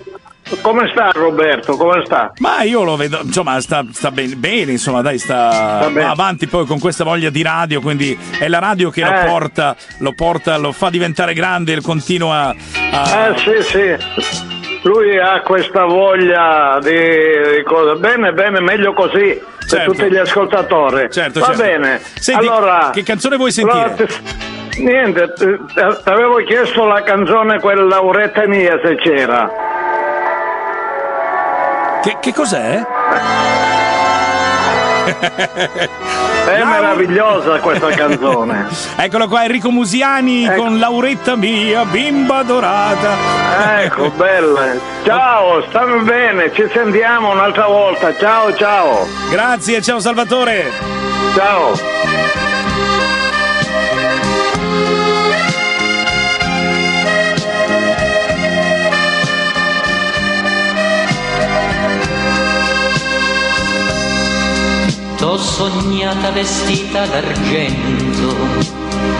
Come 0.61 0.87
sta 0.91 1.09
Roberto? 1.11 1.75
Come 1.75 2.03
sta? 2.05 2.31
Ma 2.37 2.61
io 2.61 2.83
lo 2.83 2.95
vedo, 2.95 3.19
insomma, 3.23 3.59
sta, 3.61 3.83
sta 3.91 4.11
ben- 4.11 4.39
bene, 4.39 4.73
insomma, 4.73 5.01
dai, 5.01 5.17
sta, 5.17 5.49
Sta 5.51 5.87
bene. 5.87 6.03
va 6.03 6.11
avanti 6.11 6.45
poi 6.45 6.67
con 6.67 6.77
questa 6.79 7.03
voglia 7.03 7.31
di 7.31 7.41
radio, 7.41 7.81
quindi 7.81 8.15
è 8.37 8.47
la 8.47 8.59
radio 8.59 8.91
che 8.91 9.01
lo 9.01 9.09
Eh. 9.11 9.25
porta, 9.25 9.75
lo 9.99 10.13
porta, 10.13 10.55
lo 10.57 10.71
fa 10.71 10.91
diventare 10.91 11.33
grande, 11.33 11.73
e 11.73 11.81
continua 11.81 12.53
a... 12.91 13.27
Eh 13.29 13.37
sì, 13.39 13.63
sì. 13.63 14.47
Lui 14.83 15.17
ha 15.17 15.41
questa 15.41 15.83
voglia 15.85 16.77
di, 16.79 16.91
di 16.91 17.63
cose. 17.65 17.95
Bene, 17.99 18.31
bene, 18.33 18.59
meglio 18.61 18.93
così 18.93 19.41
per 19.41 19.67
Certo. 19.67 19.91
tutti 19.93 20.11
gli 20.11 20.17
ascoltatori. 20.17 21.07
Certo, 21.09 21.39
Va 21.39 21.45
certo. 21.47 21.61
bene. 21.63 21.99
Senti, 22.19 22.45
allora, 22.45 22.91
che 22.93 23.01
canzone 23.01 23.35
vuoi 23.37 23.51
sentire? 23.51 23.95
ti- 23.95 24.05
niente, 24.79 25.33
ti 25.33 25.45
ti 25.73 25.79
avevo 26.09 26.35
chiesto 26.45 26.85
la 26.85 27.01
canzone 27.03 27.59
quella 27.59 27.83
Lauretta 27.83 28.45
mia 28.47 28.79
se 28.83 28.95
c'era. 28.95 29.49
Che, 32.01 32.17
che 32.19 32.33
cos'è? 32.33 32.85
È 36.45 36.63
meravigliosa 36.63 37.59
questa 37.59 37.89
canzone. 37.95 38.67
Eccolo 38.97 39.27
qua, 39.27 39.43
Enrico 39.43 39.71
Musiani 39.71 40.47
con 40.55 40.77
Lauretta 40.79 41.35
mia, 41.35 41.83
bimba 41.85 42.43
dorata. 42.43 43.81
Ecco, 43.81 44.09
bella. 44.17 44.73
Ciao, 45.03 45.63
stammi 45.69 46.03
bene, 46.03 46.51
ci 46.53 46.67
sentiamo 46.71 47.31
un'altra 47.31 47.67
volta. 47.67 48.15
Ciao, 48.15 48.53
ciao. 48.55 49.07
Grazie, 49.31 49.81
ciao 49.81 49.99
Salvatore. 49.99 50.71
Ciao. 51.35 51.73
T'ho 65.17 65.37
sognata 65.37 66.31
vestita 66.31 67.05
d'argento, 67.05 68.35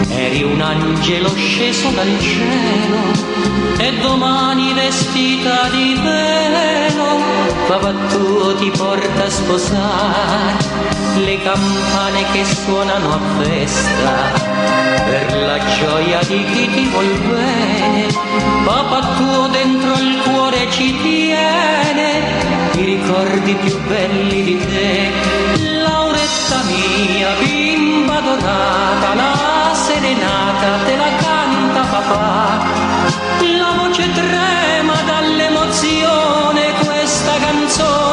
eri 0.10 0.44
un 0.44 0.62
angelo 0.62 1.34
sceso 1.34 1.90
dal 1.90 2.20
cielo 2.20 3.36
e 3.78 3.98
domani 4.00 4.74
vestita 4.74 5.70
di 5.70 6.00
velo, 6.04 7.20
papà 7.68 7.94
tuo 8.10 8.56
ti 8.56 8.70
porta 8.72 9.24
a 9.24 9.30
sposare 9.30 10.95
le 11.18 11.42
campane 11.42 12.26
che 12.32 12.44
suonano 12.44 13.14
a 13.14 13.20
festa 13.42 14.14
per 15.06 15.38
la 15.46 15.60
gioia 15.78 16.20
di 16.28 16.44
chi 16.44 16.70
ti 16.70 16.86
vuol 16.88 17.20
bene, 17.20 18.08
papà 18.66 19.00
tuo 19.16 19.48
dentro 19.48 19.94
il 19.94 20.22
cuore 20.24 20.70
ci 20.72 20.96
tiene 21.02 22.22
i 22.74 22.84
ricordi 22.84 23.54
più 23.56 23.80
belli 23.88 24.44
di 24.44 24.58
te, 24.58 25.12
Lauretta 25.84 26.64
mia, 26.66 27.30
bimba 27.40 28.20
dorata, 28.20 29.14
la 29.14 29.74
serenata 29.74 30.84
te 30.86 30.96
la 30.98 31.16
canta 31.18 31.82
papà, 31.82 32.66
la 33.58 33.72
voce 33.78 34.12
trema 34.12 34.96
dall'emozione, 35.06 36.74
questa 36.84 37.34
canzone 37.40 38.05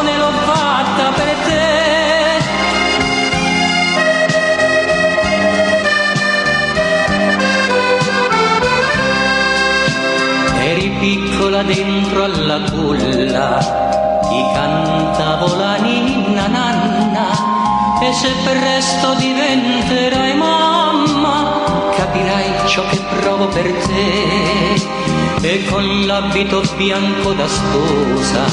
dentro 11.62 12.24
alla 12.24 12.60
culla, 12.70 13.58
ti 14.28 14.44
cantavo 14.54 15.56
la 15.56 15.76
ninna 15.76 16.46
nanna 16.46 17.52
e 18.02 18.12
se 18.12 18.32
presto 18.42 19.14
diventerai 19.14 20.34
mamma 20.34 21.62
capirai 21.96 22.52
ciò 22.66 22.82
che 22.88 22.98
provo 23.20 23.46
per 23.48 23.70
te 23.86 24.90
e 25.40 25.64
con 25.66 26.06
l'abito 26.06 26.62
bianco 26.76 27.32
da 27.32 27.46
sposa 27.46 28.44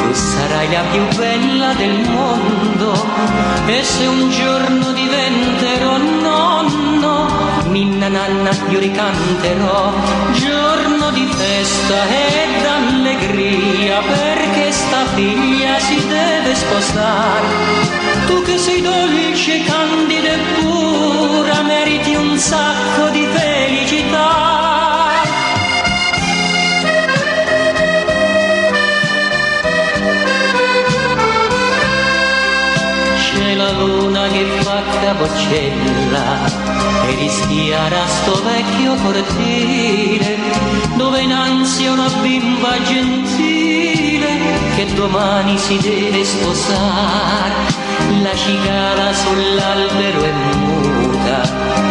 tu 0.00 0.14
sarai 0.14 0.70
la 0.70 0.82
più 0.90 1.02
bella 1.16 1.74
del 1.74 2.08
mondo 2.08 3.06
e 3.66 3.82
se 3.82 4.06
un 4.06 4.30
giorno 4.30 4.92
diventerò 4.92 5.96
nonno 5.98 7.26
ninna 7.68 8.08
nanna 8.08 8.50
io 8.68 8.78
ricanterò 8.78 9.92
di 11.10 11.26
festa 11.26 12.06
ed 12.08 12.64
allegria 12.64 14.00
perché 14.00 14.72
sta 14.72 15.06
figlia 15.14 15.78
si 15.78 15.96
deve 16.06 16.54
sposare. 16.54 17.46
Tu 18.26 18.42
che 18.42 18.58
sei 18.58 18.80
dolce 18.80 19.62
candida 19.64 20.32
e 20.32 20.38
pura 20.60 21.62
meriti 21.62 22.14
un 22.14 22.36
sacco 22.38 23.08
di 23.10 23.26
felicità 23.32 24.49
fa 34.80 34.98
capocella 35.00 36.24
e 37.06 37.14
rischiara 37.14 38.06
sto 38.06 38.42
vecchio 38.42 38.94
cortile 38.94 40.38
dove 40.94 41.20
innanzi 41.20 41.84
è 41.84 41.90
una 41.90 42.08
bimba 42.22 42.82
gentile 42.82 44.28
che 44.76 44.86
domani 44.94 45.58
si 45.58 45.76
deve 45.78 46.24
sposare. 46.24 47.78
La 48.22 48.34
cicala 48.34 49.12
sull'albero 49.12 50.22
è 50.22 50.32
muta 50.32 51.42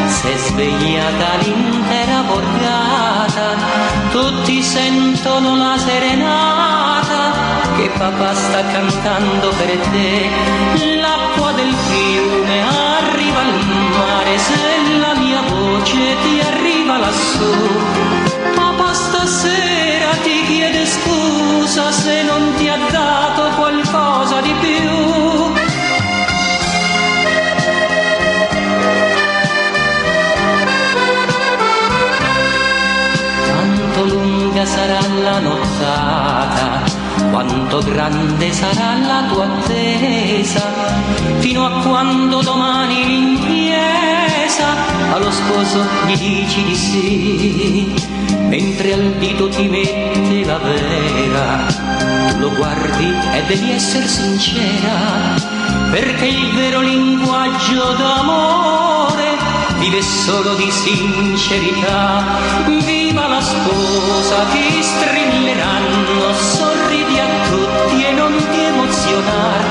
s'è 0.07 0.35
svegliata 0.37 1.37
l'intera 1.41 2.21
borgata. 2.21 3.55
Tutti 4.11 4.61
sentono 4.61 5.55
la 5.55 5.77
serenata 5.77 7.31
che 7.77 7.89
papà 7.97 8.33
sta 8.33 8.61
cantando 8.65 9.49
per 9.49 9.77
te. 9.91 10.29
L'acqua 10.99 11.51
del 11.53 11.73
fiume 11.73 12.78
mare 13.97 14.37
se 14.37 14.57
la 14.99 15.13
mia 15.15 15.41
voce 15.41 16.15
ti 16.23 16.33
arriva 16.51 16.97
lassù. 16.97 17.53
Papà 18.55 18.93
stasera 18.93 20.09
ti 20.23 20.43
chiede 20.47 20.85
scusa 20.85 21.91
se 21.91 22.23
non 22.23 22.53
ti 22.57 22.67
ha 22.67 22.77
dato 22.91 23.43
qualcosa 23.59 24.41
di 24.41 24.53
più. 24.63 24.89
Quanto 33.47 34.03
lunga 34.13 34.65
sarà 34.65 34.99
la 35.23 35.39
nottata, 35.39 36.58
quanto 37.31 37.79
grande 37.79 38.51
sarà 38.51 38.97
la 38.97 39.25
tua 39.31 39.45
attesa, 39.45 40.63
fino 41.39 41.65
a 41.65 41.81
quando 41.81 42.41
domani 42.41 43.17
in 43.17 43.39
chiesa 43.39 44.67
allo 45.13 45.31
sposo 45.31 45.85
gli 46.05 46.17
dici 46.17 46.63
di 46.63 46.75
sì, 46.75 47.93
mentre 48.47 48.93
al 48.93 49.13
dito 49.17 49.49
ti 49.49 49.67
mette 49.67 50.45
la 50.45 50.57
vera, 50.57 51.65
lo 52.37 52.51
guardi 52.55 53.13
e 53.33 53.43
devi 53.47 53.71
essere 53.71 54.07
sincera, 54.07 55.35
perché 55.91 56.25
il 56.25 56.53
vero 56.53 56.81
linguaggio 56.81 57.93
d'amore 57.97 59.37
vive 59.79 60.01
solo 60.01 60.55
di 60.55 60.69
sincerità. 60.71 62.23
Sposa, 63.49 64.45
ti 64.51 64.83
strilleranno, 64.83 66.33
sorridi 66.35 67.17
a 67.17 67.27
tutti 67.49 68.03
e 68.03 68.11
non 68.11 68.35
ti 68.51 68.59
emozionar. 68.59 69.65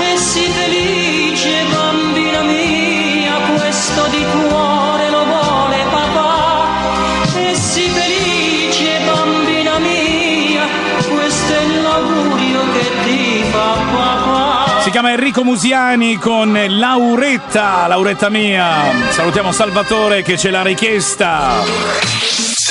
E 0.00 0.16
sii 0.16 0.48
felice, 0.48 1.64
bambina 1.70 2.40
mia, 2.40 3.34
questo 3.54 4.06
di 4.08 4.24
cuore 4.32 5.10
lo 5.10 5.24
vuole 5.26 5.76
papà. 5.90 7.38
E 7.38 7.54
sii 7.54 7.90
felice, 7.90 9.00
bambina 9.04 9.78
mia, 9.78 10.66
questo 11.14 11.52
è 11.52 11.66
l'augurio 11.82 12.62
che 12.72 12.90
ti 13.04 13.44
fa 13.50 13.76
papà. 13.92 14.80
Si 14.80 14.90
chiama 14.90 15.12
Enrico 15.12 15.44
Musiani 15.44 16.16
con 16.16 16.58
Lauretta, 16.66 17.86
Lauretta 17.88 18.30
mia. 18.30 18.70
Salutiamo 19.10 19.52
Salvatore 19.52 20.22
che 20.22 20.38
ce 20.38 20.50
l'ha 20.50 20.62
richiesta. 20.62 22.21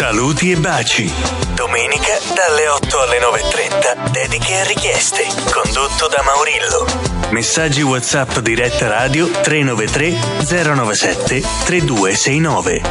Saluti 0.02 0.50
e 0.50 0.56
baci. 0.56 1.14
Domenica 1.54 2.18
dalle 2.34 2.68
8 2.68 3.02
alle 3.02 3.20
9.30. 3.20 4.10
Dediche 4.10 4.52
e 4.52 4.66
richieste. 4.66 5.28
Condotto 5.52 6.08
da 6.08 6.24
Maurillo. 6.24 7.30
Messaggi 7.30 7.84
WhatsApp 7.84 8.40
diretta 8.40 8.88
radio 8.88 9.30
393 9.30 10.74
097 10.74 11.44
3269. 11.66 12.82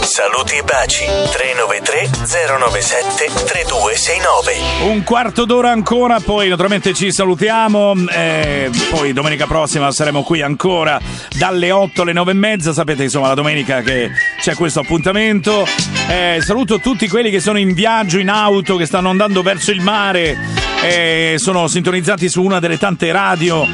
Saluti 0.00 0.56
e 0.56 0.62
baci 0.64 1.04
393 1.04 2.10
097 2.58 3.44
3269. 3.44 4.90
Un 4.90 5.04
quarto 5.04 5.44
d'ora 5.44 5.70
ancora, 5.70 6.18
poi 6.18 6.48
naturalmente 6.48 6.94
ci 6.94 7.12
salutiamo. 7.12 7.94
eh, 8.10 8.70
poi 8.90 9.12
domenica 9.12 9.46
prossima 9.46 9.92
saremo 9.92 10.24
qui 10.24 10.42
ancora 10.42 11.00
dalle 11.38 11.70
8 11.70 12.02
alle 12.02 12.12
9 12.12 12.32
e 12.32 12.34
mezza. 12.34 12.72
Sapete, 12.72 13.04
insomma, 13.04 13.28
la 13.28 13.34
domenica 13.34 13.82
che 13.82 14.10
c'è 14.40 14.54
questo 14.56 14.80
appuntamento. 14.80 15.64
Eh, 16.08 16.40
saluto 16.40 16.78
tutti 16.78 17.08
quelli 17.08 17.30
che 17.30 17.40
sono 17.40 17.58
in 17.58 17.72
viaggio, 17.74 18.18
in 18.18 18.28
auto, 18.28 18.76
che 18.76 18.86
stanno 18.86 19.08
andando 19.08 19.42
verso 19.42 19.72
il 19.72 19.80
mare. 19.80 20.38
eh, 20.82 21.34
sono 21.38 21.66
sintonizzati 21.66 22.28
su 22.28 22.42
una 22.42 22.60
delle 22.60 22.78
tante 22.78 23.10
radio, 23.10 23.66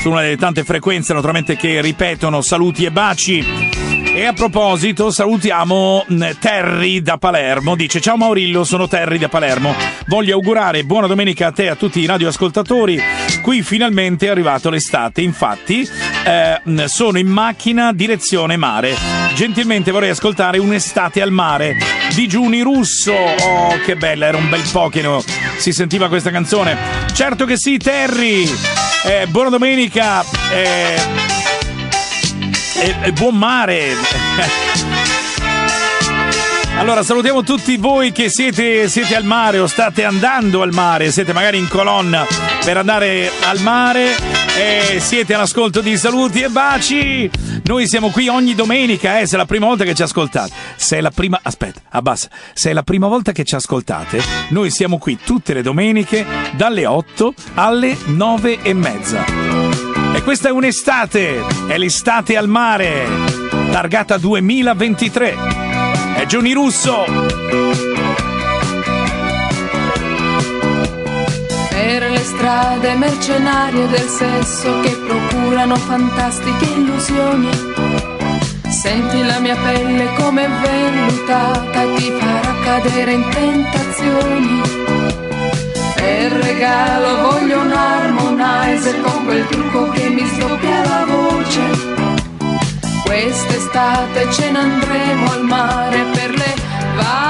su 0.00 0.10
una 0.10 0.20
delle 0.20 0.36
tante 0.36 0.62
frequenze, 0.62 1.12
naturalmente, 1.12 1.56
che 1.56 1.80
ripetono 1.80 2.42
saluti 2.42 2.84
e 2.84 2.90
baci. 2.90 3.79
E 4.12 4.26
a 4.26 4.32
proposito, 4.32 5.10
salutiamo 5.12 6.04
mh, 6.06 6.30
Terry 6.40 7.00
da 7.00 7.16
Palermo. 7.16 7.76
Dice: 7.76 8.00
Ciao 8.00 8.16
Maurillo, 8.16 8.64
sono 8.64 8.88
Terry 8.88 9.18
da 9.18 9.28
Palermo. 9.28 9.72
Voglio 10.08 10.34
augurare 10.34 10.82
buona 10.82 11.06
domenica 11.06 11.46
a 11.46 11.52
te 11.52 11.64
e 11.64 11.68
a 11.68 11.76
tutti 11.76 12.00
i 12.00 12.06
radioascoltatori. 12.06 13.00
Qui 13.40 13.62
finalmente 13.62 14.26
è 14.26 14.30
arrivato 14.30 14.68
l'estate. 14.68 15.22
Infatti, 15.22 15.88
eh, 16.24 16.60
mh, 16.62 16.84
sono 16.86 17.18
in 17.18 17.28
macchina 17.28 17.92
direzione 17.92 18.56
mare. 18.56 18.96
Gentilmente 19.34 19.92
vorrei 19.92 20.10
ascoltare 20.10 20.58
Un'estate 20.58 21.22
al 21.22 21.30
mare 21.30 21.76
di 22.14 22.26
Giuni 22.26 22.62
Russo. 22.62 23.12
Oh, 23.12 23.78
che 23.86 23.94
bella, 23.94 24.26
era 24.26 24.36
un 24.36 24.48
bel 24.48 24.64
po' 24.72 24.88
che 24.88 25.02
si 25.56 25.72
sentiva 25.72 26.08
questa 26.08 26.30
canzone. 26.30 26.76
Certo 27.14 27.44
che 27.44 27.56
sì, 27.56 27.78
Terry. 27.78 28.44
Eh, 29.06 29.26
buona 29.28 29.50
domenica. 29.50 30.24
Eh, 30.52 31.29
e, 32.76 32.94
e 33.02 33.12
buon 33.12 33.36
mare. 33.36 33.94
Allora 36.76 37.02
salutiamo 37.02 37.42
tutti 37.42 37.76
voi 37.76 38.10
che 38.10 38.30
siete, 38.30 38.88
siete 38.88 39.14
al 39.14 39.24
mare 39.24 39.58
o 39.58 39.66
state 39.66 40.02
andando 40.02 40.62
al 40.62 40.72
mare, 40.72 41.10
siete 41.10 41.34
magari 41.34 41.58
in 41.58 41.68
colonna 41.68 42.26
per 42.64 42.78
andare 42.78 43.30
al 43.42 43.60
mare. 43.60 44.16
E 44.56 44.98
siete 44.98 45.34
all'ascolto 45.34 45.80
di 45.80 45.96
saluti 45.96 46.40
e 46.40 46.48
baci. 46.48 47.30
Noi 47.64 47.86
siamo 47.86 48.10
qui 48.10 48.28
ogni 48.28 48.54
domenica, 48.54 49.20
eh, 49.20 49.26
se 49.26 49.34
è 49.34 49.38
la 49.38 49.46
prima 49.46 49.66
volta 49.66 49.84
che 49.84 49.94
ci 49.94 50.02
ascoltate. 50.02 50.52
Se 50.76 50.98
è 50.98 51.00
la 51.00 51.10
prima. 51.10 51.38
Aspetta, 51.42 51.80
abbassa. 51.90 52.28
Se 52.52 52.70
è 52.70 52.72
la 52.72 52.82
prima 52.82 53.06
volta 53.06 53.32
che 53.32 53.44
ci 53.44 53.54
ascoltate, 53.54 54.20
noi 54.48 54.70
siamo 54.70 54.98
qui 54.98 55.18
tutte 55.22 55.54
le 55.54 55.62
domeniche 55.62 56.26
dalle 56.56 56.84
8 56.86 57.34
alle 57.54 57.96
9 58.06 58.62
e 58.62 58.74
mezza. 58.74 59.69
E 60.20 60.22
questa 60.22 60.48
è 60.48 60.52
un'estate, 60.52 61.42
è 61.66 61.78
l'estate 61.78 62.36
al 62.36 62.46
mare, 62.46 63.08
targata 63.70 64.18
2023. 64.18 65.34
È 66.14 66.26
Giuni 66.26 66.52
Russo. 66.52 67.04
Per 71.70 72.10
le 72.10 72.18
strade 72.18 72.94
mercenarie 72.96 73.88
del 73.88 74.08
sesso 74.08 74.80
che 74.80 74.90
procurano 74.90 75.76
fantastiche 75.76 76.66
illusioni. 76.66 77.48
Senti 78.68 79.24
la 79.24 79.38
mia 79.38 79.56
pelle 79.56 80.12
come 80.18 80.46
vellutata, 80.46 81.94
ti 81.94 82.12
farà 82.18 82.54
cadere 82.62 83.12
in 83.12 83.26
tentazioni. 83.30 84.99
Per 86.10 86.32
regalo 86.32 87.30
voglio 87.30 87.60
un 87.60 87.70
harmonizer 87.70 89.00
con 89.00 89.24
quel 89.26 89.46
trucco 89.46 89.90
che 89.90 90.08
mi 90.08 90.26
sdoppia 90.26 90.84
la 90.84 91.06
voce. 91.06 91.60
Quest'estate 93.04 94.32
ce 94.32 94.50
ne 94.50 94.58
andremo 94.58 95.30
al 95.30 95.44
mare 95.44 96.02
per 96.12 96.30
le 96.30 96.54
vacanze. 96.96 97.29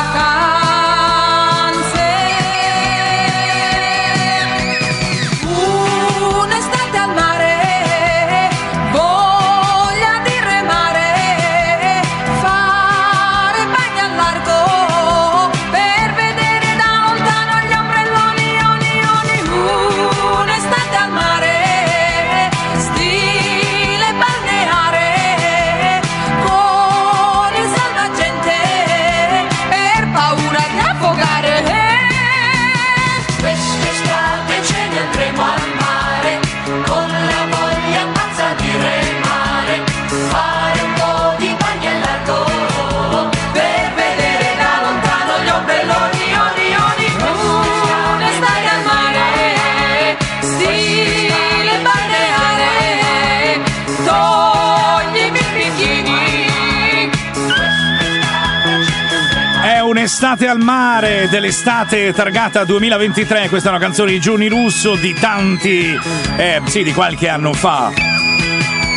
Al 60.51 60.59
mare 60.59 61.29
dell'estate 61.29 62.11
targata 62.11 62.65
2023. 62.65 63.47
Questa 63.47 63.69
è 63.69 63.71
una 63.71 63.79
canzone 63.79 64.11
di 64.11 64.19
Giuni 64.19 64.47
Russo 64.47 64.95
di 64.95 65.13
tanti, 65.13 65.97
eh, 66.35 66.61
sì, 66.65 66.83
di 66.83 66.91
qualche 66.91 67.29
anno 67.29 67.53
fa. 67.53 67.91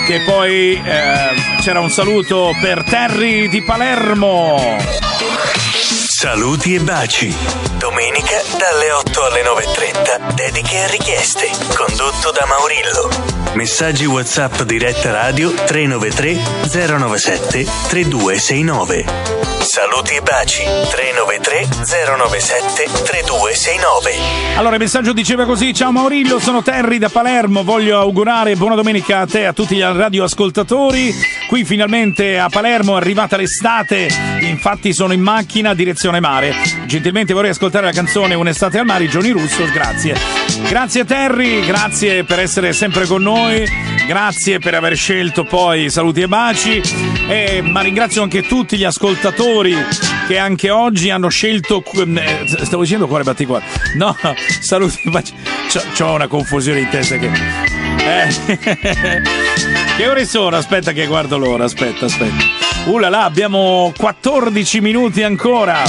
Che 0.07 0.21
poi 0.27 0.75
eh, 0.75 1.61
c'era 1.61 1.79
un 1.79 1.91
saluto 1.91 2.51
per 2.61 2.83
Terry 2.83 3.49
di 3.49 3.63
Palermo. 3.63 4.77
Saluti 5.79 6.75
e 6.75 6.81
baci. 6.81 7.33
Domenica 7.79 8.43
dalle 8.59 8.91
8 8.91 9.25
alle 9.25 9.43
9.30. 9.43 10.35
Dediche 10.35 10.77
e 10.77 10.91
richieste. 10.91 11.51
Condotto 11.75 12.33
da 12.33 12.47
Maurillo. 12.47 13.55
Messaggi 13.55 14.07
WhatsApp 14.07 14.63
diretta 14.63 15.13
radio 15.13 15.53
393 15.53 16.97
097 16.99 17.67
3269. 17.89 19.54
Saluti 19.65 20.15
e 20.15 20.21
baci 20.21 20.63
393 20.63 21.69
097 22.19 23.03
3269. 23.03 24.57
Allora, 24.57 24.75
il 24.75 24.81
messaggio 24.81 25.15
diceva 25.15 25.47
così: 25.47 25.73
Ciao 25.73 25.91
Maurillo, 25.91 26.39
sono 26.39 26.63
Terry 26.63 26.99
da 26.99 27.09
Palermo. 27.09 27.65
Voglio 27.65 27.99
augurare 27.99 28.57
buona 28.57 28.75
domenica 28.75 29.21
a 29.21 29.27
te 29.27 29.41
e 29.41 29.45
a 29.47 29.55
tutti 29.55 29.75
gli 29.77 29.83
radioascoltatori. 29.83 31.15
Qui 31.49 31.65
finalmente 31.65 32.39
a 32.39 32.51
Palermo 32.51 32.95
è 32.95 33.01
arrivata 33.01 33.39
l'estate. 33.39 34.09
Infatti, 34.41 34.93
sono 34.93 35.15
in 35.15 35.23
macchina 35.23 35.73
direzione 35.73 36.21
mare. 36.21 36.55
Gentilmente 36.85 37.33
vorrei 37.33 37.51
ascoltare 37.51 37.87
la 37.87 37.93
canzone 37.93 38.35
Un'estate 38.35 38.79
al 38.79 38.85
mare, 38.85 39.09
Johnny 39.09 39.31
Russo. 39.31 39.65
Grazie. 39.73 40.44
Grazie 40.63 41.05
Terry, 41.05 41.65
grazie 41.65 42.25
per 42.25 42.39
essere 42.39 42.73
sempre 42.73 43.07
con 43.07 43.23
noi. 43.23 43.65
Grazie 44.07 44.59
per 44.59 44.75
aver 44.75 44.97
scelto 44.97 45.45
poi 45.45 45.91
saluti 45.91 46.23
e 46.23 46.29
baci. 46.29 46.81
E, 47.29 47.63
ma 47.63 47.81
ringrazio 47.81 48.23
anche 48.23 48.43
tutti 48.43 48.77
gli 48.77 48.85
ascoltatori 48.85 49.75
che 50.27 50.39
anche 50.39 50.71
oggi 50.71 51.11
hanno 51.11 51.29
scelto. 51.29 51.83
eh, 51.85 52.45
Stavo 52.65 52.83
dicendo 52.83 53.07
cuore 53.07 53.25
batti 53.25 53.45
cuore. 53.45 53.65
No, 53.97 54.17
saluti 54.61 55.01
e 55.05 55.11
baci. 55.11 55.35
C'ho, 55.73 55.83
c'ho 55.97 56.13
una 56.13 56.27
confusione 56.27 56.81
in 56.81 56.89
testa 56.89 57.17
che. 57.17 57.31
Eh. 58.07 59.23
che 59.97 60.07
ore 60.07 60.27
sono? 60.27 60.57
Aspetta 60.57 60.93
che 60.93 61.07
guardo 61.07 61.39
l'ora, 61.39 61.65
aspetta, 61.65 62.07
aspetta. 62.07 62.45
Uh 62.87 62.99
là 62.99 63.09
là, 63.09 63.25
abbiamo 63.25 63.93
14 63.97 64.81
minuti 64.81 65.23
ancora. 65.23 65.83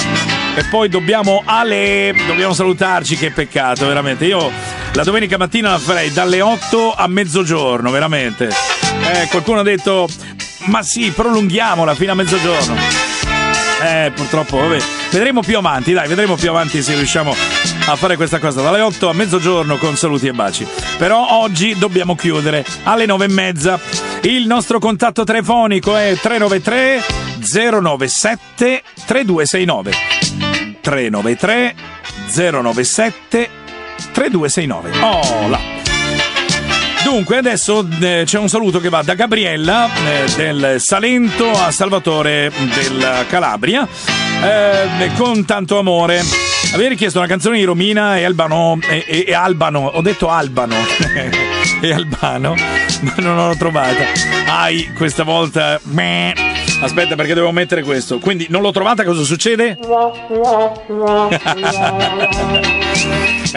E 0.56 0.64
poi 0.70 0.88
dobbiamo 0.88 1.44
Ale, 1.46 2.14
dobbiamo 2.28 2.54
salutarci, 2.54 3.18
che 3.18 3.32
peccato, 3.32 3.86
veramente. 3.88 4.26
Io 4.26 4.50
la 4.94 5.04
domenica 5.04 5.38
mattina 5.38 5.72
la 5.72 5.78
farei 5.78 6.12
dalle 6.12 6.40
8 6.40 6.94
a 6.96 7.08
mezzogiorno, 7.08 7.92
veramente. 7.92 8.48
Eh, 8.48 9.28
qualcuno 9.30 9.60
ha 9.60 9.64
detto, 9.64 10.08
ma 10.68 10.82
sì, 10.82 11.12
prolunghiamola 11.12 11.94
fino 11.94 12.14
a 12.14 12.16
mezzogiorno. 12.16 13.15
Eh, 13.86 14.12
purtroppo, 14.16 14.58
vabbè. 14.58 14.80
Vedremo 15.12 15.42
più 15.42 15.58
avanti, 15.58 15.94
dai, 15.94 16.08
vedremo 16.08 16.36
più 16.36 16.50
avanti 16.50 16.82
se 16.82 16.96
riusciamo 16.96 17.36
a 17.86 17.96
fare 17.96 18.16
questa 18.16 18.40
cosa. 18.40 18.62
Dalle 18.62 18.82
8 18.82 19.10
a 19.10 19.14
mezzogiorno 19.14 19.78
con 19.78 19.96
saluti 19.96 20.26
e 20.26 20.34
baci. 20.34 20.68
Però 20.98 21.40
oggi 21.42 21.78
dobbiamo 21.78 22.16
chiudere 22.16 22.66
alle 22.84 23.06
9 23.06 23.26
e 23.26 23.30
mezza. 23.30 23.80
Il 24.22 24.48
nostro 24.48 24.80
contatto 24.80 25.24
telefonico 25.24 25.96
è 25.96 26.18
393 26.20 27.04
097 27.40 28.82
3269. 29.06 29.92
393 30.82 31.76
097 32.34 33.50
3269. 34.12 34.92
Oh 35.02 35.48
là. 35.48 35.75
Dunque, 37.06 37.38
adesso 37.38 37.88
eh, 38.02 38.24
c'è 38.26 38.40
un 38.40 38.50
saluto 38.50 38.80
che 38.80 38.90
va 38.90 39.02
da 39.04 39.14
Gabriella 39.14 39.88
eh, 39.88 40.26
del 40.36 40.76
Salento 40.82 41.52
a 41.52 41.70
Salvatore 41.72 42.52
della 42.74 43.26
Calabria 43.30 43.88
eh, 44.44 45.12
con 45.16 45.46
tanto 45.46 45.78
amore. 45.78 46.22
Avevi 46.74 46.90
richiesto 46.90 47.20
una 47.20 47.28
canzone 47.28 47.58
di 47.58 47.64
Romina 47.64 48.18
e 48.18 48.26
Albano. 48.26 48.80
E, 48.90 49.04
e- 49.08 49.24
e 49.28 49.34
Albano, 49.34 49.86
ho 49.86 50.02
detto 50.02 50.30
Albano 50.30 50.76
e 51.82 51.94
Albano, 51.94 52.56
ma 53.02 53.14
non 53.18 53.36
l'ho 53.36 53.56
trovata. 53.56 54.04
Ai, 54.48 54.92
questa 54.98 55.24
volta. 55.24 55.80
meh. 55.84 56.34
Aspetta, 56.82 57.16
perché 57.16 57.34
devo 57.36 57.52
mettere 57.52 57.84
questo. 57.84 58.18
Quindi 58.18 58.48
non 58.50 58.62
l'ho 58.64 58.72
trovata, 58.72 59.04
cosa 59.04 59.24
succede? 59.24 59.78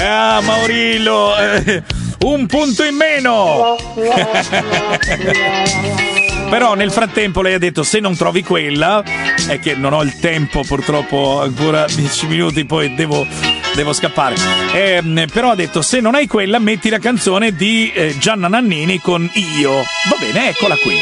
Ah, 0.01 0.41
Maurillo, 0.43 1.37
eh, 1.37 1.83
un 2.25 2.47
punto 2.47 2.85
in 2.85 2.95
meno. 2.95 3.77
Però 6.49 6.75
nel 6.75 6.91
frattempo 6.91 7.43
lei 7.43 7.55
ha 7.55 7.59
detto 7.59 7.83
se 7.83 8.01
non 8.01 8.17
trovi 8.17 8.43
quella, 8.43 9.03
è 9.47 9.59
che 9.59 9.75
non 9.75 9.93
ho 9.93 10.03
il 10.03 10.19
tempo 10.19 10.63
purtroppo, 10.63 11.43
ancora 11.43 11.85
10 11.85 12.27
minuti, 12.27 12.65
poi 12.65 12.95
devo, 12.95 13.27
devo 13.75 13.93
scappare. 13.93 14.35
Ehm, 14.73 15.27
però 15.31 15.51
ha 15.51 15.55
detto 15.55 15.83
se 15.83 16.01
non 16.01 16.15
hai 16.15 16.27
quella 16.27 16.59
metti 16.59 16.89
la 16.89 16.99
canzone 16.99 17.53
di 17.53 17.93
eh, 17.93 18.17
Gianna 18.19 18.49
Nannini 18.49 18.99
con 18.99 19.31
Io. 19.59 19.75
Va 19.75 20.17
bene, 20.19 20.49
eccola 20.49 20.75
qui. 20.77 20.99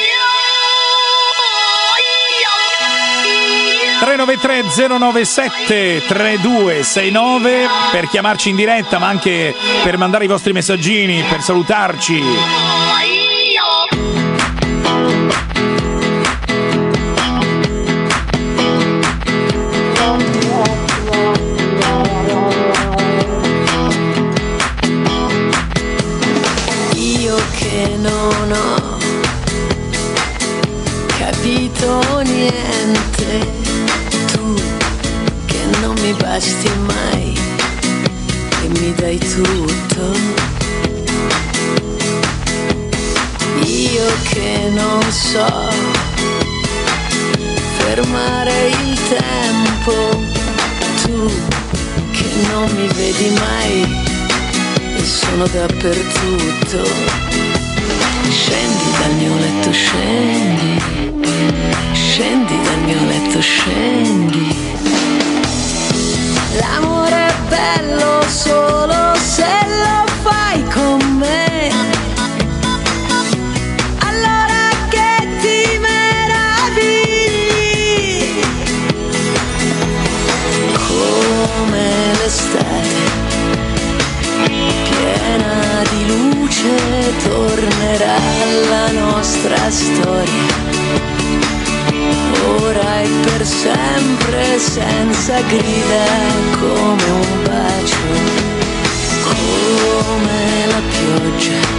393 4.07 4.87
097 4.87 6.03
3269 6.07 7.67
per 7.91 8.07
chiamarci 8.07 8.51
in 8.51 8.57
diretta 8.57 9.01
ma 9.01 9.09
anche 9.09 9.53
per 9.83 9.99
mandare 9.99 10.27
i 10.27 10.29
vostri 10.29 10.53
messaggini, 10.53 11.25
per 11.29 11.41
salutarci. 11.41 12.23
Io 26.95 27.37
che 27.59 27.97
non 27.97 28.53
ho 28.53 28.99
capito 31.19 32.21
niente, 32.23 33.75
basti 36.19 36.71
mai 36.87 37.35
e 38.63 38.69
mi 38.69 38.95
dai 38.95 39.19
tutto. 39.19 40.05
Io 43.65 44.07
che 44.31 44.71
non 44.75 45.03
so 45.11 45.47
fermare 47.79 48.69
il 48.69 48.99
tempo, 49.09 49.95
tu 51.03 51.31
che 52.13 52.29
non 52.51 52.71
mi 52.77 52.89
vedi 52.95 53.31
mai 53.39 54.05
e 54.97 55.05
sono 55.05 55.47
dappertutto. 55.47 56.85
Scendi 58.29 58.91
dal 58.99 59.15
mio 59.15 59.35
letto, 59.37 59.73
scendi, 59.73 60.83
scendi 61.93 62.55
dal 62.63 62.81
mio 62.85 63.05
letto, 63.07 63.41
scendi. 63.41 64.66
L'amore 66.59 67.27
è 67.27 67.35
bello 67.49 68.23
solo 68.29 69.15
se 69.17 69.45
lo 69.45 70.07
fai 70.23 70.63
con 70.73 71.01
me. 71.19 71.71
Allora 73.99 74.71
che 74.89 75.29
ti 75.41 75.79
meravigli 75.79 77.01
come 80.73 82.13
l'estate 82.19 83.05
piena 84.89 85.83
di 85.91 86.07
luce 86.07 86.73
tornerà 87.23 88.19
la 88.71 88.91
nostra 88.93 89.71
storia. 89.71 90.66
Ora 92.61 93.01
e 93.01 93.09
per 93.25 93.47
sempre 93.47 94.59
senza 94.59 95.41
grida 95.41 96.05
come 96.59 97.05
un 97.05 97.43
bacio, 97.45 97.97
come 99.23 100.67
la 100.67 100.83
pioggia. 100.95 101.75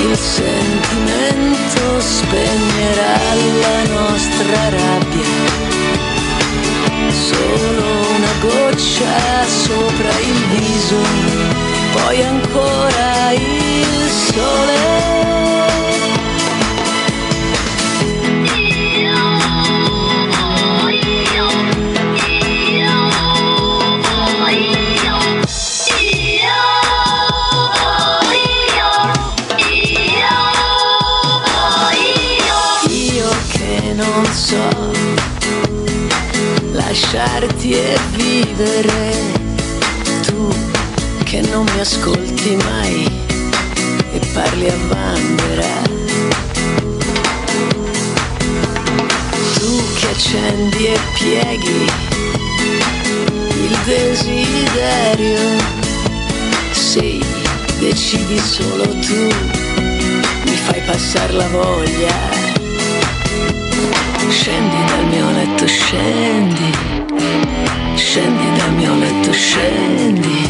Il 0.00 0.16
sentimento 0.16 2.00
spegnerà 2.00 3.18
la 3.60 3.82
nostra 3.92 4.68
rabbia 4.70 5.68
solo 7.10 7.84
una 8.16 8.32
goccia 8.40 9.44
sopra 9.46 10.10
il 10.20 10.40
viso, 10.54 10.96
poi 11.92 12.22
ancora 12.22 13.32
il 13.32 14.10
sole. 14.10 14.78
Lasciarti 37.10 37.72
e 37.72 37.98
vivere, 38.16 39.12
tu 40.26 40.54
che 41.24 41.40
non 41.40 41.64
mi 41.72 41.80
ascolti 41.80 42.54
mai 42.56 43.04
e 44.12 44.20
parli 44.34 44.68
a 44.68 44.74
vanvera. 44.88 45.82
Tu 49.54 49.82
che 49.98 50.08
accendi 50.10 50.84
e 50.84 50.98
pieghi 51.14 51.90
il 53.64 53.78
desiderio, 53.86 55.62
sì, 56.72 57.24
decidi 57.78 58.38
solo 58.38 58.84
tu, 58.84 59.34
mi 60.44 60.56
fai 60.56 60.82
passare 60.84 61.32
la 61.32 61.48
voglia. 61.48 62.56
Scendi 64.28 64.76
dal 64.86 65.06
mio 65.06 65.30
letto, 65.30 65.66
scendi, 65.66 66.97
scendi 67.94 68.56
dal 68.56 68.72
mio 68.72 68.94
letto, 68.94 69.32
scendi. 69.32 70.48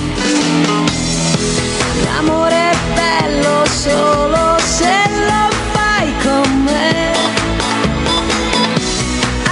L'amore 2.04 2.70
è 2.70 2.76
bello 2.94 3.64
solo 3.66 4.56
se 4.58 4.92
lo 5.26 5.48
fai 5.72 6.12
con 6.22 6.62
me. 6.64 7.12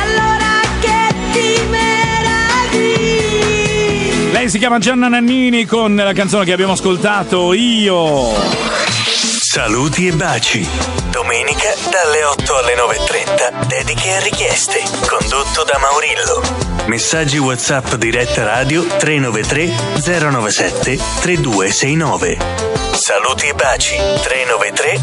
Allora 0.00 0.60
che 0.80 1.14
ti 1.32 1.60
meravigli. 1.70 3.12
Lei 4.32 4.48
si 4.48 4.58
chiama 4.58 4.78
Gianna 4.78 5.08
Nannini 5.08 5.64
con 5.64 5.96
la 5.96 6.12
canzone 6.12 6.44
che 6.44 6.52
abbiamo 6.52 6.72
ascoltato, 6.72 7.52
Io. 7.52 8.34
Saluti 9.40 10.06
e 10.08 10.12
baci. 10.12 10.68
Domenica 11.10 11.72
dalle 11.90 12.24
8 12.24 12.56
alle 12.56 12.74
9.30. 12.74 13.66
Dediche 13.66 14.16
e 14.16 14.22
richieste. 14.22 14.82
Condotto 15.06 15.64
da 15.64 15.78
Maurillo. 15.78 16.65
Messaggi 16.86 17.38
WhatsApp 17.38 17.94
diretta 17.94 18.44
radio 18.44 18.84
393 18.86 19.72
097 20.30 20.98
3269. 21.20 22.38
Saluti 22.92 23.46
e 23.48 23.52
baci 23.54 23.94
393 23.96 25.00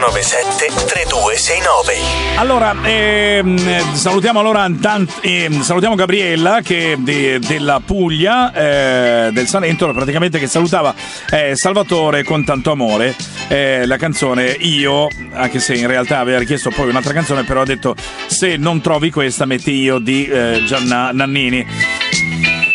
097 0.00 0.66
3269. 0.86 1.94
Allora, 2.36 2.74
ehm, 2.82 3.94
salutiamo 3.94 4.40
allora 4.40 4.66
tant- 4.80 5.18
ehm, 5.20 5.60
salutiamo 5.62 5.94
Gabriella 5.94 6.60
che 6.62 6.96
de- 6.98 7.38
della 7.38 7.80
Puglia, 7.84 8.52
eh, 8.52 9.30
del 9.32 9.46
Salento, 9.46 9.92
praticamente 9.92 10.38
che 10.38 10.46
salutava 10.48 10.92
eh, 11.30 11.54
Salvatore 11.54 12.24
con 12.24 12.44
tanto 12.44 12.72
amore. 12.72 13.14
Eh, 13.48 13.86
la 13.86 13.96
canzone 13.96 14.50
Io, 14.50 15.08
anche 15.32 15.58
se 15.58 15.74
in 15.74 15.86
realtà 15.86 16.18
aveva 16.18 16.38
richiesto 16.38 16.70
poi 16.70 16.88
un'altra 16.88 17.12
canzone, 17.12 17.44
però 17.44 17.62
ha 17.62 17.64
detto 17.64 17.94
se 18.26 18.56
non 18.56 18.80
trovi 18.80 19.10
questa 19.10 19.44
metti 19.44 19.72
Io 19.72 19.98
di 19.98 20.26
eh, 20.26 20.62
Gianna 20.66 21.10
Nannini. 21.12 21.66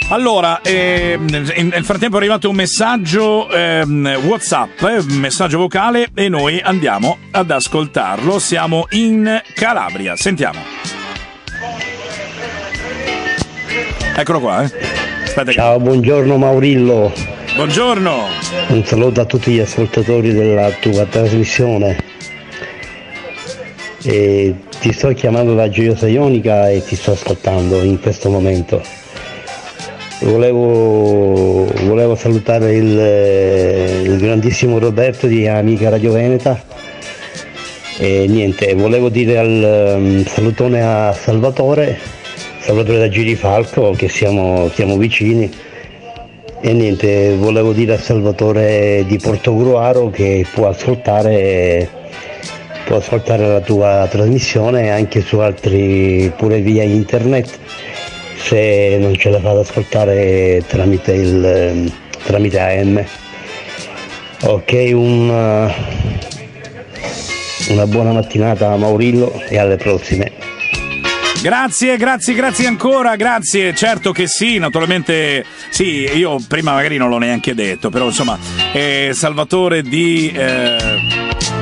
Allora, 0.10 0.60
in- 0.65 1.69
nel 1.72 1.85
frattempo 1.85 2.15
è 2.15 2.19
arrivato 2.19 2.49
un 2.49 2.56
messaggio 2.56 3.49
ehm, 3.49 4.19
WhatsApp, 4.26 4.81
eh, 4.81 4.98
un 4.98 5.15
messaggio 5.15 5.57
vocale 5.57 6.10
e 6.14 6.27
noi 6.27 6.60
andiamo 6.61 7.18
ad 7.31 7.49
ascoltarlo. 7.49 8.38
Siamo 8.38 8.88
in 8.89 9.41
Calabria. 9.53 10.18
Sentiamo. 10.18 10.60
Eccolo 14.14 14.39
qua, 14.41 14.64
eh. 14.64 15.53
Ciao, 15.53 15.80
buongiorno 15.80 16.38
Maurillo. 16.38 17.31
Buongiorno. 17.56 18.28
Un 18.69 18.86
saluto 18.86 19.22
a 19.22 19.26
tutti 19.26 19.52
gli 19.52 19.60
ascoltatori 19.60 20.34
della 20.34 20.69
tua 20.72 21.06
trasmissione. 21.06 21.98
E 24.03 24.56
ti 24.80 24.91
sto 24.91 25.10
chiamando 25.10 25.53
da 25.53 25.69
Gioiosa 25.69 26.07
Ionica 26.07 26.69
e 26.69 26.84
ti 26.84 26.95
sto 26.95 27.11
ascoltando 27.11 27.82
in 27.84 27.99
questo 27.99 28.30
momento. 28.30 28.82
Volevo, 30.22 31.65
volevo 31.84 32.15
salutare 32.15 32.76
il, 32.76 34.11
il 34.11 34.18
grandissimo 34.18 34.78
Roberto 34.80 35.28
di 35.28 35.48
Amica 35.48 35.90
Radio 35.90 36.11
Veneta 36.11 36.64
e 37.98 38.26
niente, 38.28 38.73
volevo 38.76 39.10
dire 39.10 39.38
al 39.38 39.95
um, 39.98 40.26
salutone 40.26 40.82
a 40.82 41.14
Salvatore, 41.14 41.99
Salvatore 42.60 42.99
da 42.99 43.10
Girifalco 43.10 43.91
che 43.91 44.10
siamo, 44.10 44.69
siamo 44.73 44.98
vicini 44.98 45.52
e 46.64 46.74
niente, 46.74 47.36
volevo 47.36 47.74
dire 47.74 47.94
a 47.94 47.98
Salvatore 47.98 49.04
di 49.08 49.18
Portogruaro 49.18 50.12
che 50.12 50.46
può 50.54 50.70
ascoltare, 50.70 51.90
può 52.86 52.98
ascoltare 52.98 53.48
la 53.48 53.62
tua 53.62 54.08
trasmissione 54.08 54.92
anche 54.92 55.22
su 55.22 55.40
altri, 55.40 56.32
pure 56.38 56.62
via 56.62 56.84
internet, 56.84 57.58
se 58.38 58.98
non 59.00 59.16
ce 59.16 59.32
la 59.32 59.40
fa 59.40 59.50
ad 59.50 59.58
ascoltare 59.58 60.64
tramite, 60.68 61.14
il, 61.14 61.92
tramite 62.24 62.60
AM. 62.60 63.04
Ok, 64.44 64.90
un, 64.94 65.74
una 67.70 67.88
buona 67.88 68.12
mattinata 68.12 68.72
a 68.72 68.78
Maurillo 68.78 69.42
e 69.50 69.58
alle 69.58 69.78
prossime. 69.78 70.51
Grazie, 71.41 71.97
grazie, 71.97 72.35
grazie 72.35 72.68
ancora, 72.68 73.15
grazie. 73.15 73.73
Certo 73.73 74.11
che 74.11 74.27
sì, 74.27 74.59
naturalmente 74.59 75.43
sì, 75.72 76.03
io 76.13 76.39
prima 76.47 76.73
magari 76.73 76.97
non 76.97 77.09
l'ho 77.09 77.18
neanche 77.18 77.55
detto, 77.55 77.89
però 77.89 78.05
insomma, 78.05 78.38
eh, 78.72 79.09
Salvatore 79.15 79.81
di 79.81 80.31
eh, 80.31 80.77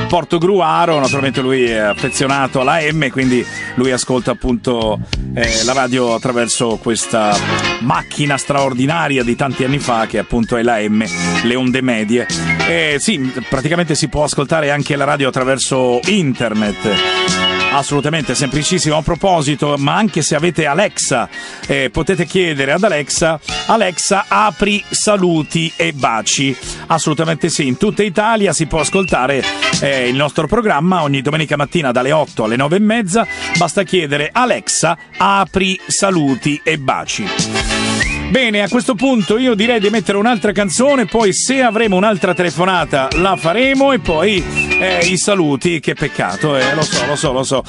Portogruaro, 0.09 0.99
naturalmente 0.99 1.39
lui 1.39 1.63
è 1.63 1.77
affezionato 1.77 2.59
alla 2.59 2.79
M, 2.91 3.09
quindi 3.09 3.45
lui 3.75 3.91
ascolta 3.91 4.31
appunto 4.31 4.99
eh, 5.33 5.63
la 5.63 5.71
radio 5.71 6.13
attraverso 6.13 6.77
questa 6.81 7.33
macchina 7.79 8.35
straordinaria 8.35 9.23
di 9.23 9.35
tanti 9.37 9.63
anni 9.63 9.79
fa 9.79 10.07
che 10.07 10.17
appunto 10.17 10.57
è 10.57 10.61
la 10.61 10.77
M, 10.79 11.05
le 11.43 11.55
onde 11.55 11.81
medie. 11.81 12.27
E 12.67 12.97
sì, 12.99 13.17
praticamente 13.47 13.95
si 13.95 14.09
può 14.09 14.25
ascoltare 14.25 14.71
anche 14.71 14.97
la 14.97 15.05
radio 15.05 15.29
attraverso 15.29 16.01
internet. 16.07 17.38
Assolutamente, 17.71 18.35
semplicissimo. 18.35 18.97
A 18.97 19.01
proposito, 19.01 19.75
ma 19.77 19.95
anche 19.95 20.21
se 20.21 20.35
avete 20.35 20.65
Alexa, 20.65 21.29
eh, 21.67 21.89
potete 21.91 22.25
chiedere 22.25 22.71
ad 22.71 22.83
Alexa, 22.83 23.39
Alexa 23.67 24.25
apri 24.27 24.83
saluti 24.89 25.71
e 25.75 25.93
baci. 25.93 26.55
Assolutamente 26.87 27.49
sì, 27.49 27.67
in 27.67 27.77
tutta 27.77 28.03
Italia 28.03 28.53
si 28.53 28.65
può 28.65 28.79
ascoltare 28.79 29.43
eh, 29.81 30.07
il 30.07 30.15
nostro 30.15 30.47
programma 30.47 31.03
ogni 31.03 31.21
domenica 31.21 31.55
mattina 31.55 31.91
dalle 31.91 32.11
8 32.11 32.43
alle 32.43 32.55
9 32.55 32.75
e 32.75 32.79
mezza. 32.79 33.27
Basta 33.57 33.83
chiedere 33.83 34.29
Alexa 34.31 34.97
apri 35.17 35.79
saluti 35.85 36.59
e 36.63 36.77
baci. 36.77 37.88
Bene, 38.29 38.61
a 38.61 38.69
questo 38.69 38.93
punto 38.93 39.39
io 39.39 39.55
direi 39.55 39.79
di 39.79 39.89
mettere 39.89 40.15
un'altra 40.15 40.51
canzone, 40.51 41.05
poi 41.05 41.33
se 41.33 41.63
avremo 41.63 41.95
un'altra 41.95 42.35
telefonata 42.35 43.07
la 43.15 43.35
faremo 43.35 43.91
e 43.91 43.97
poi 43.99 44.43
eh, 44.79 44.99
i 45.07 45.17
saluti, 45.17 45.79
che 45.79 45.95
peccato, 45.95 46.55
eh, 46.55 46.75
lo 46.75 46.83
so, 46.83 47.05
lo 47.07 47.15
so, 47.15 47.31
lo 47.31 47.43
so. 47.43 47.63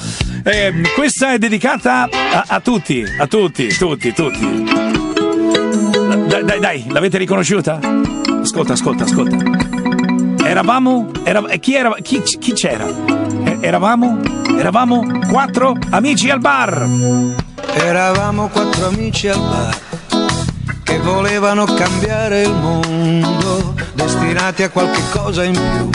Eh, 0.44 0.82
questa 0.94 1.32
è 1.32 1.38
dedicata 1.38 2.06
a, 2.10 2.44
a 2.46 2.60
tutti, 2.60 3.02
a 3.18 3.26
tutti, 3.26 3.68
tutti, 3.68 4.12
tutti. 4.12 4.64
Dai, 6.28 6.44
dai, 6.44 6.60
dai, 6.60 6.84
l'avete 6.88 7.16
riconosciuta? 7.16 7.78
Ascolta, 8.42 8.74
ascolta, 8.74 9.04
ascolta. 9.04 9.38
Eravamo, 10.44 11.10
era, 11.24 11.42
eh, 11.46 11.58
chi, 11.58 11.74
era, 11.74 11.94
chi, 12.02 12.20
chi 12.20 12.52
c'era? 12.52 12.86
Eh, 13.44 13.58
eravamo, 13.62 14.20
eravamo 14.58 15.06
quattro 15.26 15.74
amici 15.88 16.28
al 16.28 16.40
bar. 16.40 16.86
Eravamo 17.72 18.48
quattro 18.48 18.88
amici 18.88 19.26
al 19.26 19.38
bar 19.38 19.89
che 20.90 20.98
volevano 20.98 21.66
cambiare 21.66 22.42
il 22.42 22.52
mondo, 22.52 23.76
destinati 23.94 24.64
a 24.64 24.70
qualche 24.70 25.00
cosa 25.12 25.44
in 25.44 25.52
più. 25.52 25.88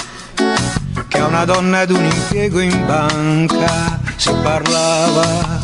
Che 1.06 1.20
a 1.20 1.26
una 1.26 1.44
donna 1.44 1.82
ed 1.82 1.92
un 1.92 2.02
impiego 2.02 2.62
in 2.62 2.86
banca 2.86 4.00
si 4.16 4.34
parlava 4.42 5.62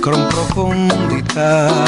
con 0.00 0.26
profondità 0.28 1.84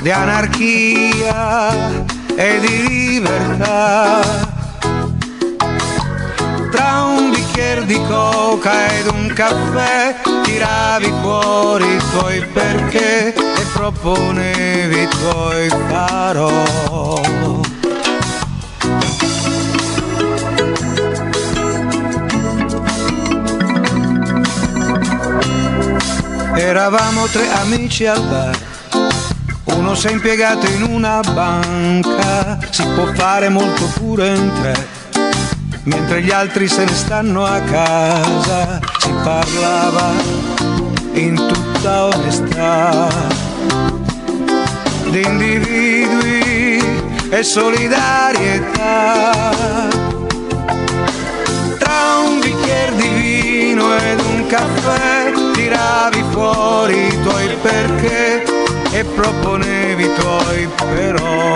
di 0.00 0.10
anarchia 0.12 2.04
e 2.36 2.60
di 2.60 2.86
libertà. 2.86 4.20
Tra 6.70 7.02
un 7.02 7.30
bicchiere 7.30 7.84
di 7.84 8.00
coca 8.06 8.96
ed 8.96 9.08
un 9.08 9.32
caffè 9.34 10.20
tiravi 10.44 11.12
fuori 11.20 11.94
i 11.94 12.02
tuoi 12.12 12.46
perché 12.46 13.51
proponevi 13.72 15.02
i 15.02 15.08
tuoi 15.08 15.68
farò. 15.88 17.20
Eravamo 26.54 27.26
tre 27.26 27.50
amici 27.52 28.06
al 28.06 28.22
bar, 28.22 28.56
uno 29.64 29.94
si 29.94 30.06
è 30.06 30.10
impiegato 30.10 30.66
in 30.66 30.82
una 30.82 31.20
banca, 31.20 32.58
si 32.70 32.84
può 32.94 33.12
fare 33.12 33.48
molto 33.48 33.84
pure 33.98 34.28
in 34.28 34.50
tre, 34.60 34.88
mentre 35.84 36.22
gli 36.22 36.30
altri 36.30 36.68
se 36.68 36.84
ne 36.84 36.94
stanno 36.94 37.44
a 37.44 37.60
casa, 37.60 38.80
si 38.98 39.10
parlava 39.22 40.12
in 41.14 41.34
tutta 41.34 42.04
onestà 42.06 43.41
di 45.12 45.22
individui 45.22 46.82
e 47.28 47.42
solidarietà. 47.42 49.30
Tra 51.78 52.18
un 52.26 52.40
bicchiere 52.40 52.96
di 52.96 53.08
vino 53.08 53.94
ed 53.94 54.18
un 54.20 54.46
caffè 54.46 55.30
tiravi 55.52 56.24
fuori 56.30 57.08
i 57.08 57.22
tuoi 57.22 57.56
perché 57.60 58.44
e 58.90 59.04
proponevi 59.04 60.04
i 60.04 60.14
tuoi 60.14 60.68
però. 60.94 61.50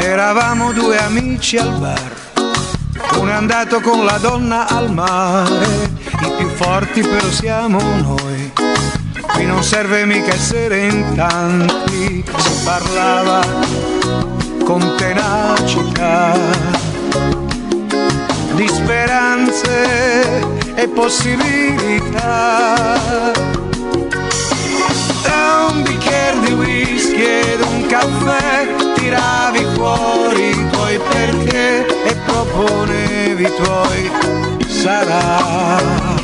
Eravamo 0.00 0.72
due 0.72 0.98
amici 0.98 1.56
al 1.58 1.70
bar, 1.78 2.25
andato 3.36 3.80
con 3.80 4.04
la 4.06 4.16
donna 4.16 4.66
al 4.66 4.90
mare, 4.90 5.90
i 6.22 6.30
più 6.38 6.48
forti 6.48 7.02
però 7.02 7.28
siamo 7.28 7.78
noi. 8.02 8.50
Qui 9.34 9.44
non 9.44 9.62
serve 9.62 10.06
mica 10.06 10.32
essere 10.32 10.86
in 10.86 11.14
tanti, 11.14 12.24
si 12.24 12.64
parlava 12.64 13.44
con 14.64 14.94
tenacità 14.96 16.34
di 18.54 18.66
speranze 18.68 20.42
e 20.74 20.88
possibilità. 20.88 22.74
Tra 25.22 25.66
un 25.70 25.82
bicchiere 25.82 26.40
di 26.40 26.52
whisky 26.52 27.22
ed 27.22 27.60
un 27.60 27.86
caffè 27.86 28.66
tiravi 28.94 29.66
fuori 29.74 30.75
tuoi 30.86 30.98
perché 30.98 31.84
e 32.04 32.14
proponevi 32.24 33.50
tuoi 33.56 34.10
sarà. 34.68 36.15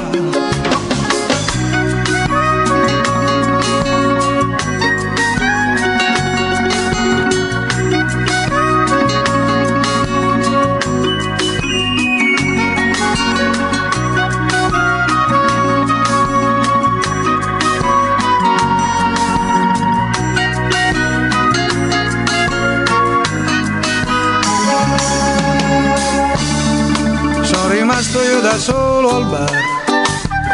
Rimasto 28.13 28.31
io 28.31 28.41
da 28.43 28.59
solo 28.59 29.17
al 29.17 29.25
bar, 29.25 29.51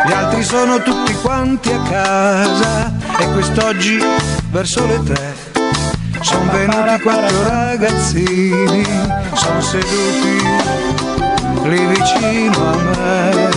gli 0.06 0.12
altri 0.12 0.44
sono 0.44 0.80
tutti 0.80 1.12
quanti 1.14 1.72
a 1.72 1.82
casa 1.82 2.92
e 3.18 3.32
quest'oggi 3.32 3.98
verso 4.50 4.86
le 4.86 5.02
tre 5.02 5.34
sono 6.20 6.52
venuti 6.52 7.02
quattro 7.02 7.48
ragazzini, 7.48 8.86
sono 9.32 9.60
seduti 9.60 10.40
lì 11.64 11.84
vicino 11.86 12.70
a 12.70 12.76
me, 12.76 13.48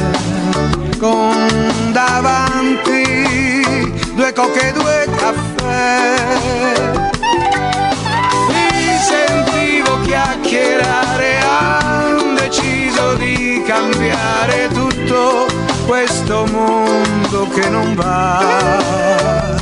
con 0.97 1.91
davanti 1.91 3.93
due 4.15 4.33
cocche 4.33 4.69
e 4.69 4.71
due 4.71 5.07
caffè. 5.15 6.15
Mi 8.47 8.97
sentivo 8.99 10.01
chiacchierare, 10.01 11.39
cambiare 13.81 14.67
tutto 14.67 15.47
questo 15.87 16.45
mondo 16.45 17.47
che 17.49 17.69
non 17.69 17.95
va. 17.95 19.59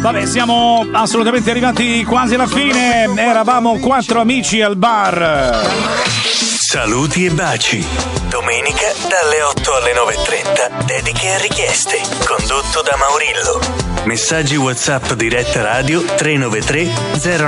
Vabbè, 0.00 0.26
siamo 0.26 0.86
assolutamente 0.92 1.50
arrivati 1.50 2.04
quasi 2.04 2.34
alla 2.34 2.46
fine. 2.46 3.08
Eravamo 3.16 3.78
quattro 3.78 4.20
amici 4.20 4.60
al 4.60 4.76
bar. 4.76 5.66
Saluti 6.68 7.26
e 7.26 7.30
baci. 7.30 7.84
Domenica 8.28 8.92
dalle 9.08 9.42
8 9.42 9.74
alle 9.74 9.92
9.30. 9.92 10.84
Dediche 10.84 11.26
e 11.28 11.38
richieste. 11.38 12.00
Condotto 12.24 12.82
da 12.82 12.96
Maurillo. 12.96 13.87
Messaggi 14.04 14.56
WhatsApp 14.56 15.12
diretta 15.12 15.62
radio 15.62 16.02
393 16.02 16.88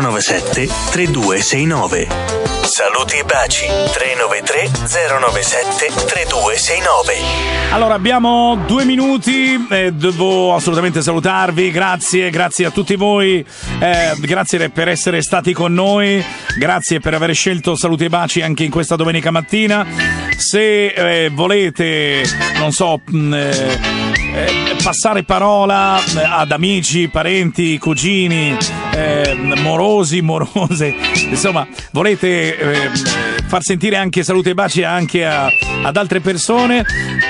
097 0.01 0.69
3269. 0.91 2.09
Saluti 2.63 3.17
e 3.17 3.25
baci 3.25 3.67
393 3.67 4.71
097 5.19 5.87
3269. 6.07 7.15
Allora, 7.73 7.95
abbiamo 7.95 8.63
due 8.67 8.85
minuti. 8.85 9.67
eh, 9.71 9.93
devo 9.93 10.55
assolutamente 10.55 11.01
salutarvi. 11.01 11.71
Grazie, 11.71 12.29
grazie 12.31 12.67
a 12.67 12.71
tutti 12.71 12.95
voi. 12.97 13.45
eh, 13.81 14.13
grazie 14.19 14.69
per 14.69 14.89
essere 14.89 15.23
stati 15.23 15.53
con 15.55 15.73
noi. 15.73 16.23
Grazie 16.59 17.01
per 17.01 17.15
aver 17.15 17.35
scelto 17.35 17.75
Saluti 17.75 18.05
e 18.05 18.09
Baci 18.09 18.43
anche 18.43 18.65
in 18.65 18.71
questa 18.71 18.97
domenica 18.97 19.31
mattina. 19.31 19.87
Se 20.37 20.87
eh, 20.89 21.31
volete, 21.31 22.23
non 22.59 22.73
so, 22.73 23.01
mh, 23.05 23.35
eh, 23.35 24.00
eh, 24.33 24.77
passare 24.83 25.23
parola 25.25 25.99
eh, 25.99 26.23
ad 26.23 26.53
amici, 26.53 27.09
parenti, 27.09 27.79
cugini, 27.79 28.57
eh, 28.95 29.35
morosi, 29.63 30.21
morose, 30.21 30.95
insomma, 31.29 31.67
volete 31.93 32.59
eh, 32.59 32.91
far 33.51 33.65
sentire 33.65 33.97
anche 33.97 34.23
salute 34.23 34.51
e 34.51 34.55
baci 34.55 34.85
anche 34.85 35.27
a- 35.27 35.49
ad 35.83 35.97
altre 35.97 36.21
persone, 36.21 36.85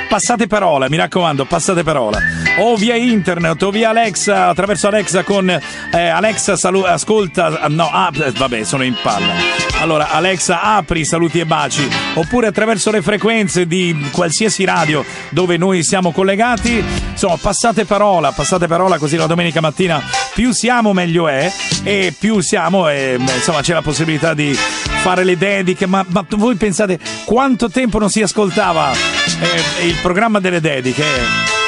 passate 0.07 0.47
parola, 0.47 0.87
mi 0.91 0.99
raccomando, 0.99 1.47
passate 1.47 1.83
parola. 1.83 2.19
O 2.59 2.77
via 2.77 2.95
internet 2.95 3.63
o 3.63 3.71
via 3.71 3.89
Alexa, 3.89 4.49
attraverso 4.49 4.87
Alexa 4.89 5.23
con 5.25 5.49
eh, 5.49 6.09
Alexa 6.09 6.57
salu- 6.57 6.85
ascolta, 6.85 7.67
no, 7.69 7.89
ah, 7.91 8.13
vabbè, 8.13 8.65
sono 8.65 8.83
in 8.83 8.95
palla. 9.03 9.33
Allora, 9.81 10.11
Alexa, 10.11 10.61
apri 10.61 11.07
saluti 11.07 11.41
e 11.41 11.47
baci, 11.47 11.89
oppure 12.15 12.49
attraverso 12.49 12.91
le 12.91 13.01
frequenze 13.01 13.67
di 13.67 14.09
qualsiasi 14.13 14.67
radio 14.67 15.03
dove 15.31 15.57
noi 15.57 15.83
siamo 15.83 16.13
collegati. 16.13 16.85
Insomma, 17.13 17.39
passate 17.41 17.87
parola, 17.87 18.31
passate 18.33 18.67
parola 18.67 18.99
così 18.99 19.17
la 19.17 19.25
domenica 19.27 19.63
mattina 19.63 20.03
più 20.41 20.53
siamo 20.53 20.95
meglio 20.95 21.29
è 21.29 21.53
e 21.83 22.15
più 22.19 22.41
siamo 22.41 22.89
e 22.89 23.19
insomma 23.19 23.61
c'è 23.61 23.75
la 23.75 23.83
possibilità 23.83 24.33
di 24.33 24.55
fare 24.55 25.23
le 25.23 25.37
dediche. 25.37 25.85
Ma, 25.85 26.03
ma 26.09 26.25
voi 26.31 26.55
pensate 26.55 26.99
quanto 27.27 27.69
tempo 27.69 27.99
non 27.99 28.09
si 28.09 28.23
ascoltava 28.23 28.91
eh, 28.91 29.87
il 29.87 29.97
programma 30.01 30.41
delle 30.41 30.63
dediche? 30.63 31.05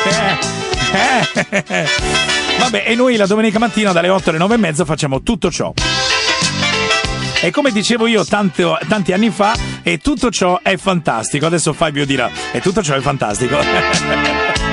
Eh, 0.07 0.39
eh. 1.69 1.87
Vabbè, 2.61 2.85
e 2.87 2.95
noi 2.95 3.17
la 3.17 3.27
domenica 3.27 3.59
mattina 3.59 3.93
dalle 3.93 4.09
8 4.09 4.31
alle 4.31 4.39
9 4.39 4.55
e 4.55 4.59
mezza 4.59 4.87
facciamo 4.87 5.21
tutto 5.21 5.51
ciò. 5.51 5.71
E 7.43 7.51
come 7.51 7.73
dicevo 7.73 8.07
io 8.07 8.25
tanto- 8.25 8.79
tanti 8.89 9.13
anni 9.13 9.29
fa, 9.29 9.55
e 9.83 9.99
tutto 9.99 10.31
ciò 10.31 10.61
è 10.63 10.79
fantastico. 10.79 11.45
Adesso 11.45 11.75
Fabio 11.75 12.07
dirà, 12.07 12.31
e 12.51 12.63
tutto 12.63 12.83
ciò 12.83 12.95
è 12.95 13.01
fantastico. 13.01 13.59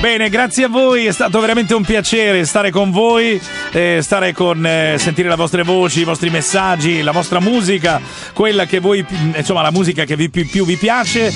Bene, 0.00 0.28
grazie 0.28 0.62
a 0.62 0.68
voi, 0.68 1.06
è 1.06 1.12
stato 1.12 1.40
veramente 1.40 1.74
un 1.74 1.82
piacere 1.82 2.44
stare 2.44 2.70
con 2.70 2.92
voi, 2.92 3.40
eh, 3.72 3.98
stare 4.00 4.32
con, 4.32 4.64
eh, 4.64 4.94
sentire 4.96 5.28
le 5.28 5.34
vostre 5.34 5.64
voci, 5.64 6.00
i 6.00 6.04
vostri 6.04 6.30
messaggi, 6.30 7.02
la 7.02 7.10
vostra 7.10 7.40
musica, 7.40 8.00
quella 8.32 8.64
che 8.64 8.78
voi, 8.78 9.04
insomma, 9.34 9.60
la 9.60 9.72
musica 9.72 10.04
che 10.04 10.14
vi, 10.14 10.30
più, 10.30 10.64
vi 10.64 10.76
piace. 10.76 11.32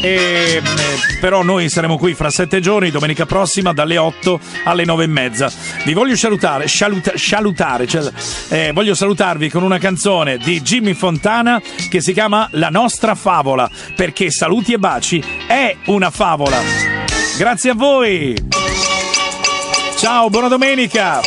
E, 0.00 0.12
eh, 0.14 0.62
però 1.20 1.42
noi 1.42 1.68
saremo 1.68 1.98
qui 1.98 2.14
fra 2.14 2.30
sette 2.30 2.60
giorni, 2.60 2.90
domenica 2.90 3.26
prossima, 3.26 3.74
dalle 3.74 3.98
8 3.98 4.40
alle 4.64 4.86
9 4.86 5.04
e 5.04 5.08
mezza. 5.08 5.52
Vi 5.84 5.92
voglio 5.92 6.16
salutare, 6.16 6.68
saluta- 6.68 7.12
salutare, 7.16 7.86
cioè, 7.86 8.10
eh, 8.48 8.70
voglio 8.72 8.94
salutarvi 8.94 9.50
con 9.50 9.62
una 9.62 9.78
canzone 9.78 10.38
di 10.38 10.62
Jimmy 10.62 10.94
Fontana 10.94 11.60
che 11.90 12.00
si 12.00 12.14
chiama 12.14 12.48
La 12.52 12.70
nostra 12.70 13.14
favola, 13.14 13.68
perché 13.94 14.30
saluti 14.30 14.72
e 14.72 14.78
baci 14.78 15.22
è 15.46 15.76
una 15.84 16.10
favola. 16.10 17.15
Grazie 17.36 17.70
a 17.70 17.74
voi. 17.74 18.34
Ciao, 19.98 20.30
buona 20.30 20.48
domenica. 20.48 21.20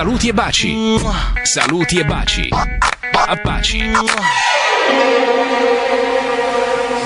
Saluti 0.00 0.28
e 0.28 0.32
baci. 0.32 0.98
Saluti 1.42 1.98
e 1.98 2.04
baci. 2.06 2.48
A 3.12 3.38
baci. 3.44 3.82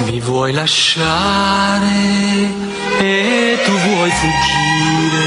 Mi 0.04 0.20
vuoi 0.20 0.52
lasciare 0.52 1.90
e 3.00 3.58
tu 3.64 3.72
vuoi 3.72 4.10
fuggire, 4.12 5.26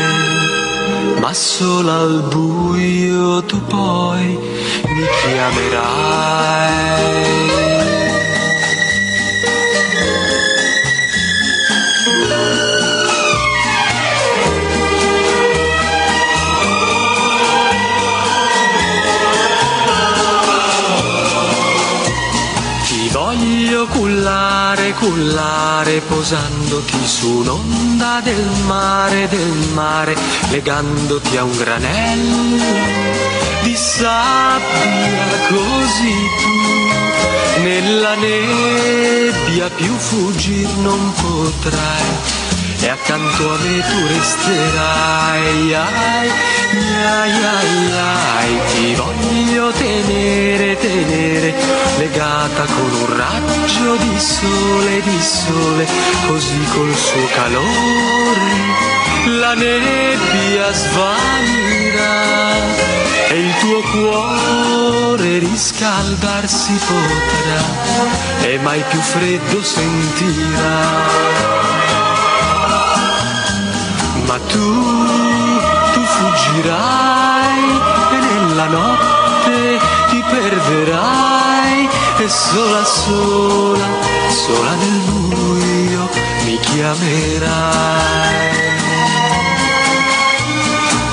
ma 1.20 1.34
solo 1.34 1.92
al 1.92 2.24
buio 2.30 3.44
tu 3.44 3.62
poi 3.66 4.40
mi 4.86 5.06
chiamerai. 5.26 6.48
Cullare, 25.08 26.02
posandoti 26.02 27.08
su 27.08 27.38
un'onda 27.38 28.20
del 28.22 28.46
mare, 28.66 29.30
del 29.30 29.70
mare, 29.74 30.16
legandoti 30.50 31.38
a 31.38 31.44
un 31.44 31.56
granello 31.56 33.16
di 33.64 33.76
sabbia 33.76 35.38
così 35.48 36.16
tu 36.42 37.62
nella 37.64 38.16
nebbia 38.16 39.70
più 39.76 39.94
fuggir 39.96 40.70
non 40.78 41.14
potrai 41.14 42.37
e 42.80 42.90
accanto 42.90 43.54
a 43.54 43.58
me 43.58 43.82
tu 43.82 44.08
resterai, 44.08 45.74
ai, 45.74 45.74
ai, 45.74 46.32
ai, 47.06 47.92
ai, 47.92 48.60
ti 48.74 48.96
voglio 48.96 49.72
tenere, 49.72 50.78
tenere, 50.78 51.54
legata 51.98 52.66
con 52.66 52.92
un 52.92 53.18
raggio 53.18 53.96
di 53.96 54.20
sole, 54.20 55.02
di 55.02 55.22
sole, 55.22 55.88
così 56.28 56.64
col 56.74 56.96
suo 56.96 57.28
calore 57.36 58.88
la 59.28 59.54
nebbia 59.54 60.72
svanirà 60.72 62.16
e 63.30 63.40
il 63.40 63.54
tuo 63.60 63.82
cuore 63.92 65.40
riscaldarsi 65.40 66.74
potrà 66.74 68.48
e 68.48 68.58
mai 68.60 68.82
più 68.90 69.00
freddo 69.00 69.62
sentirà. 69.62 71.77
Ma 74.28 74.38
tu, 74.40 74.74
tu 75.94 76.02
fuggirai 76.04 77.64
e 78.12 78.20
nella 78.20 78.66
notte 78.66 79.80
ti 80.10 80.22
perderai 80.30 81.88
e 82.18 82.28
sola, 82.28 82.84
sola, 82.84 83.88
sola 84.28 84.72
nel 84.76 85.02
buio 85.30 86.10
mi 86.44 86.60
chiamerai. 86.60 87.46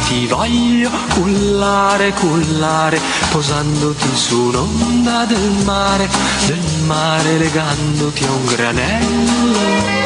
Ti 0.08 0.26
voglio 0.26 0.90
cullare, 1.14 2.12
cullare, 2.14 3.00
posandoti 3.30 4.16
su 4.16 4.40
un'onda 4.46 5.24
del 5.24 5.62
mare, 5.64 6.08
del 6.46 6.82
mare 6.84 7.38
legandoti 7.38 8.24
a 8.24 8.30
un 8.32 8.44
granello 8.46 10.03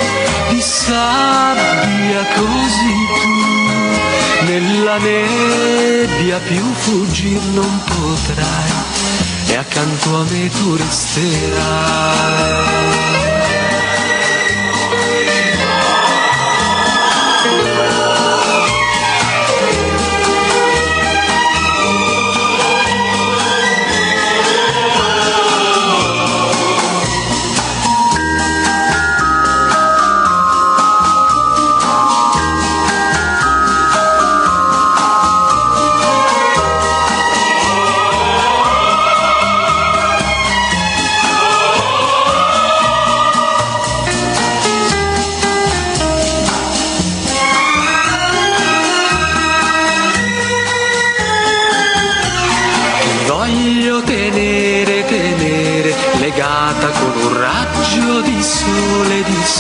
di 0.49 0.61
sabbia 0.61 2.25
così 2.35 2.97
tu 3.23 4.47
nella 4.47 4.99
nebbia 4.99 6.39
più 6.39 6.65
fuggir 6.73 7.41
non 7.53 7.81
potrai 7.85 8.71
e 9.47 9.57
accanto 9.57 10.17
a 10.17 10.25
me 10.25 10.49
tu 10.49 10.77
resterai. 10.77 12.09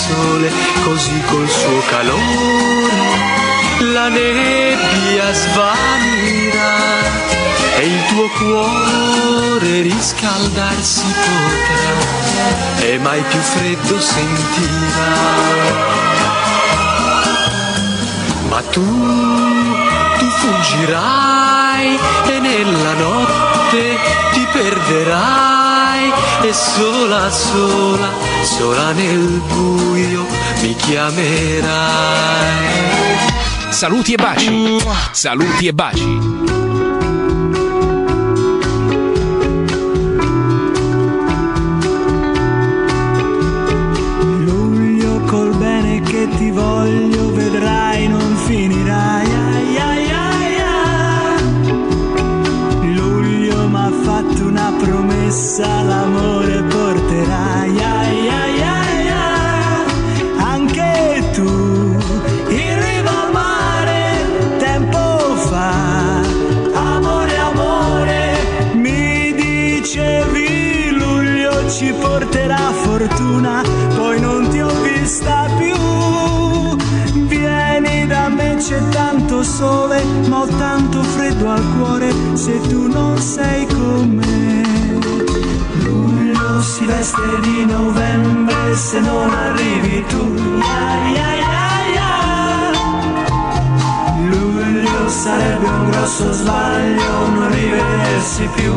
Sole, 0.08 0.50
così 0.84 1.20
col 1.26 1.48
suo 1.48 1.82
calore 1.88 3.36
la 3.92 4.08
nebbia 4.08 5.32
svanirà 5.32 6.76
e 7.76 7.86
il 7.86 8.04
tuo 8.08 8.28
cuore 8.38 9.82
riscaldarsi 9.82 11.04
potrà 11.24 12.86
e 12.86 12.98
mai 12.98 13.22
più 13.22 13.38
freddo 13.38 14.00
sentirà. 14.00 15.14
Ma 18.48 18.62
tu, 18.70 18.84
tu 20.18 20.26
fuggirai 20.40 21.98
e 22.26 22.38
nella 22.40 22.94
notte 22.94 23.98
ti 24.32 24.46
perderai 24.52 25.57
e 26.42 26.52
sola, 26.52 27.30
sola, 27.30 28.10
sola 28.42 28.92
nel 28.92 29.40
buio 29.48 30.24
mi 30.62 30.74
chiamerai. 30.74 31.66
Saluti 33.70 34.12
e 34.14 34.16
baci. 34.16 34.78
Saluti 35.12 35.66
e 35.68 35.72
baci. 35.72 36.18
Luglio 44.44 45.20
col 45.26 45.54
bene 45.56 46.00
che 46.02 46.28
ti 46.36 46.50
voglio, 46.50 47.32
vedrai 47.34 48.08
non 48.08 48.36
finirai. 48.46 49.26
Ai, 49.26 49.76
ai, 49.76 50.10
ai, 50.10 50.60
ai. 50.60 51.42
Luglio 52.94 53.68
m'ha 53.68 53.90
fatto 54.02 54.44
una 54.44 54.72
promessa, 54.76 55.77
se 82.48 82.60
tu 82.68 82.88
non 82.88 83.18
sei 83.18 83.66
con 83.66 84.08
me. 84.20 84.62
Luglio 85.84 86.62
si 86.62 86.84
veste 86.86 87.40
di 87.42 87.66
novembre 87.66 88.74
se 88.74 89.00
non 89.00 89.28
arrivi 89.30 90.04
tu. 90.06 90.22
Ai, 90.60 91.16
ai, 91.28 91.42
ai. 91.62 91.88
Luglio 94.30 95.08
sarebbe 95.08 95.66
un 95.66 95.90
grosso 95.90 96.32
sbaglio 96.32 97.10
non 97.34 97.50
rivedersi 97.50 98.48
più. 98.54 98.72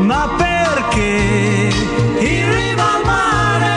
Ma 0.00 0.28
perché 0.36 1.14
in 2.18 2.44
riva 2.58 2.94
al 2.96 3.02
mare 3.04 3.76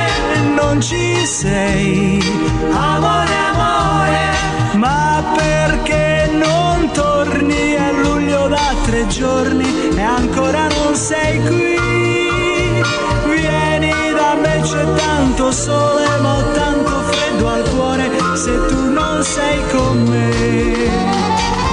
non 0.55 0.81
ci 0.81 1.23
sei? 1.25 2.19
Amore, 2.71 3.34
tre 8.95 9.07
giorni 9.07 9.89
e 9.93 10.01
ancora 10.01 10.67
non 10.67 10.95
sei 10.95 11.41
qui? 11.41 11.75
Vieni 13.27 13.91
da 14.15 14.35
me, 14.35 14.61
c'è 14.61 14.85
tanto 14.93 15.51
sole, 15.51 16.07
ma 16.21 16.37
ho 16.37 16.51
tanto 16.53 16.91
freddo 17.09 17.47
al 17.49 17.69
cuore 17.71 18.09
se 18.35 18.65
tu 18.67 18.91
non 18.93 19.21
sei 19.21 19.61
con 19.71 20.01
me. 20.03 20.31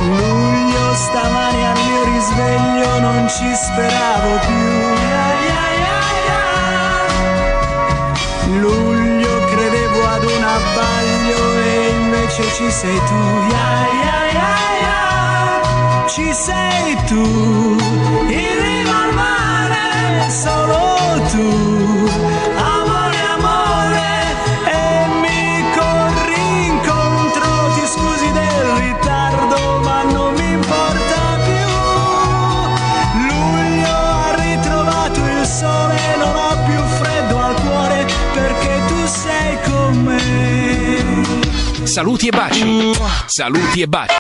Luglio 0.02 0.94
stamani 0.94 1.66
al 1.66 1.78
mio 1.86 2.02
risveglio 2.12 2.98
non 2.98 3.28
ci 3.28 3.54
speravo 3.54 4.38
più. 4.46 4.80
Luglio 8.58 9.44
credevo 9.46 10.06
ad 10.08 10.24
un 10.24 10.42
abbaglio 10.42 11.40
e 11.62 11.88
invece 11.90 12.42
ci 12.54 12.68
sei 12.68 12.96
tu. 13.06 14.51
Ci 16.14 16.30
sei 16.34 16.94
tu, 17.06 17.14
in 17.16 18.52
riva 18.60 19.02
al 19.04 19.14
mare, 19.14 20.28
solo 20.28 21.22
tu. 21.30 22.10
Amore, 22.54 23.16
amore, 23.34 24.36
e 24.66 25.06
mi 25.22 25.64
corri 25.74 26.66
incontro, 26.66 27.72
ti 27.74 27.86
scusi 27.86 28.30
del 28.30 28.64
ritardo, 28.82 29.80
ma 29.84 30.02
non 30.02 30.34
mi 30.34 30.52
importa 30.52 31.38
più. 31.46 31.70
Luglio 33.28 33.96
ha 33.96 34.34
ritrovato 34.36 35.20
il 35.20 35.46
sole, 35.46 36.16
non 36.18 36.36
ho 36.36 36.62
più 36.66 36.82
freddo 37.00 37.38
al 37.38 37.54
cuore, 37.62 38.06
perché 38.34 38.80
tu 38.86 39.06
sei 39.06 39.58
con 39.64 39.96
me. 40.02 40.20
Saluti 41.86 42.28
e 42.28 42.30
baci. 42.30 42.92
Saluti 43.26 43.80
e 43.80 43.86
baci. 43.86 44.10